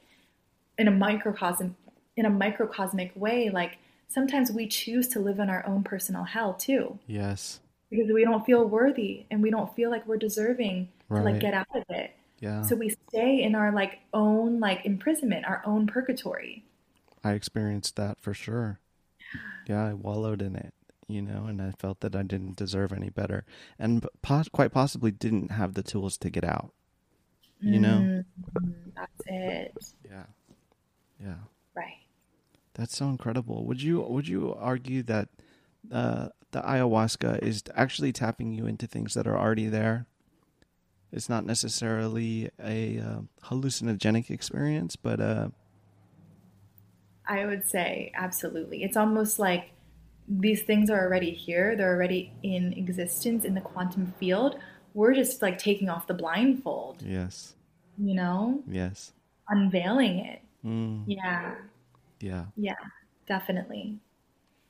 in 0.79 0.89
a 0.89 0.91
microcosm 0.91 1.77
in 2.17 2.27
a 2.27 2.31
microcosmic 2.31 3.13
way, 3.17 3.51
like 3.51 3.79
sometimes 4.09 4.53
we 4.53 4.67
choose 4.67 5.09
to 5.09 5.21
live 5.21 5.39
in 5.39 5.51
our 5.51 5.67
own 5.67 5.83
personal 5.83 6.25
hell 6.25 6.55
too. 6.55 6.99
Yes. 7.07 7.61
Because 7.91 8.11
we 8.13 8.25
don't 8.25 8.47
feel 8.47 8.65
worthy 8.65 9.27
and 9.31 9.43
we 9.43 9.51
don't 9.51 9.75
feel 9.75 9.91
like 9.91 10.07
we're 10.07 10.17
deserving 10.17 10.89
right. 11.09 11.19
to 11.19 11.25
like 11.25 11.41
get 11.41 11.55
out 11.55 11.67
of 11.75 11.83
it. 11.89 12.15
Yeah. 12.41 12.63
So 12.63 12.77
we 12.77 12.95
stay 13.09 13.43
in 13.43 13.55
our 13.55 13.73
like 13.73 14.01
own 14.13 14.61
like 14.61 14.85
imprisonment, 14.85 15.45
our 15.45 15.63
own 15.65 15.87
purgatory. 15.87 16.65
I 17.23 17.33
experienced 17.33 17.97
that 17.97 18.19
for 18.21 18.35
sure. 18.35 18.81
Yeah, 19.67 19.85
I 19.85 19.95
wallowed 19.95 20.43
in 20.43 20.55
it, 20.57 20.75
you 21.09 21.23
know, 21.23 21.47
and 21.47 21.61
I 21.61 21.73
felt 21.73 22.01
that 22.01 22.15
I 22.17 22.23
didn't 22.23 22.57
deserve 22.57 22.93
any 22.93 23.11
better 23.11 23.45
and 23.79 24.07
pos- 24.23 24.49
quite 24.49 24.73
possibly 24.73 25.11
didn't 25.11 25.51
have 25.53 25.75
the 25.75 25.83
tools 25.83 26.17
to 26.19 26.31
get 26.31 26.45
out. 26.45 26.73
You 27.61 27.81
know? 27.81 28.23
Mm-hmm. 28.59 28.91
That's 28.95 29.23
it. 29.27 29.75
Yeah. 30.05 30.25
Yeah. 31.21 31.35
Right. 31.75 32.03
That's 32.75 32.97
so 32.97 33.09
incredible. 33.09 33.65
Would 33.67 33.83
you 33.83 34.01
would 34.03 34.29
you 34.29 34.55
argue 34.55 35.03
that 35.05 35.29
uh, 35.91 36.29
the 36.51 36.61
ayahuasca 36.61 37.43
is 37.43 37.63
actually 37.75 38.13
tapping 38.13 38.53
you 38.53 38.67
into 38.67 38.87
things 38.87 39.15
that 39.15 39.27
are 39.27 39.39
already 39.39 39.69
there? 39.69 40.07
It's 41.13 41.29
not 41.29 41.47
necessarily 41.47 42.51
a 42.63 42.99
uh, 42.99 43.21
hallucinogenic 43.45 44.31
experience, 44.31 44.97
but 44.97 45.21
uh, 45.21 45.49
I 47.27 47.47
would 47.47 47.67
say 47.67 48.13
absolutely. 48.15 48.83
It's 48.83 48.97
almost 48.97 49.39
like 49.39 49.71
these 50.29 50.63
things 50.63 50.91
are 50.91 51.05
already 51.05 51.31
here. 51.31 51.77
They're 51.77 51.95
already 51.95 52.33
in 52.43 52.73
existence 52.75 53.45
in 53.45 53.55
the 53.55 53.61
quantum 53.61 54.13
field. 54.19 54.59
We're 54.95 55.15
just 55.15 55.43
like 55.43 55.59
taking 55.59 55.89
off 55.89 56.07
the 56.07 56.15
blindfold. 56.15 57.03
Yes. 57.05 57.55
You 57.99 58.15
know? 58.15 58.63
Yes. 58.67 59.13
Unveiling 59.49 60.21
it. 60.21 60.43
Mm. 60.65 61.05
Yeah. 61.07 61.55
Yeah. 62.21 62.47
Yeah, 62.57 62.75
definitely. 63.27 63.99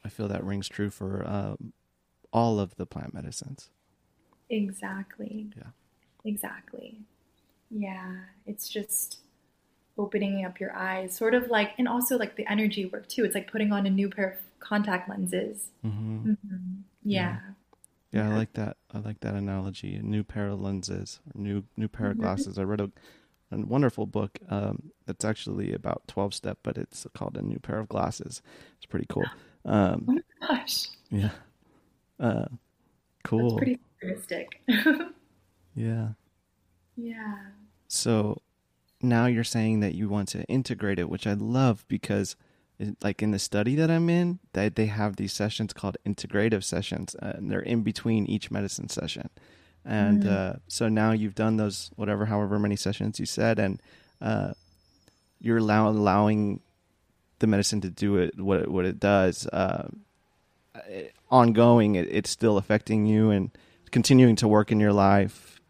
I 0.04 0.08
feel 0.08 0.28
that 0.28 0.44
rings 0.44 0.68
true 0.68 0.90
for 0.90 1.26
um, 1.26 1.72
all 2.32 2.58
of 2.58 2.74
the 2.76 2.86
plant 2.86 3.14
medicines. 3.14 3.70
Exactly. 4.50 5.50
Yeah. 5.56 5.70
Exactly. 6.24 6.98
Yeah. 7.70 8.16
It's 8.46 8.68
just 8.68 9.20
opening 9.96 10.44
up 10.44 10.58
your 10.58 10.74
eyes, 10.74 11.14
sort 11.14 11.34
of 11.34 11.48
like, 11.48 11.72
and 11.78 11.86
also 11.86 12.18
like 12.18 12.34
the 12.34 12.50
energy 12.50 12.86
work 12.86 13.08
too. 13.08 13.24
It's 13.24 13.34
like 13.34 13.50
putting 13.50 13.72
on 13.72 13.86
a 13.86 13.90
new 13.90 14.10
pair 14.10 14.32
of 14.32 14.38
contact 14.64 15.08
lenses. 15.08 15.70
Mm-hmm. 15.84 16.30
Mm-hmm. 16.30 16.56
Yeah. 17.04 17.38
yeah. 18.12 18.22
yeah. 18.22 18.30
I 18.30 18.36
like 18.36 18.52
that. 18.54 18.76
I 18.92 18.98
like 18.98 19.20
that 19.20 19.34
analogy. 19.34 19.96
A 19.96 20.02
new 20.02 20.24
pair 20.24 20.48
of 20.48 20.60
lenses, 20.60 21.20
new 21.34 21.64
new 21.76 21.88
pair 21.88 22.06
of 22.08 22.14
mm-hmm. 22.14 22.22
glasses. 22.22 22.58
I 22.58 22.62
read 22.62 22.80
a, 22.80 22.90
a 23.52 23.58
wonderful 23.58 24.06
book 24.06 24.38
um, 24.48 24.90
that's 25.06 25.24
actually 25.24 25.72
about 25.72 26.02
twelve 26.08 26.34
step, 26.34 26.58
but 26.62 26.78
it's 26.78 27.06
called 27.14 27.36
a 27.36 27.42
new 27.42 27.58
pair 27.58 27.78
of 27.78 27.88
glasses. 27.88 28.42
It's 28.76 28.86
pretty 28.86 29.06
cool. 29.08 29.26
Um, 29.64 30.06
oh 30.08 30.12
my 30.12 30.48
gosh! 30.48 30.88
Yeah. 31.10 31.30
Uh, 32.18 32.46
cool. 33.24 33.50
That's 33.50 33.58
pretty 33.58 33.80
futuristic. 34.00 34.60
yeah. 35.74 36.08
Yeah. 36.96 37.36
So 37.88 38.40
now 39.02 39.26
you're 39.26 39.44
saying 39.44 39.80
that 39.80 39.94
you 39.94 40.08
want 40.08 40.28
to 40.30 40.44
integrate 40.44 40.98
it, 40.98 41.08
which 41.08 41.26
I 41.26 41.34
love 41.34 41.84
because, 41.88 42.32
it, 42.32 42.38
like 43.02 43.22
in 43.22 43.30
the 43.30 43.38
study 43.38 43.74
that 43.76 43.90
I'm 43.90 44.10
in, 44.10 44.40
that 44.52 44.76
they 44.76 44.86
have 44.86 45.16
these 45.16 45.32
sessions 45.32 45.72
called 45.72 45.96
integrative 46.06 46.64
sessions, 46.64 47.14
uh, 47.22 47.32
and 47.36 47.50
they're 47.50 47.60
in 47.60 47.82
between 47.82 48.26
each 48.26 48.50
medicine 48.50 48.88
session. 48.88 49.30
And 49.84 50.22
mm-hmm. 50.22 50.56
uh, 50.56 50.58
so 50.68 50.88
now 50.88 51.12
you've 51.12 51.34
done 51.34 51.56
those 51.56 51.90
whatever, 51.96 52.26
however 52.26 52.58
many 52.58 52.76
sessions 52.76 53.20
you 53.20 53.26
said, 53.26 53.58
and 53.58 53.80
uh, 54.20 54.54
you're 55.40 55.58
allow- 55.58 55.88
allowing 55.88 56.60
the 57.38 57.46
medicine 57.46 57.80
to 57.82 57.90
do 57.90 58.16
it 58.16 58.40
what 58.40 58.60
it, 58.60 58.70
what 58.70 58.86
it 58.86 58.98
does. 58.98 59.46
Uh, 59.46 59.88
it, 60.88 61.14
ongoing, 61.30 61.94
it, 61.94 62.08
it's 62.10 62.30
still 62.30 62.56
affecting 62.56 63.06
you 63.06 63.30
and 63.30 63.50
continuing 63.90 64.36
to 64.36 64.48
work 64.48 64.72
in 64.72 64.80
your 64.80 64.92
life. 64.92 65.60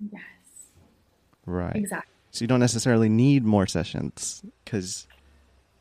Yes. 0.00 0.22
Right. 1.46 1.76
Exactly. 1.76 2.10
So 2.32 2.42
you 2.42 2.46
don't 2.46 2.60
necessarily 2.60 3.08
need 3.08 3.44
more 3.44 3.66
sessions 3.66 4.42
because 4.64 5.06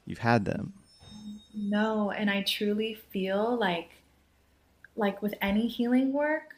you've 0.10 0.20
had 0.20 0.45
them. 0.45 0.74
No, 1.53 2.12
and 2.12 2.30
I 2.30 2.41
truly 2.41 2.95
feel 3.12 3.57
like 3.57 3.91
like 4.95 5.22
with 5.22 5.34
any 5.41 5.68
healing 5.68 6.12
work, 6.12 6.55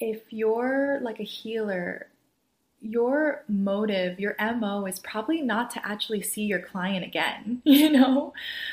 if 0.00 0.22
you're 0.30 0.98
like 1.02 1.20
a 1.20 1.24
healer, 1.24 2.08
your 2.80 3.44
motive, 3.48 4.18
your 4.18 4.34
MO 4.40 4.86
is 4.86 4.98
probably 4.98 5.40
not 5.40 5.70
to 5.70 5.86
actually 5.86 6.20
see 6.20 6.42
your 6.42 6.58
client 6.58 7.04
again, 7.04 7.62
you 7.64 7.90
know? 7.90 8.32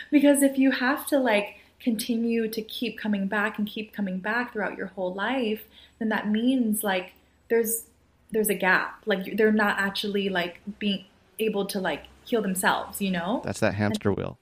Because 0.09 0.41
if 0.41 0.57
you 0.57 0.71
have 0.71 1.05
to 1.07 1.19
like 1.19 1.57
continue 1.79 2.47
to 2.47 2.61
keep 2.61 2.97
coming 2.97 3.27
back 3.27 3.57
and 3.57 3.67
keep 3.67 3.93
coming 3.93 4.19
back 4.19 4.53
throughout 4.53 4.77
your 4.77 4.87
whole 4.87 5.13
life, 5.13 5.63
then 5.99 6.09
that 6.09 6.27
means 6.27 6.83
like 6.83 7.13
there's 7.49 7.85
there's 8.31 8.49
a 8.49 8.55
gap. 8.55 9.03
Like 9.05 9.37
they're 9.37 9.51
not 9.51 9.77
actually 9.77 10.29
like 10.29 10.59
being 10.79 11.05
able 11.39 11.65
to 11.67 11.79
like 11.79 12.05
heal 12.23 12.41
themselves, 12.41 13.01
you 13.01 13.11
know? 13.11 13.41
That's 13.43 13.59
that 13.59 13.75
hamster 13.75 14.09
and 14.09 14.17
wheel. 14.17 14.37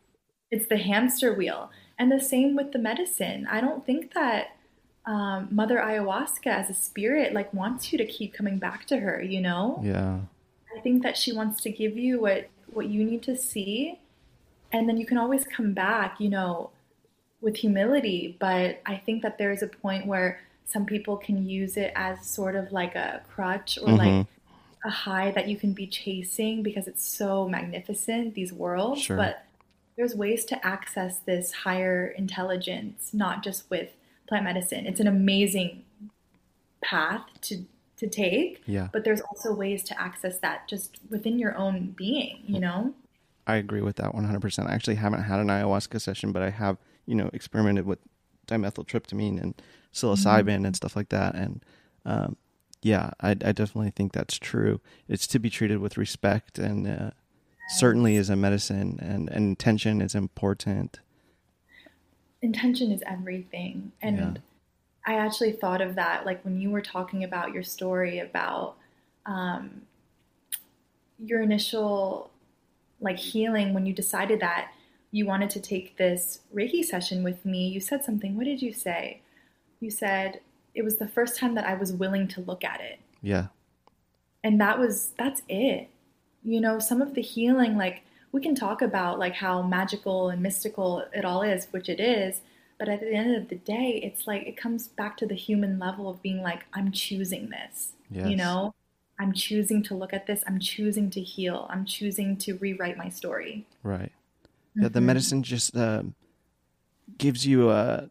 It's 0.52 0.68
the 0.68 0.78
hamster 0.78 1.34
wheel. 1.34 1.72
And 1.98 2.12
the 2.12 2.20
same 2.20 2.56
with 2.56 2.72
the 2.72 2.80
medicine. 2.80 3.48
I 3.50 3.62
don't 3.62 3.86
think 3.86 4.14
that 4.14 4.56
um, 5.06 5.50
Mother 5.52 5.78
Ayahuasca 5.78 6.48
as 6.48 6.70
a 6.70 6.74
spirit 6.74 7.34
like 7.34 7.54
wants 7.54 7.92
you 7.92 7.98
to 7.98 8.06
keep 8.06 8.34
coming 8.34 8.58
back 8.58 8.86
to 8.88 8.98
her, 8.98 9.22
you 9.22 9.42
know? 9.42 9.82
Yeah. 9.84 10.20
I 10.76 10.80
think 10.82 11.04
that 11.04 11.18
she 11.18 11.34
wants 11.34 11.62
to 11.62 11.72
give 11.72 11.98
you 11.98 12.22
what 12.22 12.50
what 12.72 12.86
you 12.88 13.04
need 13.04 13.24
to 13.24 13.36
see 13.36 14.00
and 14.72 14.88
then 14.88 14.98
you 14.98 15.06
can 15.06 15.18
always 15.18 15.46
come 15.46 15.74
back, 15.74 16.20
you 16.20 16.30
know, 16.30 16.70
with 17.42 17.58
humility, 17.58 18.38
but 18.40 18.82
I 18.86 18.98
think 18.98 19.24
that 19.24 19.38
there's 19.38 19.64
a 19.64 19.68
point 19.68 20.06
where 20.06 20.42
some 20.66 20.86
people 20.86 21.18
can 21.18 21.48
use 21.48 21.78
it 21.78 21.92
as 21.96 22.26
sort 22.26 22.56
of 22.56 22.72
like 22.72 22.96
a 22.96 23.22
crutch 23.30 23.80
or 23.82 23.88
mm-hmm. 23.88 23.96
like 23.98 24.28
a 24.86 24.90
high 24.90 25.32
that 25.32 25.48
you 25.48 25.58
can 25.58 25.74
be 25.74 25.88
chasing 25.88 26.64
because 26.64 26.88
it's 26.88 27.06
so 27.06 27.48
magnificent, 27.48 28.34
these 28.34 28.54
worlds. 28.54 29.02
Sure. 29.02 29.18
But 29.18 29.46
there's 29.98 30.16
ways 30.16 30.46
to 30.46 30.66
access 30.66 31.20
this 31.20 31.52
higher 31.52 32.08
intelligence, 32.08 33.10
not 33.14 33.44
just 33.44 33.70
with 33.70 33.90
plant 34.28 34.46
medicine. 34.46 34.86
It's 34.86 35.00
an 35.00 35.08
amazing 35.08 35.84
path 36.82 37.26
to 37.42 37.66
to 38.00 38.08
take. 38.08 38.62
Yeah. 38.66 38.88
But 38.92 39.04
there's 39.04 39.22
also 39.22 39.54
ways 39.54 39.84
to 39.84 40.02
access 40.02 40.40
that 40.40 40.68
just 40.68 41.00
within 41.10 41.38
your 41.38 41.58
own 41.58 41.94
being, 41.98 42.44
you 42.48 42.60
know? 42.60 42.94
I 43.46 43.58
agree 43.58 43.82
with 43.82 43.98
that 43.98 44.14
100%. 44.14 44.70
I 44.70 44.74
actually 44.74 44.96
haven't 44.96 45.24
had 45.24 45.40
an 45.40 45.48
ayahuasca 45.48 46.00
session, 46.00 46.32
but 46.32 46.42
I 46.42 46.50
have, 46.50 46.78
you 47.06 47.16
know, 47.16 47.30
experimented 47.34 47.86
with 47.86 48.00
dimethyltryptamine 48.48 49.42
and 49.42 49.62
psilocybin 49.94 50.46
mm-hmm. 50.46 50.66
and 50.66 50.76
stuff 50.76 50.96
like 50.96 51.10
that. 51.10 51.36
And 51.36 51.64
um, 52.06 52.38
yeah, 52.82 53.12
I, 53.22 53.32
I, 53.32 53.52
definitely 53.52 53.92
think 53.92 54.14
that's 54.14 54.38
true. 54.38 54.80
It's 55.08 55.28
to 55.28 55.40
be 55.40 55.50
treated 55.50 55.80
with 55.80 55.98
respect 55.98 56.58
and 56.58 56.88
uh, 56.88 57.12
certainly 57.70 58.16
is 58.16 58.30
a 58.30 58.36
medicine, 58.36 59.00
and, 59.02 59.30
and 59.30 59.46
intention 59.46 60.02
is 60.02 60.16
important. 60.16 61.00
Intention 62.42 62.92
is 62.92 63.04
everything. 63.06 63.92
And 64.02 64.18
yeah. 64.18 64.34
I 65.06 65.18
actually 65.18 65.54
thought 65.54 65.82
of 65.82 65.96
that 65.96 66.26
like 66.26 66.44
when 66.44 66.60
you 66.60 66.70
were 66.72 66.82
talking 66.82 67.24
about 67.24 67.54
your 67.54 67.64
story 67.64 68.20
about 68.20 68.76
um, 69.26 69.82
your 71.18 71.42
initial 71.42 72.32
like 73.02 73.18
healing 73.18 73.74
when 73.74 73.86
you 73.86 73.94
decided 73.94 74.40
that 74.42 74.72
you 75.12 75.26
wanted 75.26 75.50
to 75.50 75.60
take 75.60 75.98
this 75.98 76.42
Reiki 76.54 76.84
session 76.84 77.24
with 77.24 77.46
me, 77.46 77.68
you 77.68 77.80
said 77.80 78.04
something. 78.04 78.36
What 78.36 78.46
did 78.46 78.62
you 78.62 78.72
say? 78.72 79.22
You 79.80 79.90
said 79.90 80.42
it 80.80 80.84
was 80.84 80.96
the 80.96 81.08
first 81.08 81.38
time 81.38 81.54
that 81.56 81.66
I 81.66 81.76
was 81.76 81.94
willing 81.94 82.28
to 82.30 82.42
look 82.42 82.64
at 82.64 82.82
it. 82.82 83.00
Yeah. 83.22 83.48
And 84.44 84.60
that 84.62 84.80
was, 84.80 85.12
that's 85.18 85.42
it. 85.48 85.90
You 86.44 86.62
know, 86.62 86.80
some 86.80 87.02
of 87.02 87.14
the 87.14 87.22
healing, 87.22 87.78
like, 87.78 88.02
we 88.32 88.42
can 88.42 88.56
talk 88.56 88.82
about 88.82 89.20
like 89.20 89.34
how 89.34 89.62
magical 89.64 90.30
and 90.30 90.42
mystical 90.42 91.04
it 91.14 91.26
all 91.26 91.42
is, 91.42 91.68
which 91.72 91.90
it 91.90 92.00
is. 92.00 92.42
But 92.78 92.88
at 92.88 93.02
the 93.02 93.14
end 93.14 93.36
of 93.36 93.50
the 93.50 93.56
day, 93.56 94.00
it's 94.04 94.28
like 94.28 94.44
it 94.44 94.56
comes 94.56 94.88
back 94.88 95.18
to 95.18 95.26
the 95.26 95.36
human 95.36 95.80
level 95.80 96.10
of 96.10 96.22
being 96.22 96.42
like, 96.42 96.66
I'm 96.74 96.92
choosing 96.92 97.50
this. 97.50 97.94
Yes. 98.10 98.30
You 98.30 98.38
know, 98.38 98.74
I'm 99.20 99.34
choosing 99.34 99.84
to 99.84 99.96
look 99.96 100.14
at 100.14 100.28
this. 100.28 100.44
I'm 100.48 100.60
choosing 100.60 101.10
to 101.10 101.22
heal. 101.22 101.68
I'm 101.70 101.86
choosing 101.86 102.38
to 102.38 102.58
rewrite 102.58 102.98
my 102.98 103.10
story. 103.10 103.66
Right 103.84 104.12
mm-hmm. 104.80 104.84
that 104.84 104.94
the 104.94 105.02
medicine 105.02 105.44
just 105.44 105.76
uh, 105.76 106.04
gives 107.18 107.46
you 107.46 107.70
a 107.70 107.74
uh, 107.74 108.06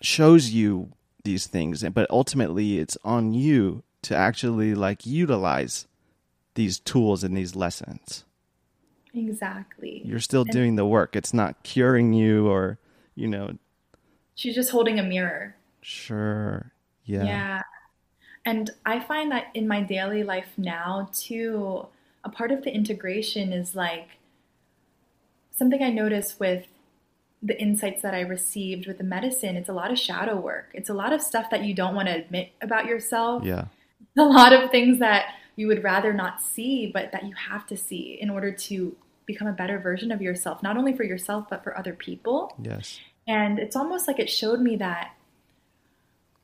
shows 0.00 0.50
you 0.50 0.92
these 1.26 1.46
things, 1.46 1.84
but 1.90 2.10
ultimately 2.10 2.78
it's 2.78 2.96
on 3.04 3.34
you 3.34 3.82
to 4.02 4.16
actually 4.16 4.74
like 4.74 5.04
utilize 5.04 5.86
these 6.54 6.78
tools 6.78 7.22
and 7.22 7.36
these 7.36 7.54
lessons. 7.54 8.24
Exactly. 9.12 10.02
You're 10.04 10.20
still 10.20 10.42
and 10.42 10.50
doing 10.50 10.76
the 10.76 10.86
work. 10.86 11.16
It's 11.16 11.34
not 11.34 11.62
curing 11.62 12.12
you 12.14 12.48
or, 12.48 12.78
you 13.14 13.26
know. 13.26 13.58
She's 14.34 14.54
just 14.54 14.70
holding 14.70 14.98
a 14.98 15.02
mirror. 15.02 15.56
Sure. 15.82 16.72
Yeah. 17.04 17.24
Yeah. 17.24 17.62
And 18.44 18.70
I 18.84 19.00
find 19.00 19.32
that 19.32 19.48
in 19.54 19.66
my 19.66 19.82
daily 19.82 20.22
life 20.22 20.52
now, 20.56 21.10
too, 21.12 21.86
a 22.24 22.28
part 22.28 22.52
of 22.52 22.62
the 22.62 22.72
integration 22.72 23.52
is 23.52 23.74
like 23.74 24.08
something 25.50 25.82
I 25.82 25.90
notice 25.90 26.38
with 26.38 26.66
the 27.46 27.60
insights 27.60 28.02
that 28.02 28.12
I 28.12 28.20
received 28.20 28.86
with 28.86 28.98
the 28.98 29.04
medicine. 29.04 29.56
It's 29.56 29.68
a 29.68 29.72
lot 29.72 29.90
of 29.90 29.98
shadow 29.98 30.36
work, 30.38 30.70
it's 30.74 30.90
a 30.90 30.94
lot 30.94 31.12
of 31.12 31.22
stuff 31.22 31.50
that 31.50 31.62
you 31.64 31.74
don't 31.74 31.94
want 31.94 32.08
to 32.08 32.14
admit 32.14 32.50
about 32.60 32.86
yourself, 32.86 33.44
Yeah. 33.44 33.66
a 34.18 34.22
lot 34.24 34.52
of 34.52 34.70
things 34.70 34.98
that 34.98 35.26
you 35.54 35.66
would 35.68 35.82
rather 35.82 36.12
not 36.12 36.42
see, 36.42 36.86
but 36.92 37.12
that 37.12 37.24
you 37.24 37.34
have 37.34 37.66
to 37.68 37.76
see 37.76 38.18
in 38.20 38.28
order 38.28 38.50
to 38.52 38.96
become 39.26 39.48
a 39.48 39.52
better 39.52 39.78
version 39.78 40.12
of 40.12 40.20
yourself, 40.20 40.62
not 40.62 40.76
only 40.76 40.94
for 40.94 41.04
yourself, 41.04 41.46
but 41.48 41.64
for 41.64 41.76
other 41.78 41.94
people. 41.94 42.54
Yes. 42.60 43.00
And 43.26 43.58
it's 43.58 43.74
almost 43.76 44.06
like 44.06 44.18
it 44.18 44.30
showed 44.30 44.60
me 44.60 44.76
that 44.76 45.12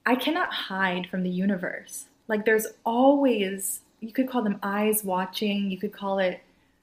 I 0.05 0.17
cannot 0.17 0.53
hide 0.53 1.07
from 1.09 1.23
the 1.23 1.31
universe. 1.31 2.07
Like 2.27 2.45
there's 2.45 2.67
always, 2.85 3.83
you 4.01 4.13
could 4.13 4.29
call 4.29 4.43
them 4.43 4.59
eyes 4.63 5.05
watching, 5.05 5.71
you 5.71 5.79
could 5.79 5.93
call 5.93 6.19
it 6.19 6.41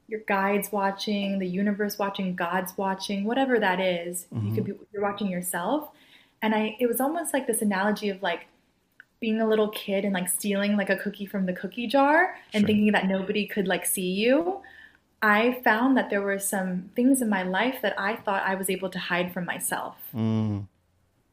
your 0.09 0.21
guides 0.21 0.71
watching, 0.71 1.39
the 1.39 1.47
universe 1.47 1.97
watching, 1.99 2.35
God's 2.35 2.77
watching, 2.77 3.23
whatever 3.23 3.59
that 3.59 3.79
is. 3.79 4.27
You 4.31 4.53
could 4.53 4.65
be 4.65 4.73
you're 4.91 5.03
watching 5.03 5.29
yourself. 5.29 5.89
And 6.41 6.55
I 6.55 6.75
it 6.79 6.87
was 6.87 6.99
almost 6.99 7.33
like 7.33 7.47
this 7.47 7.61
analogy 7.61 8.09
of 8.09 8.21
like 8.21 8.47
being 9.19 9.41
a 9.41 9.47
little 9.47 9.69
kid 9.69 10.05
and 10.05 10.13
like 10.13 10.29
stealing 10.29 10.77
like 10.77 10.89
a 10.89 10.95
cookie 10.95 11.25
from 11.25 11.45
the 11.45 11.53
cookie 11.53 11.87
jar 11.87 12.35
and 12.53 12.61
Sure. 12.61 12.67
thinking 12.67 12.91
that 12.93 13.07
nobody 13.07 13.45
could 13.45 13.67
like 13.67 13.85
see 13.85 14.11
you. 14.11 14.61
I 15.21 15.59
found 15.63 15.97
that 15.97 16.09
there 16.09 16.21
were 16.21 16.39
some 16.39 16.89
things 16.95 17.21
in 17.21 17.27
my 17.29 17.43
life 17.43 17.81
that 17.81 17.93
I 17.99 18.15
thought 18.15 18.43
I 18.43 18.55
was 18.55 18.69
able 18.69 18.89
to 18.89 18.99
hide 18.99 19.33
from 19.33 19.45
myself. 19.45 19.95
Mm. 20.15 20.67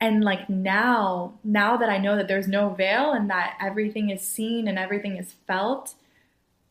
And 0.00 0.24
like 0.24 0.50
now, 0.50 1.34
now 1.44 1.76
that 1.76 1.88
I 1.88 1.98
know 1.98 2.16
that 2.16 2.28
there's 2.28 2.48
no 2.48 2.70
veil 2.70 3.12
and 3.12 3.30
that 3.30 3.56
everything 3.60 4.10
is 4.10 4.20
seen 4.22 4.66
and 4.68 4.78
everything 4.78 5.16
is 5.16 5.34
felt, 5.46 5.94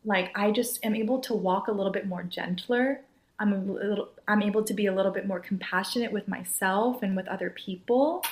like 0.06 0.32
I 0.36 0.52
just 0.52 0.86
am 0.86 0.96
able 0.96 1.20
to 1.22 1.34
walk 1.34 1.68
a 1.68 1.72
little 1.72 1.92
bit 1.92 2.08
more 2.08 2.24
gentler. 2.24 3.02
I'm 3.40 3.52
a 3.52 3.58
little 3.58 4.10
I'm 4.28 4.42
able 4.42 4.64
to 4.64 4.74
be 4.74 4.86
a 4.86 4.94
little 4.94 5.12
bit 5.12 5.28
more 5.28 5.40
compassionate 5.40 6.12
with 6.12 6.28
myself 6.28 7.04
and 7.04 7.16
with 7.16 7.28
other 7.28 7.50
people 7.50 8.24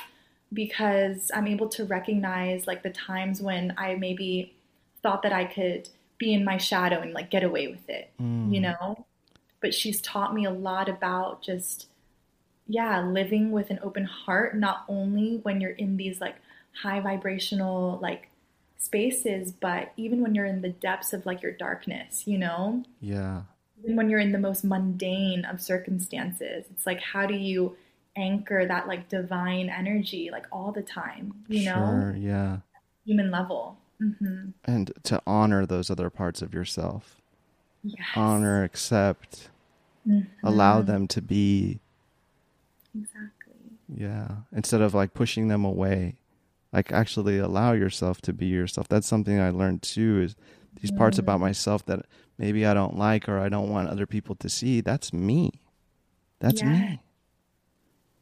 because 0.53 1.31
I'm 1.33 1.47
able 1.47 1.67
to 1.69 1.85
recognize 1.85 2.67
like 2.67 2.83
the 2.83 2.91
times 2.91 3.41
when 3.41 3.73
I 3.77 3.95
maybe 3.95 4.53
thought 5.01 5.23
that 5.23 5.33
I 5.33 5.45
could 5.45 5.89
be 6.17 6.33
in 6.33 6.45
my 6.45 6.57
shadow 6.57 7.01
and 7.01 7.11
like 7.13 7.29
get 7.29 7.43
away 7.43 7.67
with 7.67 7.89
it, 7.89 8.11
mm. 8.21 8.53
you 8.53 8.61
know? 8.61 9.05
But 9.59 9.73
she's 9.73 9.99
taught 10.01 10.33
me 10.33 10.45
a 10.45 10.51
lot 10.51 10.87
about 10.87 11.41
just 11.41 11.87
yeah, 12.67 13.01
living 13.01 13.51
with 13.51 13.69
an 13.71 13.79
open 13.83 14.05
heart, 14.05 14.57
not 14.57 14.85
only 14.87 15.39
when 15.43 15.59
you're 15.59 15.71
in 15.71 15.97
these 15.97 16.21
like 16.21 16.35
high 16.81 16.99
vibrational 16.99 17.99
like 18.01 18.29
spaces, 18.77 19.51
but 19.51 19.93
even 19.97 20.21
when 20.21 20.35
you're 20.35 20.45
in 20.45 20.61
the 20.61 20.69
depths 20.69 21.13
of 21.13 21.25
like 21.25 21.41
your 21.41 21.51
darkness, 21.53 22.27
you 22.27 22.37
know? 22.37 22.83
Yeah. 23.01 23.43
Even 23.83 23.95
when 23.95 24.09
you're 24.09 24.19
in 24.19 24.31
the 24.31 24.39
most 24.39 24.63
mundane 24.63 25.45
of 25.45 25.61
circumstances. 25.61 26.65
It's 26.71 26.85
like 26.85 27.01
how 27.01 27.25
do 27.25 27.33
you 27.35 27.75
anchor 28.15 28.65
that 28.65 28.87
like 28.87 29.09
divine 29.09 29.69
energy 29.69 30.29
like 30.31 30.45
all 30.51 30.71
the 30.71 30.83
time, 30.83 31.33
you 31.47 31.65
know? 31.65 32.13
Yeah. 32.17 32.57
Human 33.05 33.31
level. 33.31 33.77
hmm 33.99 34.49
And 34.65 34.91
to 35.03 35.21
honor 35.25 35.65
those 35.65 35.89
other 35.89 36.09
parts 36.09 36.41
of 36.41 36.53
yourself. 36.53 37.21
Yes. 37.83 38.05
Honor, 38.15 38.63
accept, 38.63 39.49
Mhm. 40.07 40.27
allow 40.43 40.81
them 40.81 41.07
to 41.09 41.21
be. 41.21 41.79
Exactly. 42.95 43.53
Yeah. 43.93 44.27
Instead 44.51 44.81
of 44.81 44.93
like 44.93 45.13
pushing 45.13 45.47
them 45.47 45.65
away. 45.65 46.15
Like 46.73 46.91
actually 46.91 47.37
allow 47.37 47.73
yourself 47.73 48.19
to 48.21 48.33
be 48.33 48.47
yourself. 48.47 48.87
That's 48.89 49.07
something 49.07 49.39
I 49.39 49.51
learned 49.51 49.83
too 49.83 50.21
is 50.21 50.35
these 50.81 50.91
parts 50.91 51.19
about 51.19 51.39
myself 51.39 51.85
that 51.85 52.05
maybe 52.39 52.65
I 52.65 52.73
don't 52.73 52.97
like 52.97 53.29
or 53.29 53.37
I 53.39 53.47
don't 53.47 53.69
want 53.69 53.89
other 53.89 54.07
people 54.07 54.35
to 54.37 54.49
see. 54.49 54.81
That's 54.81 55.13
me. 55.13 55.61
That's 56.39 56.61
Yeah. 56.61 56.69
me. 56.69 57.01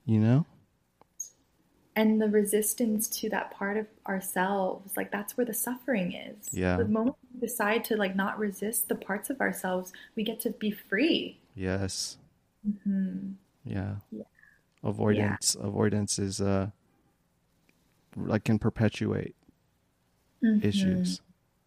You 0.06 0.20
know? 0.20 0.46
and 1.94 2.22
the 2.22 2.30
resistance 2.30 3.10
to 3.10 3.30
that 3.30 3.52
part 3.52 3.76
of 3.76 3.86
ourselves 4.08 4.96
like 4.96 5.12
that's 5.12 5.36
where 5.36 5.46
the 5.46 5.54
suffering 5.54 6.14
is 6.14 6.48
Yeah. 6.54 6.78
the 6.78 6.88
moment 6.88 7.18
we 7.34 7.42
decide 7.42 7.84
to 7.86 7.98
like 7.98 8.16
not 8.16 8.40
resist 8.40 8.88
the 8.88 8.96
parts 8.96 9.30
of 9.30 9.42
ourselves 9.42 9.92
we 10.16 10.24
get 10.24 10.40
to 10.42 10.52
be 10.52 10.72
free 10.72 11.38
Yes. 11.54 12.18
hmm 12.86 13.34
Yeah. 13.66 13.96
Yeah. 14.10 14.24
Avoidance 14.84 15.56
avoidance 15.60 16.18
is 16.18 16.40
uh 16.40 16.70
like 18.16 18.44
can 18.46 18.60
perpetuate 18.60 19.36
Mm-hmm. 20.44 20.68
issues. 20.68 21.22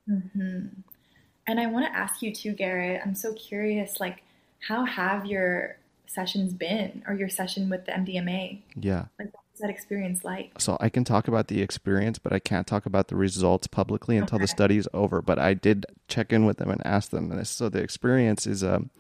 and 0.09 1.61
i 1.61 1.67
want 1.67 1.87
to 1.87 1.97
ask 1.97 2.23
you 2.23 2.35
too 2.35 2.53
garrett 2.53 3.01
i'm 3.07 3.15
so 3.15 3.33
curious 3.35 4.01
like 4.01 4.25
how 4.67 4.85
have 4.85 5.27
your 5.27 5.77
sessions 6.07 6.53
been 6.53 7.03
or 7.07 7.15
your 7.15 7.29
session 7.29 7.71
with 7.71 7.87
the 7.87 7.93
mdma 7.93 8.61
Yeah. 8.75 9.05
like 9.19 9.33
what 9.33 9.45
was 9.53 9.61
that 9.61 9.71
experience 9.71 10.25
like 10.25 10.51
So 10.59 10.77
I 10.81 10.89
can 10.89 11.05
talk 11.05 11.29
about 11.29 11.47
the 11.47 11.63
experience, 11.63 12.19
but 12.19 12.33
I 12.33 12.41
can't 12.41 12.67
talk 12.67 12.85
about 12.87 13.07
the 13.07 13.15
results 13.15 13.69
publicly 13.69 14.17
until 14.17 14.39
the 14.39 14.45
Okay. 14.45 14.51
study 14.51 14.77
is 14.77 14.89
over. 14.93 15.23
But 15.23 15.39
I 15.39 15.55
did 15.55 15.87
check 16.09 16.33
in 16.33 16.45
with 16.45 16.57
them 16.59 16.71
and 16.71 16.85
ask 16.85 17.11
them 17.11 17.29
this. 17.29 17.51
So 17.51 17.69
the 17.69 17.79
experience 17.81 18.47
is 18.49 18.65
um, 18.65 18.91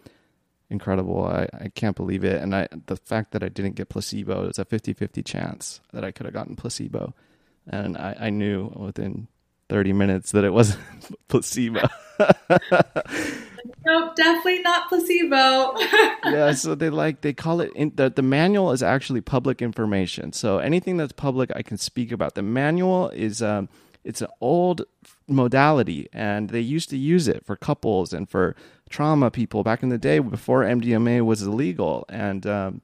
incredible. 0.70 1.24
I, 1.26 1.49
I 1.53 1.68
can't 1.74 1.97
believe 1.97 2.22
it. 2.24 2.40
And 2.40 2.55
I 2.55 2.68
the 2.86 2.95
fact 2.97 3.32
that 3.32 3.42
I 3.42 3.49
didn't 3.49 3.74
get 3.74 3.88
placebo, 3.88 4.47
it's 4.49 4.59
a 4.61 4.64
50-50 4.64 5.24
chance 5.24 5.80
that 5.92 6.05
I 6.05 6.12
could 6.12 6.26
have 6.26 6.34
gotten 6.34 6.55
placebo. 6.55 7.14
And 7.67 7.97
I, 7.97 8.17
I 8.21 8.31
knew 8.31 8.73
within 8.77 9.29
30 9.69 9.93
minutes 9.93 10.33
that 10.33 10.45
it 10.45 10.53
wasn't 10.53 10.81
placebo. 11.29 11.81
nope 13.87 14.15
definitely 14.15 14.61
not 14.61 14.89
placebo 14.89 15.75
yeah, 16.27 16.53
so 16.53 16.75
they 16.75 16.91
like 16.91 17.23
they 17.23 17.33
call 17.33 17.61
it 17.61 17.73
in, 17.75 17.91
the 17.97 18.11
the 18.11 18.23
manual 18.23 18.73
is 18.73 18.83
actually 18.83 19.21
public 19.21 19.61
information. 19.61 20.33
So 20.33 20.59
anything 20.59 20.97
that's 20.97 21.12
public, 21.12 21.51
I 21.55 21.62
can 21.62 21.77
speak 21.77 22.12
about. 22.12 22.35
The 22.35 22.43
manual 22.43 23.11
is 23.11 23.43
um, 23.43 23.69
it's 24.05 24.23
an 24.23 24.29
old 24.41 24.83
modality, 25.29 26.09
and 26.12 26.51
they 26.51 26.61
used 26.61 26.91
to 26.91 26.97
use 26.97 27.29
it 27.29 27.45
for 27.45 27.57
couples 27.57 28.12
and 28.12 28.29
for 28.29 28.55
trauma 28.91 29.31
people 29.31 29.62
back 29.62 29.83
in 29.83 29.89
the 29.89 29.99
day 29.99 30.19
before 30.19 30.62
MDMA 30.62 31.25
was 31.25 31.43
illegal. 31.43 32.05
And 32.09 32.47
um, 32.47 32.83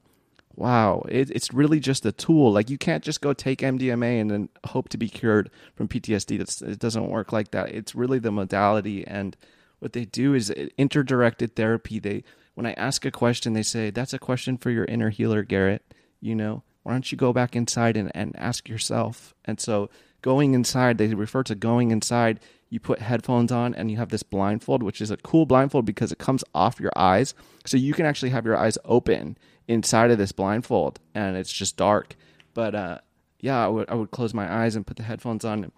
wow, 0.61 1.03
it, 1.09 1.31
it's 1.31 1.51
really 1.51 1.79
just 1.79 2.05
a 2.05 2.11
tool. 2.11 2.51
Like 2.51 2.69
you 2.69 2.77
can't 2.77 3.03
just 3.03 3.19
go 3.19 3.33
take 3.33 3.59
MDMA 3.59 4.21
and 4.21 4.29
then 4.29 4.49
hope 4.65 4.89
to 4.89 4.97
be 4.97 5.09
cured 5.09 5.49
from 5.75 5.87
PTSD. 5.87 6.37
That's, 6.37 6.61
it 6.61 6.77
doesn't 6.77 7.09
work 7.09 7.33
like 7.33 7.49
that. 7.49 7.69
It's 7.69 7.95
really 7.95 8.19
the 8.19 8.31
modality 8.31 9.05
and 9.07 9.35
what 9.79 9.93
they 9.93 10.05
do 10.05 10.35
is 10.35 10.51
uh, 10.51 10.67
inner-directed 10.77 11.55
therapy. 11.55 11.97
They 11.97 12.23
when 12.53 12.67
I 12.67 12.73
ask 12.73 13.03
a 13.05 13.11
question, 13.11 13.53
they 13.53 13.63
say, 13.63 13.89
That's 13.89 14.13
a 14.13 14.19
question 14.19 14.55
for 14.57 14.69
your 14.69 14.85
inner 14.85 15.09
healer, 15.09 15.41
Garrett. 15.41 15.83
You 16.19 16.35
know, 16.35 16.61
why 16.83 16.91
don't 16.91 17.11
you 17.11 17.17
go 17.17 17.33
back 17.33 17.55
inside 17.55 17.97
and, 17.97 18.11
and 18.13 18.35
ask 18.37 18.69
yourself? 18.69 19.33
And 19.43 19.59
so 19.59 19.89
going 20.21 20.53
inside, 20.53 20.99
they 20.99 21.15
refer 21.15 21.41
to 21.43 21.55
going 21.55 21.89
inside. 21.89 22.39
You 22.69 22.79
put 22.79 22.99
headphones 22.99 23.51
on 23.51 23.73
and 23.73 23.89
you 23.89 23.97
have 23.97 24.09
this 24.09 24.21
blindfold, 24.21 24.83
which 24.83 25.01
is 25.01 25.09
a 25.09 25.17
cool 25.17 25.47
blindfold 25.47 25.85
because 25.85 26.11
it 26.11 26.19
comes 26.19 26.43
off 26.53 26.79
your 26.79 26.91
eyes. 26.95 27.33
So 27.65 27.77
you 27.77 27.93
can 27.95 28.05
actually 28.05 28.29
have 28.29 28.45
your 28.45 28.57
eyes 28.57 28.77
open 28.85 29.37
inside 29.67 30.11
of 30.11 30.17
this 30.17 30.31
blindfold 30.31 30.99
and 31.13 31.37
it's 31.37 31.51
just 31.51 31.77
dark. 31.77 32.15
But 32.53 32.75
uh, 32.75 32.99
yeah, 33.39 33.63
I 33.63 33.67
would, 33.67 33.89
I 33.89 33.95
would 33.95 34.11
close 34.11 34.33
my 34.33 34.51
eyes 34.51 34.75
and 34.75 34.85
put 34.85 34.97
the 34.97 35.03
headphones 35.03 35.45
on. 35.45 35.71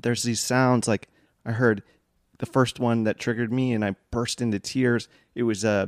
There's 0.00 0.22
these 0.22 0.40
sounds 0.40 0.88
like 0.88 1.08
I 1.44 1.52
heard 1.52 1.82
the 2.38 2.46
first 2.46 2.78
one 2.80 3.04
that 3.04 3.18
triggered 3.18 3.52
me 3.52 3.72
and 3.72 3.84
I 3.84 3.96
burst 4.10 4.40
into 4.40 4.58
tears. 4.58 5.08
It 5.34 5.42
was 5.44 5.64
uh, 5.64 5.86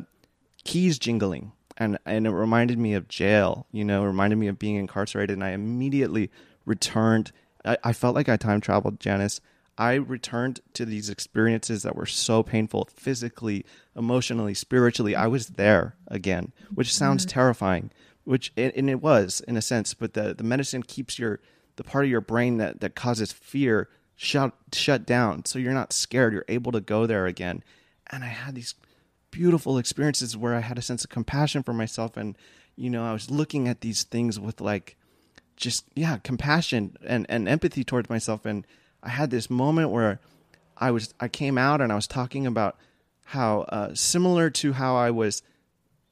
keys 0.65 0.99
jingling 0.99 1.53
and 1.77 1.99
and 2.05 2.27
it 2.27 2.31
reminded 2.31 2.79
me 2.79 2.95
of 2.95 3.09
jail, 3.09 3.67
you 3.73 3.85
know, 3.85 4.05
reminded 4.05 4.37
me 4.37 4.49
of 4.49 4.59
being 4.59 4.77
incarcerated 4.77 5.35
and 5.35 5.45
I 5.45 5.51
immediately 5.51 6.31
returned 6.67 7.33
I, 7.65 7.77
I 7.85 7.93
felt 7.93 8.15
like 8.15 8.29
I 8.29 8.37
time 8.37 8.61
traveled, 8.61 9.01
Janice. 9.01 9.41
I 9.81 9.95
returned 9.95 10.61
to 10.75 10.85
these 10.85 11.09
experiences 11.09 11.85
that 11.85 11.97
were 11.97 12.05
so 12.05 12.43
painful 12.43 12.91
physically, 12.95 13.65
emotionally, 13.97 14.53
spiritually. 14.53 15.17
I 15.17 15.27
was 15.27 15.47
there 15.47 15.97
again, 16.07 16.53
which 16.75 16.95
sounds 16.95 17.25
mm-hmm. 17.25 17.31
terrifying, 17.33 17.91
which 18.25 18.53
and 18.59 18.91
it 18.91 19.01
was 19.01 19.41
in 19.49 19.57
a 19.57 19.63
sense, 19.63 19.95
but 19.95 20.13
the, 20.13 20.35
the 20.35 20.45
medicine 20.45 20.83
keeps 20.83 21.19
your 21.19 21.41
the 21.77 21.83
part 21.83 22.05
of 22.05 22.11
your 22.11 22.21
brain 22.21 22.59
that, 22.59 22.81
that 22.81 22.95
causes 22.95 23.33
fear 23.33 23.89
shut 24.17 24.53
shut 24.75 25.07
down. 25.07 25.47
So 25.47 25.59
you're 25.59 25.73
not 25.73 25.95
scared. 25.95 26.35
You're 26.35 26.45
able 26.47 26.73
to 26.73 26.83
go 26.83 27.07
there 27.07 27.25
again. 27.25 27.65
And 28.09 28.23
I 28.23 28.29
had 28.29 28.57
these 28.57 28.75
beautiful 29.31 29.79
experiences 29.79 30.37
where 30.37 30.55
I 30.55 30.61
had 30.61 30.77
a 30.77 30.83
sense 30.83 31.05
of 31.05 31.11
compassion 31.11 31.63
for 31.63 31.73
myself 31.73 32.19
and 32.19 32.37
you 32.77 32.91
know, 32.91 33.05
I 33.05 33.15
was 33.15 33.31
looking 33.31 33.67
at 33.67 33.81
these 33.81 34.03
things 34.03 34.39
with 34.39 34.61
like 34.61 34.99
just 35.57 35.87
yeah 35.95 36.19
compassion 36.19 36.99
and, 37.07 37.25
and 37.31 37.49
empathy 37.49 37.83
towards 37.83 38.11
myself 38.11 38.45
and 38.45 38.67
i 39.03 39.09
had 39.09 39.31
this 39.31 39.51
moment 39.51 39.91
where 39.91 40.21
i 40.77 40.91
was 40.91 41.15
i 41.21 41.29
came 41.29 41.59
out 41.59 41.81
and 41.81 41.93
i 41.93 41.95
was 41.95 42.07
talking 42.07 42.47
about 42.47 42.77
how 43.25 43.61
uh, 43.63 43.95
similar 43.95 44.51
to 44.51 44.73
how 44.73 44.97
i 44.97 45.11
was 45.11 45.43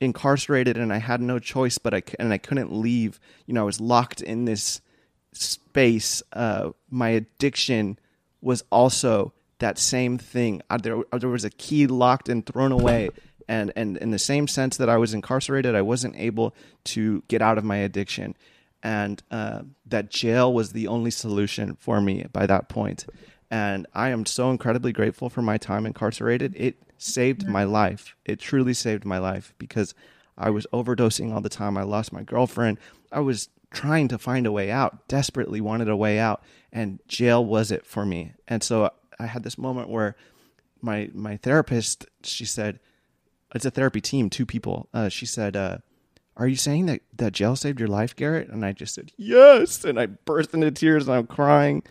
incarcerated 0.00 0.76
and 0.76 0.92
i 0.92 0.98
had 0.98 1.20
no 1.20 1.38
choice 1.38 1.78
but 1.78 1.92
i 1.92 2.02
and 2.18 2.32
i 2.32 2.38
couldn't 2.38 2.72
leave 2.72 3.18
you 3.46 3.54
know 3.54 3.62
i 3.62 3.64
was 3.64 3.80
locked 3.80 4.20
in 4.20 4.44
this 4.44 4.80
space, 5.32 6.22
uh, 6.32 6.70
my 6.90 7.10
addiction 7.10 7.98
was 8.40 8.64
also 8.70 9.32
that 9.58 9.78
same 9.78 10.18
thing. 10.18 10.62
There, 10.82 11.02
uh, 11.12 11.18
there 11.18 11.28
was 11.28 11.44
a 11.44 11.50
key 11.50 11.86
locked 11.86 12.28
and 12.28 12.44
thrown 12.44 12.72
away. 12.72 13.10
And, 13.48 13.72
and 13.76 13.96
in 13.96 14.10
the 14.10 14.18
same 14.18 14.46
sense 14.46 14.76
that 14.76 14.88
I 14.88 14.98
was 14.98 15.14
incarcerated, 15.14 15.74
I 15.74 15.82
wasn't 15.82 16.16
able 16.16 16.54
to 16.84 17.22
get 17.28 17.40
out 17.40 17.58
of 17.58 17.64
my 17.64 17.76
addiction. 17.78 18.36
And 18.82 19.22
uh, 19.30 19.62
that 19.86 20.10
jail 20.10 20.52
was 20.52 20.72
the 20.72 20.86
only 20.86 21.10
solution 21.10 21.76
for 21.76 22.00
me 22.00 22.26
by 22.32 22.46
that 22.46 22.68
point. 22.68 23.06
And 23.50 23.86
I 23.94 24.10
am 24.10 24.26
so 24.26 24.50
incredibly 24.50 24.92
grateful 24.92 25.30
for 25.30 25.42
my 25.42 25.58
time 25.58 25.86
incarcerated. 25.86 26.54
It 26.56 26.82
saved 26.98 27.48
my 27.48 27.64
life. 27.64 28.14
It 28.24 28.38
truly 28.38 28.74
saved 28.74 29.04
my 29.04 29.18
life 29.18 29.54
because 29.58 29.94
I 30.36 30.50
was 30.50 30.66
overdosing 30.72 31.32
all 31.32 31.40
the 31.40 31.48
time. 31.48 31.76
I 31.76 31.82
lost 31.82 32.12
my 32.12 32.22
girlfriend. 32.22 32.78
I 33.10 33.20
was 33.20 33.48
trying 33.70 34.08
to 34.08 34.18
find 34.18 34.46
a 34.46 34.52
way 34.52 34.70
out, 34.70 35.08
desperately 35.08 35.60
wanted 35.60 35.88
a 35.88 35.96
way 35.96 36.18
out, 36.18 36.42
and 36.72 37.00
jail 37.08 37.44
was 37.44 37.70
it 37.70 37.84
for 37.84 38.06
me. 38.06 38.32
And 38.46 38.62
so 38.62 38.90
I 39.18 39.26
had 39.26 39.42
this 39.42 39.58
moment 39.58 39.88
where 39.88 40.16
my 40.80 41.10
my 41.12 41.36
therapist 41.36 42.06
she 42.22 42.44
said, 42.44 42.78
it's 43.54 43.64
a 43.64 43.70
therapy 43.70 44.00
team, 44.00 44.30
two 44.30 44.46
people. 44.46 44.88
Uh, 44.92 45.08
she 45.08 45.26
said, 45.26 45.56
uh, 45.56 45.78
"Are 46.38 46.48
you 46.48 46.56
saying 46.56 46.86
that 46.86 47.02
that 47.16 47.32
jail 47.32 47.56
saved 47.56 47.78
your 47.78 47.88
life, 47.88 48.16
Garrett?" 48.16 48.48
And 48.48 48.64
I 48.64 48.72
just 48.72 48.94
said, 48.94 49.12
"Yes," 49.16 49.84
and 49.84 50.00
I 50.00 50.06
burst 50.06 50.54
into 50.54 50.70
tears 50.70 51.06
and 51.06 51.16
I'm 51.16 51.26
crying. 51.26 51.82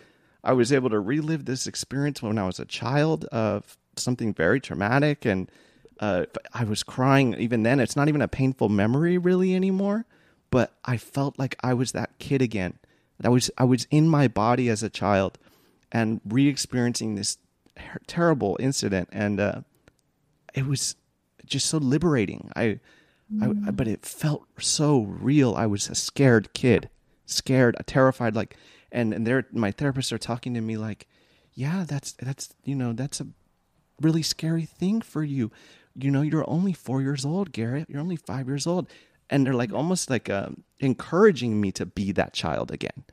I 0.43 0.53
was 0.53 0.71
able 0.71 0.89
to 0.89 0.99
relive 0.99 1.45
this 1.45 1.67
experience 1.67 2.21
when 2.21 2.37
I 2.37 2.45
was 2.45 2.59
a 2.59 2.65
child 2.65 3.25
of 3.25 3.77
something 3.97 4.33
very 4.33 4.59
traumatic, 4.59 5.25
and 5.25 5.51
uh, 5.99 6.25
I 6.53 6.63
was 6.63 6.83
crying 6.83 7.35
even 7.35 7.63
then. 7.63 7.79
It's 7.79 7.95
not 7.95 8.07
even 8.07 8.21
a 8.21 8.27
painful 8.27 8.69
memory 8.69 9.17
really 9.17 9.55
anymore, 9.55 10.05
but 10.49 10.73
I 10.85 10.97
felt 10.97 11.37
like 11.37 11.55
I 11.61 11.73
was 11.73 11.91
that 11.91 12.17
kid 12.19 12.41
again. 12.41 12.79
I 13.23 13.29
was 13.29 13.51
I 13.57 13.63
was 13.63 13.87
in 13.91 14.07
my 14.07 14.27
body 14.27 14.69
as 14.69 14.83
a 14.83 14.89
child, 14.89 15.37
and 15.91 16.21
re-experiencing 16.25 17.15
this 17.15 17.37
terrible 18.05 18.57
incident, 18.59 19.09
and 19.11 19.39
uh, 19.39 19.61
it 20.53 20.65
was 20.65 20.95
just 21.45 21.67
so 21.67 21.77
liberating. 21.77 22.51
I, 22.55 22.79
mm. 23.33 23.67
I, 23.67 23.71
but 23.71 23.87
it 23.87 24.05
felt 24.05 24.45
so 24.59 25.01
real. 25.01 25.55
I 25.55 25.65
was 25.65 25.89
a 25.89 25.95
scared 25.95 26.53
kid, 26.53 26.89
scared, 27.25 27.75
terrified, 27.85 28.35
like, 28.35 28.55
and 28.91 29.13
and 29.13 29.27
there, 29.27 29.45
my 29.51 29.71
therapists 29.71 30.11
are 30.11 30.17
talking 30.17 30.53
to 30.53 30.61
me 30.61 30.77
like, 30.77 31.07
yeah, 31.53 31.85
that's 31.87 32.13
that's 32.13 32.53
you 32.63 32.75
know 32.75 32.93
that's 32.93 33.19
a 33.19 33.27
really 34.01 34.21
scary 34.21 34.65
thing 34.65 35.01
for 35.01 35.23
you. 35.23 35.51
You 35.95 36.11
know, 36.11 36.21
you're 36.21 36.47
only 36.49 36.73
four 36.73 37.01
years 37.01 37.25
old, 37.25 37.51
Garrett. 37.51 37.89
You're 37.89 38.01
only 38.01 38.15
five 38.15 38.47
years 38.47 38.67
old. 38.67 38.87
And 39.29 39.45
they're 39.45 39.53
like 39.53 39.73
almost 39.73 40.09
like 40.09 40.29
um, 40.29 40.63
encouraging 40.79 41.59
me 41.59 41.71
to 41.73 41.85
be 41.85 42.11
that 42.13 42.33
child 42.33 42.71
again. 42.71 43.03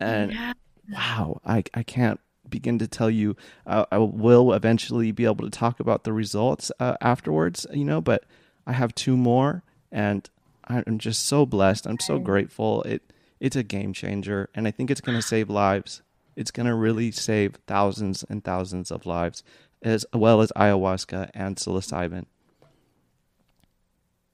And 0.00 0.32
yeah. 0.32 0.52
wow, 0.92 1.40
I, 1.46 1.64
I 1.72 1.82
can't 1.82 2.20
begin 2.48 2.78
to 2.80 2.88
tell 2.88 3.08
you. 3.08 3.36
Uh, 3.66 3.86
I 3.90 3.98
will 3.98 4.52
eventually 4.52 5.12
be 5.12 5.24
able 5.24 5.44
to 5.48 5.50
talk 5.50 5.80
about 5.80 6.04
the 6.04 6.12
results 6.12 6.70
uh, 6.80 6.96
afterwards, 7.00 7.66
you 7.72 7.84
know, 7.84 8.00
but 8.00 8.24
I 8.66 8.72
have 8.72 8.94
two 8.94 9.16
more 9.16 9.62
and 9.90 10.28
I'm 10.66 10.98
just 10.98 11.26
so 11.26 11.44
blessed. 11.44 11.86
I'm 11.86 11.98
so 11.98 12.18
grateful. 12.18 12.82
It 12.82 13.02
it's 13.40 13.56
a 13.56 13.62
game 13.62 13.92
changer 13.92 14.48
and 14.54 14.66
I 14.68 14.70
think 14.70 14.90
it's 14.90 15.00
going 15.00 15.18
to 15.18 15.22
save 15.22 15.50
lives. 15.50 16.02
It's 16.36 16.50
going 16.50 16.66
to 16.66 16.74
really 16.74 17.10
save 17.10 17.56
thousands 17.66 18.24
and 18.28 18.42
thousands 18.42 18.90
of 18.90 19.04
lives 19.04 19.42
as 19.82 20.06
well 20.14 20.40
as 20.40 20.52
ayahuasca 20.56 21.30
and 21.34 21.56
psilocybin. 21.56 22.26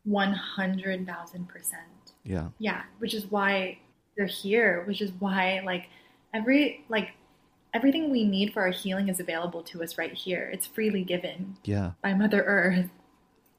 100,000%. 0.07 1.73
Yeah. 2.25 2.49
Yeah, 2.59 2.83
which 2.99 3.15
is 3.15 3.27
why 3.27 3.79
they're 4.17 4.27
here, 4.27 4.85
which 4.87 5.01
is 5.01 5.13
why 5.19 5.61
like 5.65 5.89
every 6.35 6.85
like 6.89 7.11
everything 7.73 8.11
we 8.11 8.25
need 8.25 8.53
for 8.53 8.63
our 8.63 8.71
healing 8.71 9.09
is 9.09 9.21
available 9.21 9.63
to 9.63 9.83
us 9.83 9.99
right 9.99 10.13
here. 10.13 10.51
It's 10.53 10.67
freely 10.67 11.05
given. 11.05 11.57
Yeah. 11.65 11.93
By 12.03 12.15
Mother 12.15 12.43
Earth. 12.43 12.91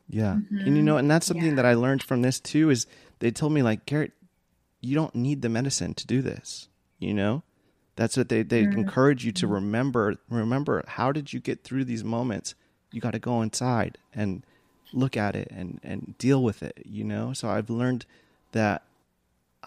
Yeah. 0.09 0.33
Mm-hmm. 0.33 0.57
And 0.59 0.77
you 0.77 0.83
know, 0.83 0.97
and 0.97 1.09
that's 1.09 1.25
something 1.25 1.49
yeah. 1.49 1.55
that 1.55 1.65
I 1.65 1.75
learned 1.75 2.03
from 2.03 2.21
this 2.21 2.39
too 2.39 2.69
is 2.69 2.87
they 3.19 3.31
told 3.31 3.53
me 3.53 3.61
like, 3.61 3.85
Garrett, 3.85 4.13
you 4.81 4.95
don't 4.95 5.15
need 5.15 5.41
the 5.41 5.49
medicine 5.49 5.93
to 5.93 6.07
do 6.07 6.21
this, 6.21 6.67
you 6.97 7.13
know? 7.13 7.43
That's 7.99 8.15
what 8.15 8.29
they 8.29 8.43
they 8.43 8.63
mm-hmm. 8.63 8.79
encourage 8.79 9.25
you 9.25 9.33
to 9.33 9.47
remember. 9.47 10.15
Remember, 10.29 10.85
how 10.87 11.11
did 11.11 11.33
you 11.33 11.41
get 11.41 11.65
through 11.65 11.83
these 11.83 12.01
moments? 12.01 12.55
You 12.93 13.01
got 13.01 13.11
to 13.11 13.19
go 13.19 13.41
inside 13.41 13.97
and 14.15 14.45
look 14.93 15.17
at 15.17 15.35
it 15.35 15.49
and 15.51 15.81
and 15.83 16.15
deal 16.17 16.41
with 16.41 16.63
it. 16.63 16.81
You 16.85 17.03
know. 17.03 17.33
So 17.33 17.49
I've 17.49 17.69
learned 17.69 18.05
that 18.53 18.83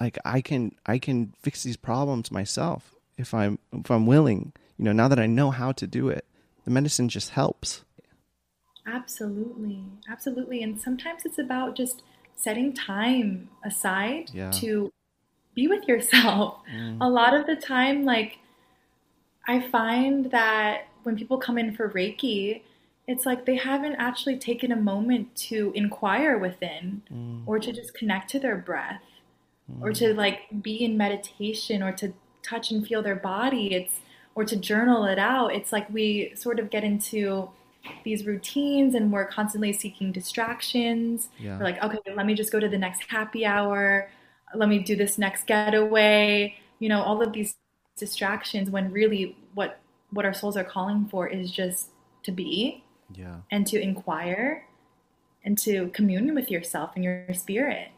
like 0.01 0.17
I 0.25 0.41
can 0.41 0.75
I 0.87 0.99
can 0.99 1.35
fix 1.43 1.63
these 1.63 1.77
problems 1.77 2.31
myself 2.31 2.95
if 3.19 3.35
I'm 3.35 3.59
if 3.71 3.91
I'm 3.91 4.07
willing. 4.07 4.55
You 4.79 4.87
know, 4.87 4.93
now 4.93 5.09
that 5.09 5.19
I 5.19 5.27
know 5.27 5.51
how 5.51 5.73
to 5.73 5.87
do 5.87 6.09
it, 6.09 6.25
the 6.65 6.71
medicine 6.71 7.11
just 7.11 7.31
helps. 7.31 7.85
Absolutely, 8.87 9.85
absolutely. 10.11 10.63
And 10.63 10.81
sometimes 10.81 11.25
it's 11.25 11.39
about 11.39 11.77
just 11.77 12.03
setting 12.35 12.73
time 12.73 13.49
aside 13.65 14.31
yeah. 14.33 14.51
to 14.53 14.93
be 15.55 15.69
with 15.69 15.87
yourself. 15.87 16.59
Mm. 16.75 16.99
A 17.01 17.09
lot 17.09 17.35
of 17.35 17.47
the 17.47 17.57
time, 17.57 18.05
like, 18.05 18.39
I 19.47 19.61
find 19.61 20.31
that 20.31 20.89
when 21.03 21.17
people 21.17 21.39
come 21.39 21.59
in 21.59 21.75
for 21.75 21.89
Reiki, 21.91 22.63
it's 23.09 23.27
like 23.27 23.45
they 23.45 23.57
haven't 23.57 23.97
actually 23.97 24.39
taken 24.39 24.71
a 24.71 24.77
moment 24.77 25.35
to 25.35 25.73
inquire 25.75 26.39
within 26.39 27.03
mm. 27.13 27.43
or 27.47 27.59
to 27.59 27.73
just 27.73 27.95
connect 27.95 28.31
to 28.31 28.39
their 28.39 28.57
breath 28.57 29.03
mm. 29.71 29.83
or 29.83 29.93
to 29.93 30.15
like 30.15 30.43
be 30.63 30.85
in 30.85 30.97
meditation 30.97 31.83
or 31.83 31.91
to 31.93 32.13
touch 32.43 32.71
and 32.71 32.87
feel 32.87 33.03
their 33.03 33.17
body. 33.17 33.75
It's 33.75 34.01
or 34.35 34.45
to 34.45 34.57
journal 34.57 35.05
it 35.05 35.19
out. 35.19 35.55
It's 35.55 35.73
like 35.73 35.91
we 35.91 36.33
sort 36.35 36.59
of 36.59 36.71
get 36.71 36.85
into 36.85 37.51
these 38.05 38.27
routines 38.27 38.95
and 38.95 39.13
we're 39.13 39.27
constantly 39.27 39.73
seeking 39.73 40.13
distractions. 40.13 41.31
Yeah. 41.39 41.59
We're 41.59 41.65
like, 41.65 41.83
okay, 41.83 41.99
let 42.15 42.27
me 42.27 42.35
just 42.35 42.53
go 42.53 42.61
to 42.61 42.69
the 42.69 42.79
next 42.79 43.05
happy 43.09 43.45
hour 43.45 44.09
let 44.55 44.69
me 44.69 44.79
do 44.79 44.97
this 44.97 45.19
next 45.19 45.47
getaway 45.47 46.55
you 46.79 46.89
know 46.89 47.03
all 47.03 47.23
of 47.23 47.33
these 47.33 47.57
distractions 47.97 48.71
when 48.71 48.91
really 48.91 49.37
what 49.55 49.81
what 50.11 50.25
our 50.25 50.35
souls 50.35 50.57
are 50.57 50.65
calling 50.65 51.07
for 51.07 51.29
is 51.29 51.51
just 51.51 51.91
to 52.23 52.33
be 52.33 52.83
yeah 53.15 53.37
and 53.51 53.67
to 53.67 53.81
inquire 53.81 54.67
and 55.45 55.59
to 55.59 55.89
commune 55.89 56.35
with 56.35 56.51
yourself 56.51 56.93
and 56.95 57.05
your 57.05 57.27
spirit 57.33 57.89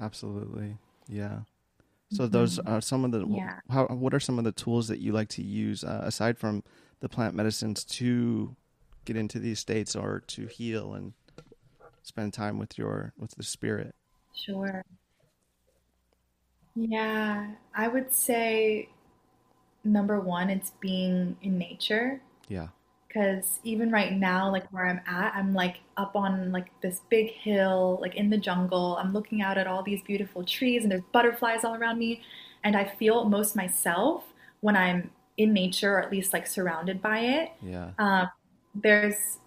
absolutely 0.00 0.76
yeah 1.08 1.40
so 2.10 2.24
mm-hmm. 2.24 2.32
those 2.32 2.58
are 2.60 2.80
some 2.80 3.04
of 3.04 3.10
the 3.12 3.26
yeah. 3.26 3.58
how 3.70 3.86
what 3.86 4.14
are 4.14 4.20
some 4.20 4.38
of 4.38 4.44
the 4.44 4.52
tools 4.52 4.88
that 4.88 5.00
you 5.00 5.12
like 5.12 5.28
to 5.28 5.42
use 5.42 5.84
uh, 5.84 6.00
aside 6.04 6.38
from 6.38 6.62
the 7.00 7.08
plant 7.08 7.34
medicines 7.34 7.84
to 7.84 8.54
get 9.04 9.16
into 9.16 9.38
these 9.38 9.58
states 9.58 9.96
or 9.96 10.20
to 10.26 10.46
heal 10.46 10.94
and 10.94 11.12
spend 12.02 12.32
time 12.32 12.58
with 12.58 12.76
your 12.78 13.12
with 13.18 13.32
the 13.36 13.42
spirit 13.42 13.94
sure 14.34 14.84
yeah, 16.74 17.48
I 17.74 17.88
would 17.88 18.12
say 18.12 18.88
number 19.84 20.20
one, 20.20 20.48
it's 20.50 20.72
being 20.80 21.36
in 21.42 21.58
nature. 21.58 22.20
Yeah. 22.48 22.68
Because 23.08 23.60
even 23.62 23.90
right 23.90 24.12
now, 24.12 24.50
like 24.50 24.72
where 24.72 24.86
I'm 24.86 25.00
at, 25.06 25.34
I'm 25.34 25.52
like 25.52 25.80
up 25.98 26.16
on 26.16 26.50
like 26.50 26.68
this 26.80 27.02
big 27.10 27.30
hill, 27.30 27.98
like 28.00 28.14
in 28.14 28.30
the 28.30 28.38
jungle. 28.38 28.96
I'm 28.96 29.12
looking 29.12 29.42
out 29.42 29.58
at 29.58 29.66
all 29.66 29.82
these 29.82 30.00
beautiful 30.02 30.44
trees 30.44 30.82
and 30.82 30.90
there's 30.90 31.02
butterflies 31.12 31.62
all 31.62 31.74
around 31.74 31.98
me. 31.98 32.22
And 32.64 32.74
I 32.74 32.84
feel 32.84 33.26
most 33.26 33.54
myself 33.54 34.24
when 34.60 34.76
I'm 34.76 35.10
in 35.36 35.52
nature 35.52 35.96
or 35.96 36.02
at 36.02 36.10
least 36.10 36.32
like 36.32 36.46
surrounded 36.46 37.02
by 37.02 37.18
it. 37.18 37.50
Yeah. 37.60 37.90
Um, 37.98 38.30
there's, 38.74 39.38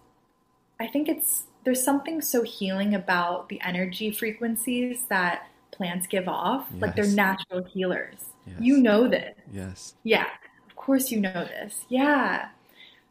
I 0.78 0.86
think 0.86 1.08
it's, 1.08 1.44
there's 1.64 1.82
something 1.82 2.20
so 2.20 2.42
healing 2.42 2.94
about 2.94 3.48
the 3.48 3.60
energy 3.60 4.10
frequencies 4.10 5.04
that 5.08 5.48
plants 5.72 6.06
give 6.06 6.28
off. 6.28 6.66
Yes. 6.72 6.82
Like 6.82 6.96
they're 6.96 7.06
natural 7.06 7.64
healers. 7.64 8.16
Yes. 8.46 8.56
You 8.60 8.78
know 8.78 9.08
this. 9.08 9.34
Yes. 9.52 9.94
Yeah. 10.04 10.26
Of 10.68 10.76
course 10.76 11.10
you 11.10 11.20
know 11.20 11.44
this. 11.44 11.84
Yeah. 11.88 12.48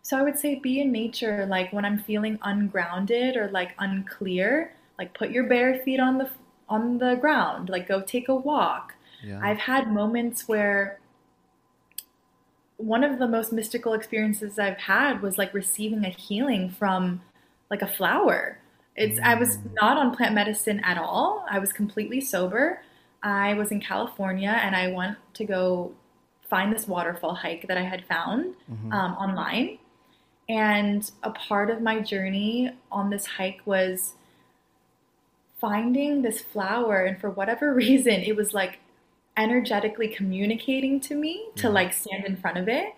So 0.01 0.17
I 0.17 0.21
would 0.21 0.37
say 0.37 0.55
be 0.55 0.81
in 0.81 0.91
nature 0.91 1.45
like 1.47 1.73
when 1.73 1.83
I'm 1.83 1.99
feeling 1.99 2.39
ungrounded 2.43 3.35
or 3.35 3.49
like 3.49 3.71
unclear, 3.79 4.73
like 4.97 5.13
put 5.13 5.31
your 5.31 5.47
bare 5.47 5.79
feet 5.79 5.99
on 5.99 6.17
the 6.17 6.29
on 6.69 6.97
the 6.97 7.15
ground, 7.15 7.69
like 7.69 7.87
go 7.87 8.01
take 8.01 8.29
a 8.29 8.35
walk. 8.35 8.93
Yeah. 9.23 9.39
I've 9.41 9.57
had 9.57 9.91
moments 9.91 10.47
where 10.47 10.99
one 12.85 13.03
of 13.03 13.17
the 13.17 13.27
most 13.27 13.51
mystical 13.51 13.93
experiences 13.93 14.59
I've 14.59 14.77
had 14.77 15.23
was 15.23 15.39
like 15.39 15.55
receiving 15.55 16.05
a 16.05 16.09
healing 16.09 16.69
from 16.69 17.19
like 17.71 17.81
a 17.81 17.87
flower. 17.87 18.59
It's 18.95 19.19
I 19.23 19.33
was 19.33 19.57
not 19.81 19.97
on 19.97 20.15
plant 20.15 20.35
medicine 20.35 20.79
at 20.83 20.97
all. 20.97 21.43
I 21.49 21.57
was 21.57 21.73
completely 21.73 22.21
sober. 22.21 22.83
I 23.23 23.55
was 23.55 23.71
in 23.71 23.81
California 23.81 24.59
and 24.61 24.75
I 24.75 24.91
went 24.91 25.17
to 25.33 25.45
go 25.45 25.93
find 26.47 26.71
this 26.71 26.87
waterfall 26.87 27.33
hike 27.33 27.67
that 27.67 27.77
I 27.77 27.81
had 27.81 28.05
found 28.05 28.53
mm-hmm. 28.71 28.91
um, 28.93 29.13
online. 29.13 29.79
And 30.47 31.09
a 31.23 31.31
part 31.31 31.71
of 31.71 31.81
my 31.81 32.01
journey 32.01 32.69
on 32.91 33.09
this 33.09 33.25
hike 33.25 33.61
was 33.65 34.13
finding 35.59 36.21
this 36.21 36.39
flower. 36.39 37.03
And 37.03 37.19
for 37.19 37.31
whatever 37.31 37.73
reason, 37.83 38.13
it 38.13 38.35
was 38.35 38.53
like 38.53 38.77
energetically 39.37 40.07
communicating 40.07 40.99
to 41.01 41.15
me 41.15 41.49
to 41.55 41.67
mm-hmm. 41.67 41.75
like 41.75 41.93
stand 41.93 42.25
in 42.25 42.37
front 42.37 42.57
of 42.57 42.67
it. 42.67 42.93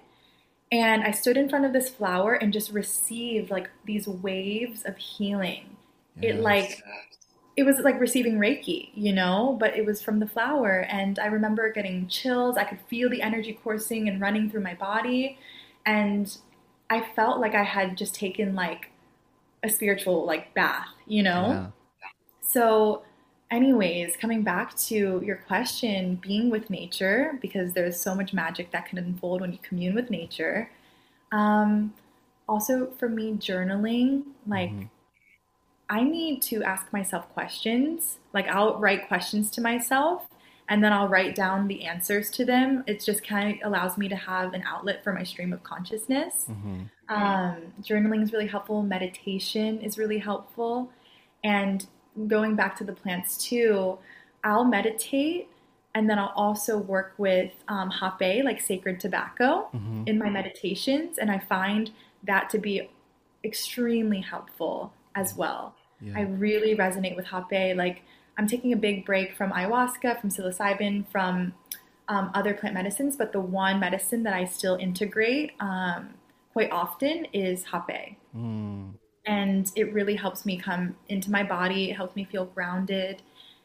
And 0.71 1.03
I 1.03 1.11
stood 1.11 1.37
in 1.37 1.49
front 1.49 1.65
of 1.65 1.73
this 1.73 1.89
flower 1.89 2.33
and 2.33 2.51
just 2.51 2.71
received 2.71 3.49
like 3.49 3.69
these 3.85 4.07
waves 4.07 4.83
of 4.83 4.97
healing. 4.97 5.77
It 6.21 6.39
like 6.39 6.81
it 7.55 7.63
was 7.63 7.79
like 7.79 7.99
receiving 7.99 8.37
Reiki, 8.37 8.89
you 8.93 9.11
know, 9.13 9.57
but 9.59 9.75
it 9.75 9.85
was 9.85 10.01
from 10.01 10.19
the 10.19 10.27
flower. 10.27 10.85
And 10.89 11.17
I 11.17 11.25
remember 11.25 11.71
getting 11.71 12.07
chills. 12.07 12.55
I 12.55 12.63
could 12.63 12.79
feel 12.87 13.09
the 13.09 13.21
energy 13.21 13.59
coursing 13.63 14.07
and 14.07 14.21
running 14.21 14.49
through 14.49 14.61
my 14.61 14.75
body. 14.75 15.39
And 15.85 16.37
I 16.89 17.01
felt 17.15 17.39
like 17.39 17.55
I 17.55 17.63
had 17.63 17.97
just 17.97 18.13
taken 18.13 18.53
like 18.53 18.91
a 19.63 19.69
spiritual 19.69 20.23
like 20.25 20.53
bath, 20.53 20.87
you 21.07 21.23
know? 21.23 21.47
Yeah. 21.47 21.67
So, 22.41 23.01
anyways, 23.51 24.17
coming 24.17 24.43
back 24.43 24.75
to 24.77 25.21
your 25.23 25.37
question, 25.47 26.15
being 26.15 26.49
with 26.49 26.69
nature, 26.69 27.37
because 27.41 27.73
there's 27.73 27.99
so 27.99 28.13
much 28.13 28.33
magic 28.33 28.71
that 28.71 28.85
can 28.87 28.97
unfold 28.97 29.41
when 29.41 29.51
you 29.51 29.59
commune 29.61 29.95
with 29.95 30.09
nature. 30.09 30.69
Um, 31.31 31.93
also, 32.47 32.91
for 32.97 33.09
me, 33.09 33.33
journaling, 33.33 34.23
like, 34.45 34.71
Mhm. 34.71 34.89
I 35.89 36.03
need 36.03 36.41
to 36.43 36.63
ask 36.63 36.91
myself 36.91 37.29
questions. 37.33 38.19
Like, 38.33 38.47
I'll 38.47 38.77
write 38.77 39.07
questions 39.07 39.49
to 39.51 39.61
myself 39.61 40.27
and 40.69 40.83
then 40.83 40.91
I'll 40.91 41.07
write 41.07 41.33
down 41.33 41.67
the 41.67 41.85
answers 41.85 42.29
to 42.31 42.43
them. 42.43 42.83
It 42.87 43.01
just 43.01 43.25
kind 43.25 43.51
of 43.61 43.67
allows 43.67 43.97
me 43.97 44.09
to 44.09 44.15
have 44.15 44.53
an 44.53 44.63
outlet 44.63 45.01
for 45.01 45.13
my 45.13 45.23
stream 45.23 45.53
of 45.53 45.63
consciousness. 45.63 46.47
Mhm. 46.49 46.89
Um, 47.07 47.73
journaling 47.81 48.21
is 48.21 48.33
really 48.33 48.47
helpful. 48.47 48.83
Meditation 48.83 49.79
is 49.79 49.97
really 49.97 50.17
helpful. 50.17 50.91
And 51.43 51.87
going 52.25 52.55
back 52.55 52.75
to 52.77 52.83
the 52.83 52.93
plants 52.93 53.37
too, 53.37 53.97
I'll 54.43 54.65
meditate 54.65 55.49
and 55.93 56.09
then 56.09 56.19
I'll 56.19 56.33
also 56.35 56.77
work 56.77 57.13
with 57.17 57.51
um, 57.67 57.89
hape, 57.89 58.43
like 58.43 58.61
sacred 58.61 58.99
tobacco, 58.99 59.67
Mhm. 59.73 60.07
in 60.07 60.17
my 60.19 60.29
meditations. 60.29 61.17
And 61.17 61.31
I 61.31 61.39
find 61.39 61.91
that 62.23 62.49
to 62.51 62.59
be 62.59 62.89
extremely 63.43 64.21
helpful 64.21 64.93
as 65.15 65.35
well. 65.35 65.73
I 66.15 66.21
really 66.21 66.75
resonate 66.75 67.15
with 67.15 67.25
hape. 67.25 67.75
Like, 67.75 68.03
I'm 68.37 68.45
taking 68.45 68.71
a 68.73 68.75
big 68.75 69.03
break 69.05 69.33
from 69.35 69.51
ayahuasca, 69.51 70.21
from 70.21 70.29
psilocybin, 70.29 71.07
from 71.07 71.53
um, 72.07 72.29
other 72.35 72.53
plant 72.53 72.75
medicines, 72.75 73.17
but 73.17 73.31
the 73.31 73.39
one 73.39 73.79
medicine 73.79 74.23
that 74.23 74.33
I 74.33 74.45
still 74.45 74.75
integrate 74.75 75.53
um, 75.59 76.11
quite 76.53 76.71
often 76.71 77.25
is 77.33 77.65
hape. 77.65 78.17
Mm. 78.35 78.93
And 79.27 79.69
it 79.75 79.93
really 79.93 80.15
helps 80.15 80.45
me 80.45 80.57
come 80.57 80.95
into 81.09 81.29
my 81.29 81.43
body, 81.43 81.91
it 81.91 81.95
helps 81.95 82.15
me 82.15 82.23
feel 82.23 82.45
grounded. 82.45 83.21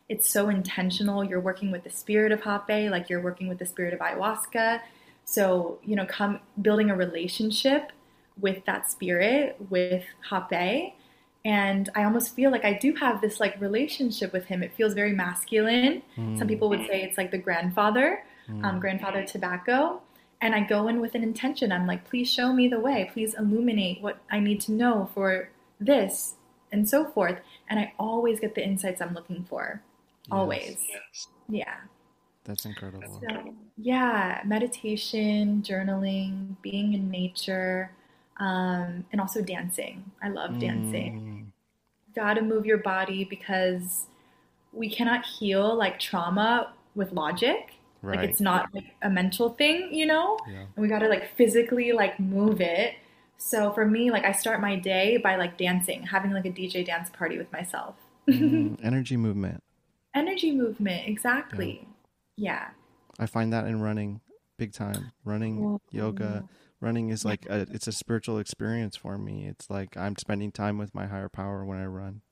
It's 0.08 0.28
so 0.28 0.48
intentional. 0.48 1.22
You're 1.24 1.40
working 1.40 1.70
with 1.70 1.84
the 1.84 1.90
spirit 1.90 2.32
of 2.32 2.42
hape, 2.42 2.90
like 2.90 3.08
you're 3.08 3.22
working 3.22 3.48
with 3.48 3.58
the 3.58 3.64
spirit 3.66 3.94
of 3.94 4.00
ayahuasca. 4.00 4.80
So, 5.24 5.78
you 5.84 5.94
know, 5.96 6.04
come 6.04 6.40
building 6.60 6.90
a 6.90 6.96
relationship 6.96 7.92
with 8.40 8.64
that 8.66 8.90
spirit, 8.90 9.56
with 9.70 10.04
hape. 10.28 10.94
And 11.44 11.88
I 11.94 12.04
almost 12.04 12.34
feel 12.34 12.50
like 12.50 12.64
I 12.64 12.72
do 12.74 12.94
have 12.96 13.20
this 13.20 13.38
like 13.40 13.60
relationship 13.60 14.32
with 14.32 14.44
him. 14.46 14.62
It 14.62 14.74
feels 14.74 14.94
very 14.94 15.12
masculine. 15.12 16.02
Some 16.16 16.36
Mm. 16.38 16.48
people 16.48 16.68
would 16.70 16.86
say 16.86 17.02
it's 17.02 17.16
like 17.18 17.30
the 17.30 17.38
grandfather, 17.38 18.24
um, 18.48 18.62
Mm. 18.62 18.80
grandfather 18.80 19.24
tobacco. 19.24 20.02
And 20.40 20.54
I 20.56 20.60
go 20.60 20.88
in 20.88 21.00
with 21.00 21.14
an 21.14 21.22
intention. 21.22 21.70
I'm 21.70 21.86
like, 21.86 22.04
please 22.04 22.28
show 22.30 22.52
me 22.52 22.66
the 22.68 22.80
way. 22.80 23.08
Please 23.12 23.34
illuminate 23.34 24.02
what 24.02 24.18
I 24.30 24.40
need 24.40 24.60
to 24.62 24.72
know 24.72 25.08
for 25.14 25.48
this 25.84 26.34
and 26.72 26.88
so 26.88 27.04
forth. 27.04 27.38
And 27.68 27.78
I 27.78 27.92
always 27.98 28.40
get 28.40 28.54
the 28.54 28.64
insights 28.64 29.00
I'm 29.00 29.14
looking 29.14 29.44
for. 29.48 29.82
Always. 30.30 30.78
Yeah. 31.48 31.74
That's 32.44 32.64
incredible. 32.64 33.20
So, 33.28 33.54
yeah, 33.76 34.40
meditation, 34.44 35.62
journaling, 35.62 36.56
being 36.60 36.94
in 36.94 37.10
nature, 37.10 37.92
um, 38.38 39.04
and 39.12 39.20
also 39.20 39.42
dancing. 39.42 40.04
I 40.22 40.28
love 40.28 40.58
dancing. 40.58 41.20
Mm. 41.20 42.14
Got 42.16 42.34
to 42.34 42.42
move 42.42 42.66
your 42.66 42.78
body 42.78 43.24
because 43.24 44.06
we 44.72 44.90
cannot 44.90 45.24
heal 45.24 45.74
like 45.76 46.00
trauma 46.00 46.72
with 46.94 47.12
logic. 47.12 47.74
Like 48.04 48.28
it's 48.28 48.40
not 48.40 48.68
like 48.74 48.96
a 49.02 49.08
mental 49.08 49.50
thing, 49.50 49.94
you 49.94 50.06
know? 50.06 50.36
Yeah. 50.50 50.64
And 50.74 50.76
we 50.76 50.88
got 50.88 50.98
to 51.00 51.08
like 51.08 51.36
physically 51.36 51.92
like 51.92 52.18
move 52.18 52.60
it. 52.60 52.96
So 53.44 53.72
for 53.72 53.84
me, 53.84 54.10
like 54.10 54.24
I 54.24 54.32
start 54.32 54.60
my 54.60 54.76
day 54.76 55.16
by 55.16 55.36
like 55.36 55.58
dancing, 55.58 56.04
having 56.04 56.32
like 56.32 56.46
a 56.46 56.50
DJ 56.50 56.86
dance 56.86 57.10
party 57.10 57.36
with 57.36 57.52
myself. 57.52 57.96
Mm. 58.28 58.78
Energy 58.82 59.16
movement. 59.16 59.62
Energy 60.14 60.52
movement, 60.52 61.08
exactly. 61.08 61.86
Yeah. 62.36 62.68
I 63.18 63.26
find 63.26 63.52
that 63.52 63.66
in 63.66 63.82
running 63.82 64.20
big 64.58 64.72
time. 64.72 65.12
Running, 65.24 65.80
yoga, 65.90 66.48
running 66.80 67.10
is 67.10 67.24
like 67.24 67.46
a, 67.50 67.66
it's 67.72 67.88
a 67.88 67.92
spiritual 67.92 68.38
experience 68.38 68.96
for 68.96 69.18
me. 69.18 69.46
It's 69.48 69.68
like 69.68 69.96
I'm 69.96 70.16
spending 70.16 70.52
time 70.52 70.78
with 70.78 70.94
my 70.94 71.06
higher 71.06 71.28
power 71.28 71.64
when 71.64 71.78
I 71.78 71.86
run. 71.86 72.22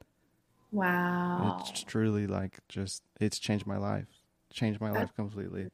Wow. 0.70 1.64
It's 1.68 1.82
truly 1.82 2.28
like 2.28 2.61
just 2.68 3.02
it's 3.20 3.38
changed 3.38 3.66
my 3.66 3.78
life. 3.78 4.06
Changed 4.52 4.80
my 4.80 4.90
life 4.90 5.12
completely. 5.14 5.68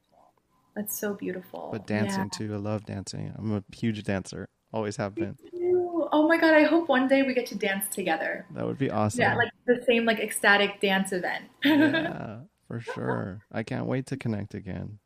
That's 0.74 0.98
so 0.98 1.14
beautiful. 1.14 1.68
But 1.70 1.86
dancing 1.86 2.30
too, 2.30 2.52
I 2.52 2.56
love 2.56 2.84
dancing. 2.84 3.32
I'm 3.36 3.52
a 3.54 3.62
huge 3.74 4.02
dancer. 4.02 4.48
Always 4.76 4.96
have 4.96 5.14
been. 5.14 5.34
Oh 6.12 6.28
my 6.28 6.36
god, 6.36 6.52
I 6.52 6.64
hope 6.64 6.86
one 6.90 7.08
day 7.08 7.22
we 7.22 7.32
get 7.32 7.46
to 7.46 7.54
dance 7.54 7.88
together. 7.88 8.44
That 8.50 8.66
would 8.66 8.76
be 8.76 8.90
awesome. 8.90 9.22
Yeah, 9.22 9.34
like 9.34 9.50
the 9.66 9.82
same 9.88 10.04
like 10.04 10.18
ecstatic 10.18 10.82
dance 10.82 11.12
event. 11.12 11.46
yeah, 11.64 12.40
for 12.68 12.80
sure. 12.94 13.40
I 13.50 13.62
can't 13.62 13.86
wait 13.86 14.04
to 14.08 14.18
connect 14.18 14.52
again. 14.52 14.98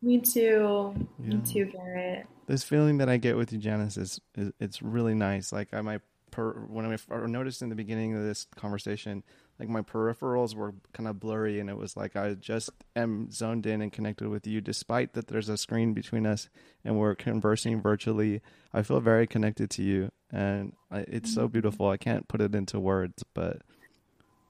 Me 0.00 0.18
too. 0.18 0.94
Me 1.18 1.42
too, 1.44 1.66
Garrett. 1.66 2.26
This 2.46 2.64
feeling 2.64 2.96
that 2.98 3.10
I 3.10 3.18
get 3.18 3.36
with 3.36 3.52
you, 3.52 3.58
Janice, 3.58 3.98
is, 3.98 4.18
is 4.34 4.50
it's 4.58 4.80
really 4.80 5.14
nice. 5.14 5.52
Like 5.52 5.74
I 5.74 5.82
my 5.82 6.00
per 6.30 6.52
when 6.68 6.86
I 6.86 7.26
noticed 7.26 7.62
in 7.62 7.68
the 7.68 7.74
beginning 7.74 8.14
of 8.14 8.22
this 8.22 8.46
conversation, 8.56 9.22
like 9.58 9.68
my 9.68 9.82
peripherals 9.82 10.54
were 10.54 10.74
kind 10.92 11.08
of 11.08 11.18
blurry, 11.18 11.60
and 11.60 11.68
it 11.68 11.76
was 11.76 11.96
like 11.96 12.16
I 12.16 12.34
just 12.34 12.70
am 12.94 13.30
zoned 13.30 13.66
in 13.66 13.82
and 13.82 13.92
connected 13.92 14.28
with 14.28 14.46
you, 14.46 14.60
despite 14.60 15.14
that 15.14 15.28
there's 15.28 15.48
a 15.48 15.56
screen 15.56 15.94
between 15.94 16.26
us 16.26 16.48
and 16.84 16.98
we're 16.98 17.14
conversing 17.14 17.80
virtually. 17.80 18.40
I 18.72 18.82
feel 18.82 19.00
very 19.00 19.26
connected 19.26 19.70
to 19.70 19.82
you, 19.82 20.10
and 20.30 20.72
I, 20.90 21.00
it's 21.00 21.34
so 21.34 21.42
mm-hmm. 21.42 21.52
beautiful. 21.52 21.88
I 21.88 21.96
can't 21.96 22.28
put 22.28 22.40
it 22.40 22.54
into 22.54 22.78
words, 22.78 23.24
but 23.34 23.62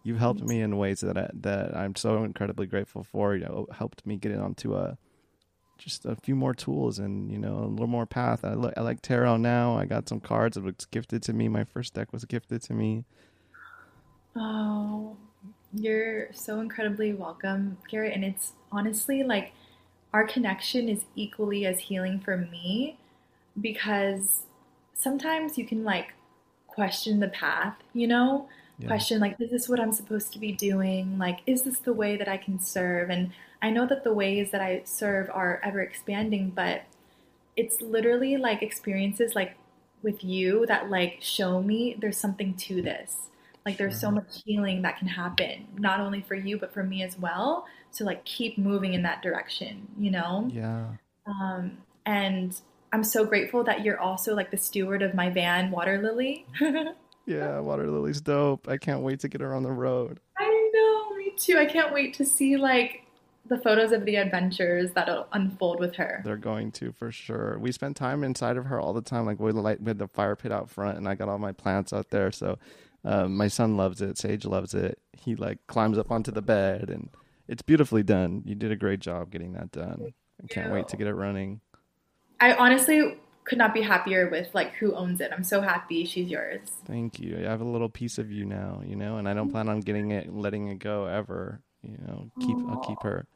you've 0.03 0.19
helped 0.19 0.43
me 0.43 0.61
in 0.61 0.77
ways 0.77 1.01
that 1.01 1.17
I, 1.17 1.31
that 1.35 1.77
I'm 1.77 1.95
so 1.97 2.25
incredibly 2.25 2.67
grateful 2.67 3.05
for. 3.05 3.35
You 3.35 3.45
know, 3.45 3.67
helped 3.73 4.07
me 4.07 4.17
get 4.17 4.37
onto 4.37 4.75
a 4.75 4.99
just 5.79 6.05
a 6.05 6.17
few 6.17 6.35
more 6.35 6.55
tools 6.55 6.99
and 6.99 7.31
you 7.31 7.39
know 7.39 7.59
a 7.59 7.67
little 7.67 7.87
more 7.87 8.07
path. 8.07 8.45
I, 8.45 8.55
li- 8.55 8.73
I 8.77 8.81
like 8.81 9.01
tarot 9.01 9.39
now. 9.39 9.77
I 9.77 9.87
got 9.87 10.09
some 10.09 10.21
cards 10.21 10.57
that 10.57 10.65
was 10.65 10.87
gifted 10.91 11.23
to 11.25 11.33
me. 11.33 11.49
My 11.49 11.65
first 11.65 11.95
deck 11.95 12.13
was 12.13 12.25
gifted 12.25 12.63
to 12.63 12.75
me. 12.75 13.05
Oh, 14.37 15.17
you're 15.73 16.33
so 16.33 16.61
incredibly 16.61 17.13
welcome, 17.13 17.79
Garrett. 17.91 18.15
And 18.15 18.25
it's 18.25 18.53
honestly 18.71 19.23
like 19.23 19.53
our 20.13 20.27
connection 20.27 20.89
is 20.89 21.05
equally 21.15 21.67
as 21.67 21.81
healing 21.81 22.21
for 22.21 22.37
me 22.37 22.99
because 23.61 24.43
sometimes 24.95 25.59
you 25.59 25.67
can 25.67 25.85
like 25.85 26.15
question 26.67 27.21
the 27.21 27.29
path, 27.29 27.77
you 27.93 28.07
know? 28.07 28.49
Yeah. 28.79 28.87
Question 28.87 29.21
like, 29.21 29.37
is 29.41 29.51
this 29.51 29.69
what 29.69 29.81
I'm 29.81 29.93
supposed 29.93 30.33
to 30.35 30.39
be 30.39 30.53
doing? 30.53 31.19
Like, 31.19 31.41
is 31.47 31.63
this 31.63 31.79
the 31.79 31.93
way 31.93 32.17
that 32.17 32.29
I 32.29 32.37
can 32.37 32.61
serve? 32.61 33.11
And 33.11 33.33
I 33.61 33.71
know 33.71 33.87
that 33.87 34.05
the 34.05 34.13
ways 34.13 34.51
that 34.53 34.61
I 34.61 34.83
serve 34.85 35.31
are 35.31 35.61
ever 35.65 35.81
expanding, 35.81 36.51
but 36.51 36.83
it's 37.57 37.81
literally 37.81 38.37
like 38.37 38.63
experiences 38.63 39.35
like 39.35 39.57
with 40.03 40.23
you 40.23 40.65
that 40.67 40.91
like 40.91 41.19
show 41.21 41.61
me 41.61 41.97
there's 42.01 42.19
something 42.19 42.55
to 42.55 42.83
this. 42.83 43.17
Like 43.67 43.77
there's 43.77 44.01
so 44.01 44.11
much 44.11 44.43
healing 44.45 44.83
that 44.83 44.99
can 44.99 45.09
happen, 45.09 45.67
not 45.77 46.01
only 46.01 46.23
for 46.23 46.35
you 46.35 46.57
but 46.57 46.73
for 46.73 46.83
me 46.83 47.03
as 47.03 47.19
well. 47.19 47.67
To 47.95 48.05
like 48.05 48.25
keep 48.25 48.59
moving 48.59 48.95
in 48.95 49.03
that 49.03 49.23
direction, 49.23 49.89
you 49.99 50.11
know. 50.11 50.49
Yeah. 50.53 50.87
Um, 51.27 51.79
and 52.07 52.59
I'm 52.93 53.03
so 53.03 53.25
grateful 53.25 53.65
that 53.65 53.83
you're 53.83 53.99
also 53.99 54.35
like 54.35 54.51
the 54.51 54.57
steward 54.57 55.03
of 55.03 55.15
my 55.15 55.31
van, 55.31 55.71
Water 55.71 56.01
Lily. 56.01 56.47
Yeah, 57.29 57.61
Water 57.61 57.87
Lily's 57.91 58.23
dope. 58.23 58.69
I 58.69 58.79
can't 58.79 59.03
wait 59.03 59.21
to 59.21 59.29
get 59.29 59.43
her 59.43 59.55
on 59.55 59.63
the 59.63 59.71
road. 59.71 60.19
I 60.39 60.71
know, 60.73 61.15
me 61.15 61.35
too. 61.37 61.59
I 61.59 61.67
can't 61.67 61.93
wait 61.93 62.15
to 62.15 62.25
see 62.25 62.57
like 62.57 63.03
the 63.49 63.59
photos 63.59 63.93
of 63.93 64.05
the 64.05 64.17
adventures 64.17 64.91
that'll 64.93 65.27
unfold 65.33 65.81
with 65.81 65.95
her. 65.97 66.23
They're 66.25 66.37
going 66.37 66.73
to 66.73 66.93
for 66.93 67.11
sure. 67.11 67.59
We 67.59 67.73
spend 67.73 67.97
time 67.97 68.25
inside 68.25 68.57
of 68.57 68.67
her 68.67 68.81
all 68.81 68.93
the 68.93 69.03
time. 69.03 69.27
Like 69.27 69.41
we 69.41 69.53
we 69.53 69.63
had 69.63 69.99
the 69.99 70.09
fire 70.09 70.37
pit 70.37 70.53
out 70.53 70.71
front, 70.71 70.99
and 70.99 71.09
I 71.09 71.15
got 71.15 71.29
all 71.29 71.39
my 71.39 71.53
plants 71.53 71.93
out 71.93 72.11
there. 72.11 72.31
So 72.31 72.59
um, 73.05 73.37
my 73.37 73.49
son 73.49 73.77
loves 73.77 74.01
it. 74.03 74.19
Sage 74.19 74.45
loves 74.45 74.75
it. 74.75 74.99
He 75.13 75.35
like 75.35 75.59
climbs 75.67 75.99
up 75.99 76.11
onto 76.11 76.31
the 76.31 76.43
bed, 76.43 76.91
and 76.91 77.11
it's 77.47 77.63
beautifully 77.63 78.03
done. 78.03 78.43
You 78.45 78.55
did 78.55 78.73
a 78.73 78.77
great 78.77 79.01
job 79.01 79.31
getting 79.31 79.53
that 79.53 79.73
done. 79.73 80.13
I 80.43 80.47
can't 80.47 80.73
wait 80.73 80.89
to 80.89 80.97
get 80.97 81.07
it 81.07 81.15
running. 81.15 81.61
I 82.41 82.55
honestly 82.55 83.17
could 83.45 83.59
not 83.59 83.73
be 83.73 83.83
happier 83.83 84.29
with 84.29 84.55
like 84.55 84.75
who 84.75 84.95
owns 84.95 85.21
it. 85.21 85.31
I'm 85.33 85.43
so 85.43 85.61
happy 85.61 86.05
she's 86.05 86.29
yours. 86.29 86.61
Thank 86.87 87.19
you. 87.19 87.39
I 87.39 87.51
have 87.51 87.61
a 87.61 87.65
little 87.65 87.89
piece 87.89 88.19
of 88.19 88.31
you 88.31 88.45
now, 88.45 88.83
you 88.85 88.95
know, 88.95 89.17
and 89.17 89.29
I 89.29 89.35
don't 89.35 89.51
plan 89.51 89.69
on 89.69 89.81
getting 89.81 90.11
it, 90.11 90.33
letting 90.33 90.69
it 90.69 90.79
go 90.79 91.07
ever. 91.07 91.61
You 91.83 91.97
know, 92.07 92.31
keep 92.41 92.57
I'll 92.69 92.81
keep 92.81 93.03
her. 93.03 93.27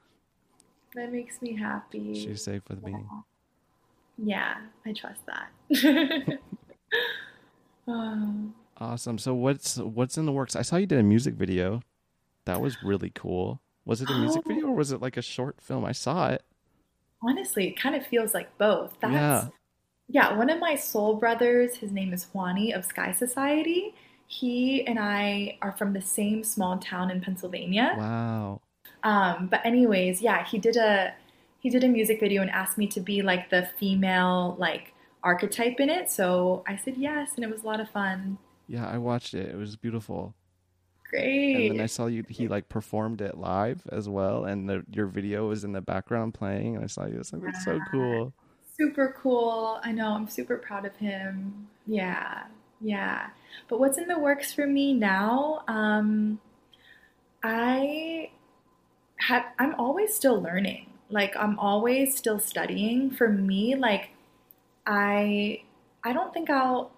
That 0.95 1.13
makes 1.13 1.41
me 1.43 1.55
happy. 1.57 2.15
She's 2.15 2.43
safe 2.45 2.63
with 2.69 2.83
me. 2.83 2.95
Yeah, 4.19 4.57
I 4.87 4.93
trust 4.93 5.21
that. 5.27 6.39
um, 7.87 8.55
Awesome. 8.81 9.17
So 9.19 9.33
what's 9.35 9.77
what's 9.77 10.19
in 10.19 10.27
the 10.27 10.33
works? 10.33 10.57
I 10.57 10.63
saw 10.63 10.77
you 10.77 10.87
did 10.87 10.99
a 10.99 11.03
music 11.05 11.35
video. 11.35 11.83
That 12.47 12.61
was 12.61 12.83
really 12.83 13.11
cool. 13.15 13.61
Was 13.85 14.03
it 14.03 14.11
a 14.11 14.15
music 14.19 14.43
Oh. 14.45 14.49
video 14.49 14.67
or 14.69 14.75
was 14.75 14.91
it 14.91 15.01
like 15.01 15.17
a 15.17 15.23
short 15.23 15.61
film? 15.61 15.85
I 15.85 15.93
saw 15.93 16.29
it. 16.31 16.43
honestly, 17.25 17.69
it 17.69 17.79
kind 17.79 17.95
of 17.95 18.05
feels 18.05 18.35
like 18.35 18.57
both. 18.59 18.97
That's 19.01 19.13
Yeah. 19.13 19.49
Yeah, 20.09 20.37
one 20.37 20.51
of 20.51 20.59
my 20.59 20.75
soul 20.75 21.15
brothers, 21.15 21.77
his 21.77 21.93
name 21.93 22.13
is 22.13 22.27
Juani 22.35 22.77
of 22.77 22.85
Sky 22.85 23.13
Society. 23.13 23.95
He 24.27 24.85
and 24.87 24.99
I 24.99 25.59
are 25.63 25.73
from 25.73 25.93
the 25.93 26.01
same 26.01 26.43
small 26.43 26.79
town 26.79 27.11
in 27.11 27.21
Pennsylvania. 27.21 27.95
Wow. 27.97 28.61
Um, 29.05 29.49
but 29.51 29.65
anyways, 29.65 30.23
yeah, 30.23 30.45
he 30.45 30.59
did 30.59 30.77
a 30.77 31.15
he 31.61 31.71
did 31.71 31.85
a 31.85 31.89
music 31.89 32.21
video 32.21 32.43
and 32.43 32.51
asked 32.51 32.79
me 32.79 32.87
to 32.89 33.01
be 33.01 33.23
like 33.23 33.51
the 33.51 33.69
female 33.79 34.57
like 34.59 34.95
archetype 35.23 35.79
in 35.81 35.91
it. 35.91 36.11
So 36.11 36.65
I 36.67 36.77
said 36.77 36.97
yes, 36.97 37.33
and 37.37 37.45
it 37.45 37.51
was 37.51 37.63
a 37.63 37.67
lot 37.67 37.81
of 37.81 37.89
fun. 37.91 38.39
Yeah, 38.67 38.89
I 38.89 38.99
watched 38.99 39.35
it. 39.35 39.49
It 39.49 39.57
was 39.57 39.77
beautiful. 39.77 40.35
Great. 41.13 41.69
And 41.69 41.79
then 41.79 41.85
I 41.85 41.87
saw 41.87 42.07
you 42.07 42.25
he 42.29 42.49
like 42.49 42.71
performed 42.71 43.21
it 43.21 43.37
live 43.37 43.83
as 43.93 44.09
well 44.09 44.47
and 44.47 44.67
the, 44.67 44.83
your 44.91 45.07
video 45.07 45.47
was 45.47 45.63
in 45.63 45.73
the 45.73 45.83
background 45.83 46.33
playing 46.33 46.75
and 46.77 46.83
I 46.83 46.87
saw 46.87 47.05
you. 47.05 47.17
I 47.17 47.19
was 47.19 47.33
like, 47.35 47.43
that's 47.43 47.65
so 47.67 47.79
cool. 47.91 48.33
Super 48.79 49.15
cool. 49.21 49.79
I 49.85 49.93
know, 49.93 50.15
I'm 50.15 50.27
super 50.27 50.57
proud 50.57 50.87
of 50.87 50.97
him. 50.97 51.69
Yeah, 51.87 52.45
yeah. 52.81 53.29
But 53.69 53.79
what's 53.79 53.99
in 53.99 54.09
the 54.09 54.19
works 54.19 54.55
for 54.55 54.67
me 54.67 54.95
now? 54.95 55.65
Um, 55.69 56.41
I 57.45 58.31
have, 59.29 59.45
I'm 59.59 59.75
always 59.77 60.15
still 60.15 60.41
learning. 60.41 60.87
Like, 61.11 61.37
I'm 61.37 61.59
always 61.59 62.17
still 62.17 62.39
studying. 62.39 63.11
For 63.11 63.29
me, 63.29 63.75
like, 63.75 64.11
I, 64.87 65.63
I 66.05 66.13
don't 66.13 66.33
think 66.33 66.51
I'll, 66.51 66.91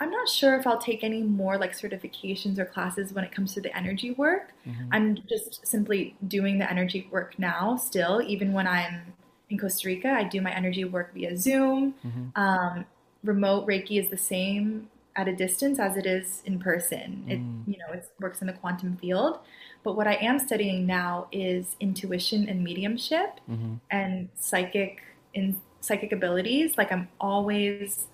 I'm 0.00 0.10
not 0.10 0.28
sure 0.28 0.56
if 0.56 0.66
I'll 0.66 0.78
take 0.80 1.04
any 1.04 1.22
more 1.22 1.58
like 1.58 1.72
certifications 1.72 2.58
or 2.58 2.64
classes 2.64 3.12
when 3.12 3.24
it 3.24 3.30
comes 3.32 3.54
to 3.54 3.60
the 3.60 3.76
energy 3.76 4.10
work. 4.12 4.52
Mhm. 4.66 4.88
I'm 4.90 5.16
just 5.28 5.64
simply 5.66 6.16
doing 6.26 6.58
the 6.58 6.68
energy 6.70 7.08
work 7.10 7.38
now, 7.38 7.76
still, 7.76 8.20
even 8.22 8.52
when 8.52 8.66
I'm 8.66 9.14
in 9.50 9.58
Costa 9.58 9.86
Rica. 9.88 10.08
I 10.10 10.24
do 10.24 10.40
my 10.40 10.52
energy 10.54 10.84
work 10.84 11.14
via 11.14 11.36
Zoom. 11.36 11.94
Mhm. 12.04 12.36
Um, 12.36 12.84
remote 13.22 13.66
Reiki 13.66 14.00
is 14.00 14.08
the 14.08 14.16
same 14.16 14.88
at 15.14 15.28
a 15.28 15.36
distance 15.36 15.78
as 15.78 15.96
it 15.96 16.06
is 16.06 16.42
in 16.46 16.58
person. 16.58 17.24
It, 17.28 17.38
Mm. 17.38 17.62
you 17.68 17.78
know, 17.78 17.92
it 17.92 18.08
works 18.18 18.40
in 18.40 18.46
the 18.48 18.54
quantum 18.54 18.96
field. 18.96 19.38
But 19.84 19.96
what 19.96 20.06
I 20.06 20.14
am 20.14 20.38
studying 20.38 20.86
now 20.86 21.26
is 21.32 21.76
intuition 21.80 22.48
and 22.48 22.62
mediumship 22.62 23.40
Mhm. 23.50 23.80
and 23.90 24.28
psychic 24.36 25.02
in 25.34 25.60
psychic 25.80 26.12
abilities. 26.12 26.78
Like 26.78 26.92
I'm 26.92 27.08
always 27.20 28.06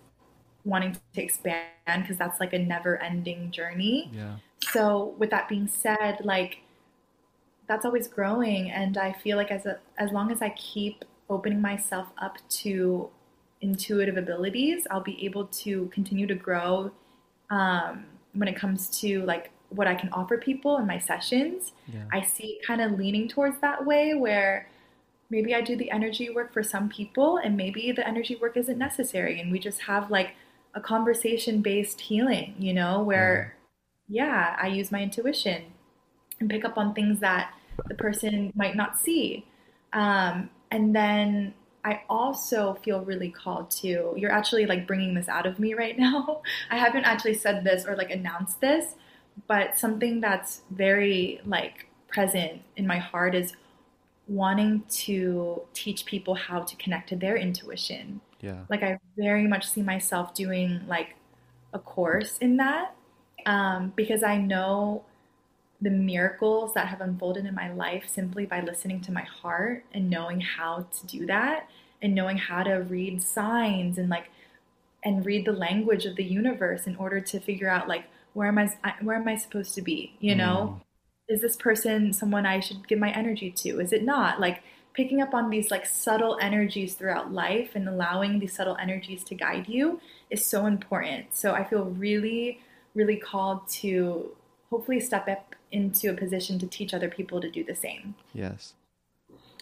wanting 0.64 0.96
to 1.14 1.22
expand 1.22 1.66
because 2.02 2.16
that's 2.16 2.40
like 2.40 2.52
a 2.52 2.58
never-ending 2.58 3.50
journey. 3.50 4.10
Yeah. 4.12 4.36
So 4.72 5.14
with 5.18 5.30
that 5.30 5.48
being 5.48 5.68
said, 5.68 6.20
like 6.24 6.62
that's 7.66 7.84
always 7.84 8.08
growing 8.08 8.70
and 8.70 8.96
I 8.96 9.12
feel 9.12 9.36
like 9.36 9.50
as 9.50 9.66
a 9.66 9.78
as 9.98 10.10
long 10.10 10.32
as 10.32 10.40
I 10.40 10.50
keep 10.50 11.04
opening 11.28 11.60
myself 11.60 12.08
up 12.18 12.38
to 12.48 13.10
intuitive 13.60 14.16
abilities, 14.16 14.86
I'll 14.90 15.02
be 15.02 15.22
able 15.24 15.46
to 15.46 15.86
continue 15.88 16.26
to 16.26 16.34
grow 16.34 16.90
um, 17.50 18.06
when 18.32 18.48
it 18.48 18.56
comes 18.56 18.88
to 19.00 19.22
like 19.24 19.50
what 19.70 19.86
I 19.86 19.94
can 19.94 20.08
offer 20.10 20.38
people 20.38 20.78
in 20.78 20.86
my 20.86 20.98
sessions. 20.98 21.72
Yeah. 21.86 22.04
I 22.12 22.22
see 22.22 22.60
kind 22.66 22.80
of 22.80 22.92
leaning 22.92 23.28
towards 23.28 23.58
that 23.60 23.84
way 23.84 24.14
where 24.14 24.68
maybe 25.30 25.54
I 25.54 25.60
do 25.60 25.76
the 25.76 25.90
energy 25.90 26.30
work 26.30 26.52
for 26.52 26.62
some 26.62 26.88
people 26.88 27.36
and 27.36 27.56
maybe 27.56 27.92
the 27.92 28.06
energy 28.06 28.36
work 28.36 28.56
isn't 28.56 28.78
necessary 28.78 29.40
and 29.40 29.52
we 29.52 29.58
just 29.58 29.80
have 29.82 30.10
like 30.10 30.30
a 30.74 30.80
conversation 30.80 31.60
based 31.60 32.00
healing, 32.00 32.54
you 32.58 32.72
know, 32.72 33.02
where 33.02 33.54
yeah, 34.08 34.56
I 34.60 34.68
use 34.68 34.90
my 34.90 35.02
intuition 35.02 35.64
and 36.40 36.48
pick 36.48 36.64
up 36.64 36.78
on 36.78 36.94
things 36.94 37.20
that 37.20 37.52
the 37.86 37.94
person 37.94 38.52
might 38.56 38.74
not 38.74 38.98
see. 38.98 39.44
Um, 39.92 40.50
and 40.70 40.94
then 40.94 41.54
I 41.84 42.02
also 42.08 42.78
feel 42.82 43.04
really 43.04 43.30
called 43.30 43.70
to, 43.82 44.14
you're 44.16 44.32
actually 44.32 44.66
like 44.66 44.86
bringing 44.86 45.14
this 45.14 45.28
out 45.28 45.46
of 45.46 45.58
me 45.58 45.74
right 45.74 45.98
now. 46.06 46.42
I 46.70 46.76
haven't 46.76 47.04
actually 47.04 47.34
said 47.34 47.64
this 47.64 47.86
or 47.86 47.96
like 47.96 48.10
announced 48.10 48.60
this, 48.60 48.94
but 49.46 49.78
something 49.78 50.20
that's 50.20 50.62
very 50.70 51.40
like 51.44 51.86
present 52.08 52.62
in 52.76 52.86
my 52.86 52.98
heart 52.98 53.34
is 53.34 53.54
wanting 54.26 54.82
to 54.90 55.62
teach 55.72 56.04
people 56.04 56.34
how 56.34 56.60
to 56.60 56.76
connect 56.76 57.08
to 57.08 57.16
their 57.16 57.36
intuition. 57.36 58.20
Yeah. 58.40 58.64
Like 58.68 58.82
I 58.82 58.98
very 59.16 59.46
much 59.46 59.68
see 59.68 59.82
myself 59.82 60.34
doing 60.34 60.80
like 60.86 61.16
a 61.72 61.78
course 61.78 62.38
in 62.38 62.56
that 62.58 62.94
um, 63.46 63.92
because 63.96 64.22
I 64.22 64.36
know 64.36 65.04
the 65.80 65.90
miracles 65.90 66.74
that 66.74 66.88
have 66.88 67.00
unfolded 67.00 67.46
in 67.46 67.54
my 67.54 67.72
life 67.72 68.04
simply 68.08 68.44
by 68.44 68.60
listening 68.60 69.00
to 69.02 69.12
my 69.12 69.22
heart 69.22 69.84
and 69.92 70.10
knowing 70.10 70.40
how 70.40 70.86
to 70.98 71.06
do 71.06 71.24
that 71.26 71.68
and 72.02 72.14
knowing 72.14 72.36
how 72.36 72.62
to 72.62 72.74
read 72.74 73.22
signs 73.22 73.98
and 73.98 74.08
like 74.08 74.30
and 75.04 75.24
read 75.24 75.44
the 75.44 75.52
language 75.52 76.04
of 76.04 76.16
the 76.16 76.24
universe 76.24 76.86
in 76.86 76.96
order 76.96 77.20
to 77.20 77.38
figure 77.38 77.68
out 77.68 77.86
like 77.86 78.04
where 78.38 78.48
am 78.48 78.58
I 78.58 78.70
where 79.02 79.16
am 79.16 79.28
I 79.28 79.36
supposed 79.36 79.74
to 79.74 79.82
be 79.82 80.16
you 80.20 80.34
know 80.34 80.80
mm. 80.80 81.34
is 81.34 81.40
this 81.40 81.56
person 81.56 82.12
someone 82.12 82.46
I 82.46 82.60
should 82.60 82.86
give 82.86 82.98
my 82.98 83.10
energy 83.10 83.50
to 83.62 83.80
is 83.80 83.92
it 83.92 84.04
not 84.04 84.40
like 84.40 84.62
picking 84.94 85.20
up 85.20 85.34
on 85.34 85.50
these 85.50 85.70
like 85.70 85.86
subtle 85.86 86.38
energies 86.40 86.94
throughout 86.94 87.32
life 87.32 87.70
and 87.74 87.88
allowing 87.88 88.38
these 88.38 88.54
subtle 88.54 88.76
energies 88.80 89.22
to 89.24 89.34
guide 89.34 89.68
you 89.68 90.00
is 90.30 90.44
so 90.44 90.66
important 90.66 91.26
so 91.32 91.52
I 91.52 91.64
feel 91.64 91.84
really 91.84 92.60
really 92.94 93.16
called 93.16 93.68
to 93.68 94.30
hopefully 94.70 95.00
step 95.00 95.28
up 95.28 95.54
into 95.70 96.10
a 96.10 96.14
position 96.14 96.58
to 96.58 96.66
teach 96.66 96.94
other 96.94 97.08
people 97.08 97.40
to 97.40 97.50
do 97.50 97.64
the 97.64 97.74
same. 97.74 98.14
Yes. 98.32 98.74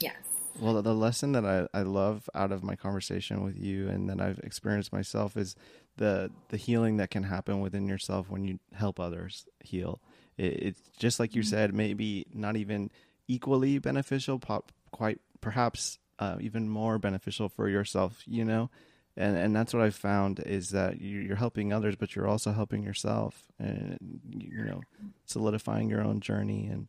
Yes. 0.01 0.17
Well, 0.59 0.81
the 0.83 0.95
lesson 0.95 1.33
that 1.33 1.45
I, 1.45 1.67
I 1.79 1.83
love 1.83 2.31
out 2.35 2.51
of 2.51 2.65
my 2.65 2.77
conversation 2.77 3.45
with 3.45 3.59
you 3.59 3.89
and 3.89 4.09
that 4.09 4.21
I've 4.21 4.39
experienced 4.39 4.93
myself 4.93 5.37
is 5.37 5.55
the 5.97 6.31
the 6.49 6.57
healing 6.57 6.97
that 6.99 7.11
can 7.11 7.23
happen 7.25 7.61
within 7.61 7.87
yourself 7.87 8.29
when 8.31 8.45
you 8.45 8.59
help 8.75 9.01
others 9.01 9.47
heal. 9.61 10.01
It, 10.37 10.63
it's 10.63 10.81
just 10.99 11.19
like 11.21 11.35
you 11.35 11.43
said, 11.43 11.75
maybe 11.75 12.27
not 12.33 12.57
even 12.57 12.91
equally 13.29 13.79
beneficial, 13.79 14.39
pop, 14.39 14.73
quite 14.91 15.21
perhaps 15.41 15.99
uh, 16.19 16.37
even 16.41 16.69
more 16.69 16.99
beneficial 16.99 17.49
for 17.49 17.69
yourself. 17.69 18.23
You 18.27 18.45
know, 18.45 18.71
and 19.17 19.37
and 19.37 19.57
that's 19.57 19.73
what 19.75 19.83
I 19.83 19.91
found 19.91 20.41
is 20.41 20.71
that 20.71 21.01
you- 21.01 21.21
you're 21.21 21.37
helping 21.37 21.73
others, 21.73 21.97
but 21.97 22.15
you're 22.15 22.29
also 22.29 22.53
helping 22.53 22.83
yourself, 22.83 23.47
and 23.59 23.99
you 24.31 24.65
know, 24.65 24.83
solidifying 25.25 25.89
your 25.91 26.03
own 26.03 26.21
journey. 26.21 26.67
And 26.67 26.89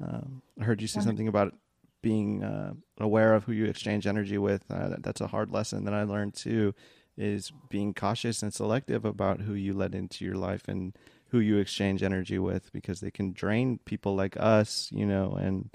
um, 0.00 0.42
I 0.60 0.64
heard 0.64 0.80
you 0.80 0.88
say 0.88 1.00
something 1.00 1.28
about 1.28 1.54
being 2.02 2.44
uh, 2.44 2.74
aware 2.98 3.34
of 3.34 3.44
who 3.44 3.52
you 3.52 3.64
exchange 3.64 4.06
energy 4.06 4.38
with. 4.38 4.62
Uh, 4.70 4.88
that, 4.90 5.02
that's 5.02 5.20
a 5.20 5.26
hard 5.26 5.50
lesson 5.50 5.84
that 5.84 5.94
I 5.94 6.04
learned 6.04 6.34
too, 6.34 6.74
is 7.18 7.52
being 7.68 7.94
cautious 7.94 8.42
and 8.42 8.54
selective 8.54 9.04
about 9.04 9.42
who 9.42 9.54
you 9.54 9.74
let 9.74 9.94
into 9.94 10.24
your 10.24 10.36
life 10.36 10.68
and 10.68 10.96
who 11.28 11.40
you 11.40 11.58
exchange 11.58 12.02
energy 12.02 12.38
with, 12.38 12.72
because 12.72 13.00
they 13.00 13.10
can 13.10 13.32
drain 13.32 13.78
people 13.84 14.14
like 14.16 14.36
us, 14.38 14.90
you 14.92 15.06
know, 15.06 15.32
and 15.34 15.70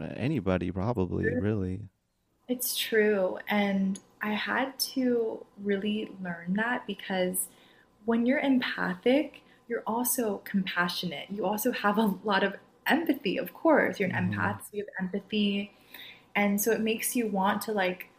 uh, 0.00 0.12
anybody 0.16 0.70
probably, 0.72 1.34
really. 1.34 1.88
It's 2.48 2.76
true. 2.76 3.38
And 3.48 3.98
I 4.22 4.32
had 4.32 4.78
to 4.94 5.44
really 5.62 6.12
learn 6.22 6.54
that 6.54 6.86
because 6.86 7.48
when 8.04 8.24
you're 8.26 8.38
empathic, 8.38 9.42
you're 9.68 9.82
also 9.86 10.38
compassionate. 10.44 11.30
You 11.30 11.44
also 11.44 11.72
have 11.72 11.98
a 11.98 12.14
lot 12.24 12.44
of 12.44 12.56
empathy, 12.86 13.36
of 13.36 13.52
course. 13.52 13.98
You're 13.98 14.10
an 14.10 14.14
Mhm. 14.14 14.30
empath, 14.32 14.62
so 14.62 14.68
you 14.72 14.84
have 14.84 15.06
empathy. 15.06 15.72
And 16.36 16.60
so 16.60 16.70
it 16.72 16.80
makes 16.80 17.16
you 17.16 17.26
want 17.28 17.62
to 17.62 17.72
like 17.72 18.10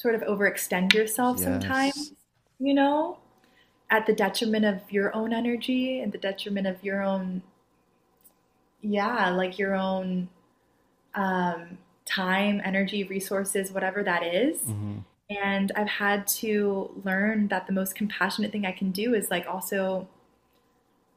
sort 0.00 0.14
of 0.14 0.22
overextend 0.22 0.94
yourself 0.94 1.38
sometimes, 1.38 2.14
you 2.58 2.72
know, 2.72 3.18
at 3.90 4.06
the 4.06 4.14
detriment 4.14 4.64
of 4.64 4.80
your 4.90 5.14
own 5.14 5.34
energy 5.34 6.00
and 6.00 6.10
the 6.10 6.16
detriment 6.16 6.66
of 6.66 6.82
your 6.82 7.02
own, 7.02 7.42
yeah, 8.80 9.28
like 9.28 9.58
your 9.58 9.74
own 9.74 10.30
um, 11.14 11.76
time, 12.06 12.62
energy, 12.64 13.04
resources, 13.04 13.72
whatever 13.72 14.02
that 14.02 14.22
is. 14.22 14.60
hmm 14.62 14.98
And 15.28 15.70
I've 15.76 15.88
had 15.88 16.26
to 16.40 16.90
learn 17.04 17.48
that 17.48 17.66
the 17.66 17.74
most 17.74 17.94
compassionate 17.94 18.52
thing 18.52 18.64
I 18.64 18.72
can 18.72 18.92
do 18.92 19.14
is 19.14 19.30
like 19.30 19.46
also 19.46 20.08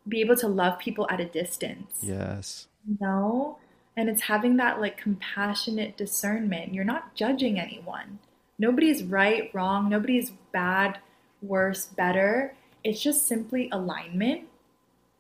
be 0.06 0.20
able 0.20 0.36
to 0.36 0.48
love 0.50 0.78
people 0.78 1.08
at 1.10 1.22
a 1.22 1.26
distance. 1.26 2.00
Yes. 2.02 2.68
You 2.86 2.98
know? 3.00 3.60
And 3.96 4.10
it's 4.10 4.24
having 4.24 4.58
that 4.58 4.82
like 4.82 4.98
compassionate 4.98 5.96
discernment. 5.96 6.74
You're 6.74 6.84
not 6.84 7.16
judging 7.16 7.60
anyone. 7.60 8.20
Nobody's 8.64 9.04
right, 9.04 9.50
wrong, 9.54 9.90
nobody's 9.90 10.32
bad, 10.54 11.00
worse, 11.42 11.86
better. 11.86 12.56
It's 12.82 13.02
just 13.04 13.28
simply 13.28 13.68
alignment. 13.74 14.44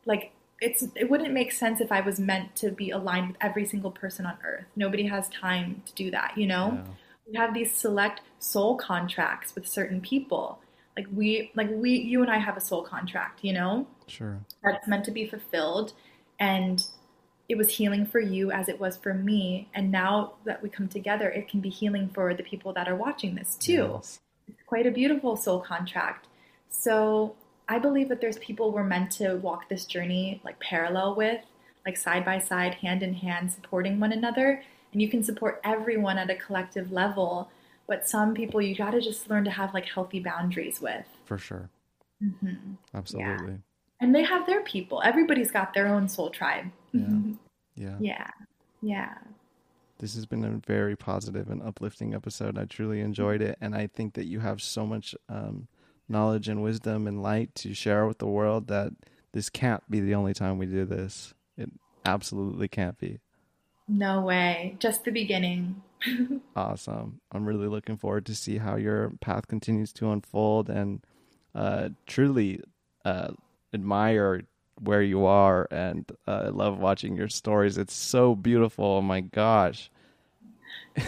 Like 0.06 0.32
it's 0.62 0.86
it 0.96 1.10
wouldn't 1.10 1.34
make 1.34 1.52
sense 1.52 1.82
if 1.82 1.91
I 1.91 2.00
was 2.00 2.22
meant 2.22 2.56
to 2.56 2.72
be 2.72 2.89
aligned 2.91 3.28
with 3.28 3.38
every 3.41 3.66
single 3.66 3.91
person 3.91 4.26
on 4.26 4.38
earth. 4.46 4.64
Nobody 4.78 5.08
has 5.08 5.28
time 5.28 5.84
to 5.86 5.94
do 5.94 6.10
that, 6.12 6.38
you 6.38 6.48
know? 6.48 6.72
Yeah. 6.72 6.91
We 7.28 7.38
have 7.38 7.54
these 7.54 7.74
select 7.74 8.22
soul 8.39 8.78
contracts 8.78 9.54
with 9.56 9.68
certain 9.68 10.00
people. 10.00 10.60
Like 10.96 11.08
we 11.14 11.52
like 11.54 11.70
we 11.70 11.89
you 11.91 12.22
and 12.22 12.32
I 12.32 12.38
have 12.38 12.56
a 12.56 12.62
soul 12.62 12.84
contract, 12.84 13.44
you 13.44 13.52
know? 13.52 13.88
Sure. 14.08 14.39
That's 14.64 14.88
meant 14.88 15.04
to 15.04 15.12
be 15.12 15.28
fulfilled 15.28 15.91
and 16.39 16.82
it 17.50 17.58
was 17.58 17.70
healing 17.70 18.06
for 18.06 18.20
you 18.20 18.52
as 18.52 18.70
it 18.70 18.80
was 18.80 18.98
for 18.98 19.14
me 19.14 19.68
and 19.74 19.91
now 19.91 20.34
that 20.46 20.62
we 20.64 20.70
come 20.70 20.88
together 20.88 21.30
it 21.30 21.48
can 21.48 21.60
be 21.60 21.70
healing 21.70 22.10
for 22.14 22.34
the 22.34 22.44
people 22.44 22.72
that 22.74 22.88
are 22.88 22.96
watching 22.96 23.36
this 23.36 23.56
too 23.56 23.89
Yes. 23.96 24.20
it's 24.48 24.64
quite 24.66 24.86
a 24.88 24.91
beautiful 24.91 25.36
soul 25.36 25.60
contract. 25.60 26.28
So 26.70 27.36
I 27.70 27.80
believe 27.80 28.10
that 28.10 28.20
there's 28.22 28.38
people 28.39 28.72
we're 28.72 28.84
meant 28.84 29.12
to 29.14 29.36
walk 29.36 29.70
this 29.70 29.86
journey 29.86 30.41
like 30.44 30.60
parallel 30.60 31.16
with, 31.16 31.41
like 31.86 31.96
side 31.98 32.26
by 32.26 32.39
side, 32.39 32.76
hand 32.76 33.04
in 33.04 33.14
hand, 33.14 33.52
supporting 33.52 34.00
one 34.00 34.12
another. 34.12 34.62
And 34.91 35.02
you 35.02 35.10
can 35.10 35.24
support 35.24 35.62
everyone 35.64 36.18
at 36.18 36.30
a 36.30 36.36
collective 36.36 36.91
level, 36.91 37.50
but 37.88 38.08
some 38.08 38.34
people 38.34 38.62
you 38.62 38.76
got 38.76 38.91
to 38.91 39.02
just 39.02 39.30
learn 39.30 39.44
to 39.46 39.52
have 39.52 39.74
like 39.74 39.86
healthy 39.86 40.20
boundaries 40.20 40.82
with. 40.82 41.06
For 41.26 41.38
sure. 41.38 41.70
Mm-hmm. 42.22 42.74
Absolutely. 42.94 43.60
And 44.02 44.14
they 44.14 44.24
have 44.24 44.46
their 44.46 44.62
people. 44.62 45.02
Everybody's 45.04 45.52
got 45.52 45.74
their 45.74 45.88
own 45.88 46.10
soul 46.10 46.30
tribe. 46.32 46.66
Yeah. 46.94 47.34
Yeah. 47.76 47.98
yeah. 48.00 48.28
Yeah. 48.82 49.14
This 50.00 50.16
has 50.16 50.26
been 50.26 50.44
a 50.44 50.62
very 50.66 50.96
positive 50.96 51.50
and 51.50 51.62
uplifting 51.62 52.14
episode. 52.14 52.58
I 52.58 52.66
truly 52.66 53.00
enjoyed 53.00 53.41
it. 53.41 53.58
And 53.62 53.76
I 53.76 53.88
think 53.88 54.16
that 54.16 54.26
you 54.26 54.39
have 54.41 54.62
so 54.62 54.86
much 54.86 55.16
um, 55.30 55.68
knowledge 56.10 56.50
and 56.50 56.62
wisdom 56.62 57.08
and 57.08 57.24
light 57.24 57.56
to 57.56 57.74
share 57.74 58.06
with 58.06 58.18
the 58.18 58.28
world 58.28 58.68
that 58.68 58.91
this 59.32 59.50
can't 59.50 59.84
be 59.89 60.00
the 60.00 60.16
only 60.16 60.34
time 60.34 60.58
we 60.58 60.66
do 60.66 60.86
this. 60.86 61.34
It 61.58 61.72
absolutely 62.06 62.68
can't 62.68 62.98
be. 62.98 63.20
No 63.88 64.22
way. 64.22 64.76
Just 64.80 65.04
the 65.04 65.12
beginning. 65.12 65.82
Awesome. 66.56 67.22
I'm 67.32 67.46
really 67.46 67.68
looking 67.68 67.98
forward 67.98 68.26
to 68.26 68.36
see 68.36 68.58
how 68.58 68.76
your 68.76 69.14
path 69.22 69.48
continues 69.48 69.94
to 69.94 70.12
unfold 70.12 70.70
and 70.70 71.02
uh, 71.56 71.89
truly 72.06 72.62
uh, 73.06 73.32
admire 73.74 74.41
where 74.84 75.02
you 75.02 75.26
are 75.26 75.68
and 75.72 76.10
uh, 76.28 76.44
I 76.46 76.50
love 76.50 76.80
watching 76.80 77.16
your 77.16 77.30
stories. 77.30 77.78
It's 77.78 77.94
so 77.94 78.36
beautiful. 78.36 78.86
Oh 78.86 79.02
my 79.02 79.22
gosh. 79.22 79.90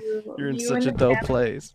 You. 0.00 0.34
You're 0.38 0.50
in 0.50 0.58
You 0.58 0.66
such 0.66 0.86
a 0.86 0.92
dope 0.92 1.16
fam- 1.16 1.24
place. 1.26 1.74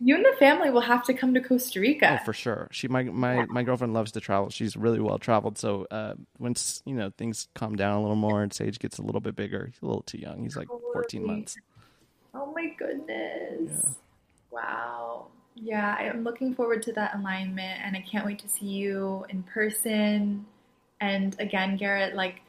You 0.00 0.14
and 0.16 0.24
the 0.24 0.36
family 0.38 0.70
will 0.70 0.80
have 0.80 1.04
to 1.06 1.14
come 1.14 1.34
to 1.34 1.40
Costa 1.40 1.80
Rica. 1.80 2.18
Oh, 2.20 2.24
for 2.24 2.32
sure. 2.32 2.68
She 2.70 2.88
my 2.88 3.04
my 3.04 3.46
my 3.46 3.62
girlfriend 3.62 3.94
loves 3.94 4.12
to 4.12 4.20
travel. 4.20 4.50
She's 4.50 4.76
really 4.76 5.00
well 5.00 5.18
traveled. 5.18 5.58
So 5.58 5.86
uh, 5.90 6.14
once 6.38 6.82
you 6.84 6.94
know 6.94 7.10
things 7.16 7.48
calm 7.54 7.74
down 7.74 7.96
a 7.96 8.00
little 8.00 8.16
more 8.16 8.42
and 8.42 8.52
Sage 8.52 8.78
gets 8.78 8.98
a 8.98 9.02
little 9.02 9.20
bit 9.20 9.34
bigger, 9.34 9.66
he's 9.66 9.82
a 9.82 9.86
little 9.86 10.02
too 10.02 10.18
young. 10.18 10.42
He's 10.42 10.56
like 10.56 10.68
14 10.92 11.26
months. 11.26 11.56
Oh 12.34 12.52
my 12.54 12.72
goodness. 12.78 13.70
Yeah. 13.70 13.90
Wow. 14.50 15.26
Yeah, 15.56 15.94
I'm 15.94 16.24
looking 16.24 16.54
forward 16.54 16.82
to 16.82 16.92
that 16.94 17.14
alignment 17.14 17.80
and 17.84 17.96
I 17.96 18.00
can't 18.00 18.26
wait 18.26 18.40
to 18.40 18.48
see 18.48 18.66
you 18.66 19.24
in 19.28 19.42
person. 19.44 20.46
And 21.00 21.36
again, 21.38 21.76
Garrett, 21.76 22.14
like, 22.14 22.40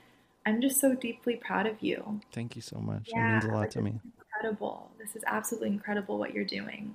I'm 0.45 0.61
just 0.61 0.79
so 0.79 0.93
deeply 0.93 1.35
proud 1.35 1.65
of 1.65 1.81
you. 1.81 2.21
Thank 2.31 2.55
you 2.55 2.61
so 2.61 2.77
much. 2.77 3.09
Yeah, 3.13 3.27
it 3.27 3.31
means 3.31 3.45
a 3.45 3.47
lot 3.49 3.59
like, 3.61 3.69
to 3.71 3.81
me. 3.81 3.99
incredible. 4.35 4.91
This 4.99 5.15
is 5.15 5.23
absolutely 5.25 5.69
incredible 5.69 6.17
what 6.17 6.33
you're 6.33 6.45
doing. 6.45 6.93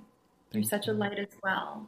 You're 0.51 0.63
Thank 0.63 0.69
such 0.69 0.87
a 0.87 0.93
light 0.93 1.19
as 1.19 1.27
well. 1.43 1.87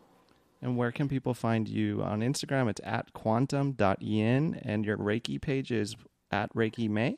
And 0.61 0.77
where 0.77 0.91
can 0.91 1.09
people 1.09 1.33
find 1.33 1.67
you 1.67 2.01
on 2.03 2.21
Instagram? 2.21 2.69
It's 2.69 2.81
at 2.83 3.11
quantum.yin 3.13 4.61
and 4.63 4.85
your 4.85 4.97
Reiki 4.97 5.41
page 5.41 5.71
is 5.71 5.95
at 6.31 6.53
Reiki 6.53 6.89
Mei. 6.89 7.17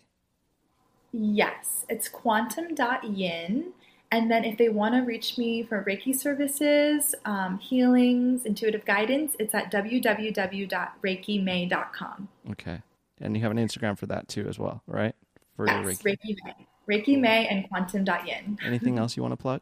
Yes, 1.11 1.85
it's 1.87 2.09
quantum.yin. 2.09 3.73
And 4.11 4.29
then 4.31 4.43
if 4.45 4.57
they 4.57 4.69
want 4.69 4.95
to 4.95 5.01
reach 5.01 5.37
me 5.37 5.61
for 5.63 5.83
Reiki 5.83 6.15
services, 6.15 7.13
um, 7.25 7.59
healings, 7.59 8.45
intuitive 8.45 8.85
guidance, 8.85 9.35
it's 9.39 9.53
at 9.53 9.69
www.reikimei.com. 9.71 12.29
Okay. 12.51 12.81
And 13.21 13.35
you 13.35 13.41
have 13.41 13.51
an 13.51 13.57
Instagram 13.57 13.97
for 13.97 14.05
that 14.07 14.27
too 14.27 14.45
as 14.47 14.59
well, 14.59 14.81
right? 14.87 15.15
For 15.55 15.67
your 15.67 15.89
Yes, 15.89 16.01
Reiki. 16.01 16.17
Reiki 16.17 16.35
Mei. 16.43 16.53
Reiki 16.87 17.19
Mei 17.19 17.47
and 17.47 17.67
quantum.yin. 17.67 18.59
Anything 18.65 18.99
else 18.99 19.17
you 19.17 19.23
want 19.23 19.31
to 19.33 19.37
plug? 19.37 19.61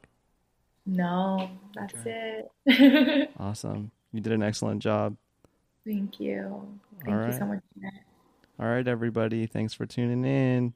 No, 0.85 1.49
that's 1.73 1.95
it. 2.05 2.51
Awesome. 3.39 3.91
You 4.11 4.19
did 4.21 4.33
an 4.33 4.43
excellent 4.43 4.83
job. 4.83 5.15
Thank 5.85 6.19
you. 6.19 6.67
Thank 7.03 7.07
All 7.07 7.13
you 7.21 7.27
right. 7.29 7.39
so 7.39 7.45
much. 7.45 7.59
All 8.59 8.67
right, 8.67 8.85
everybody. 8.87 9.45
Thanks 9.47 9.73
for 9.73 9.85
tuning 9.85 10.25
in. 10.25 10.73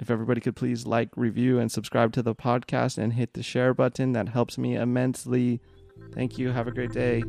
If 0.00 0.10
everybody 0.10 0.40
could 0.40 0.56
please 0.56 0.86
like, 0.86 1.10
review, 1.14 1.58
and 1.58 1.70
subscribe 1.70 2.12
to 2.14 2.22
the 2.22 2.34
podcast 2.34 2.96
and 2.96 3.12
hit 3.12 3.34
the 3.34 3.42
share 3.42 3.74
button, 3.74 4.12
that 4.12 4.30
helps 4.30 4.56
me 4.56 4.74
immensely. 4.74 5.60
Thank 6.14 6.38
you. 6.38 6.50
Have 6.50 6.66
a 6.66 6.72
great 6.72 6.92
day. 6.92 7.22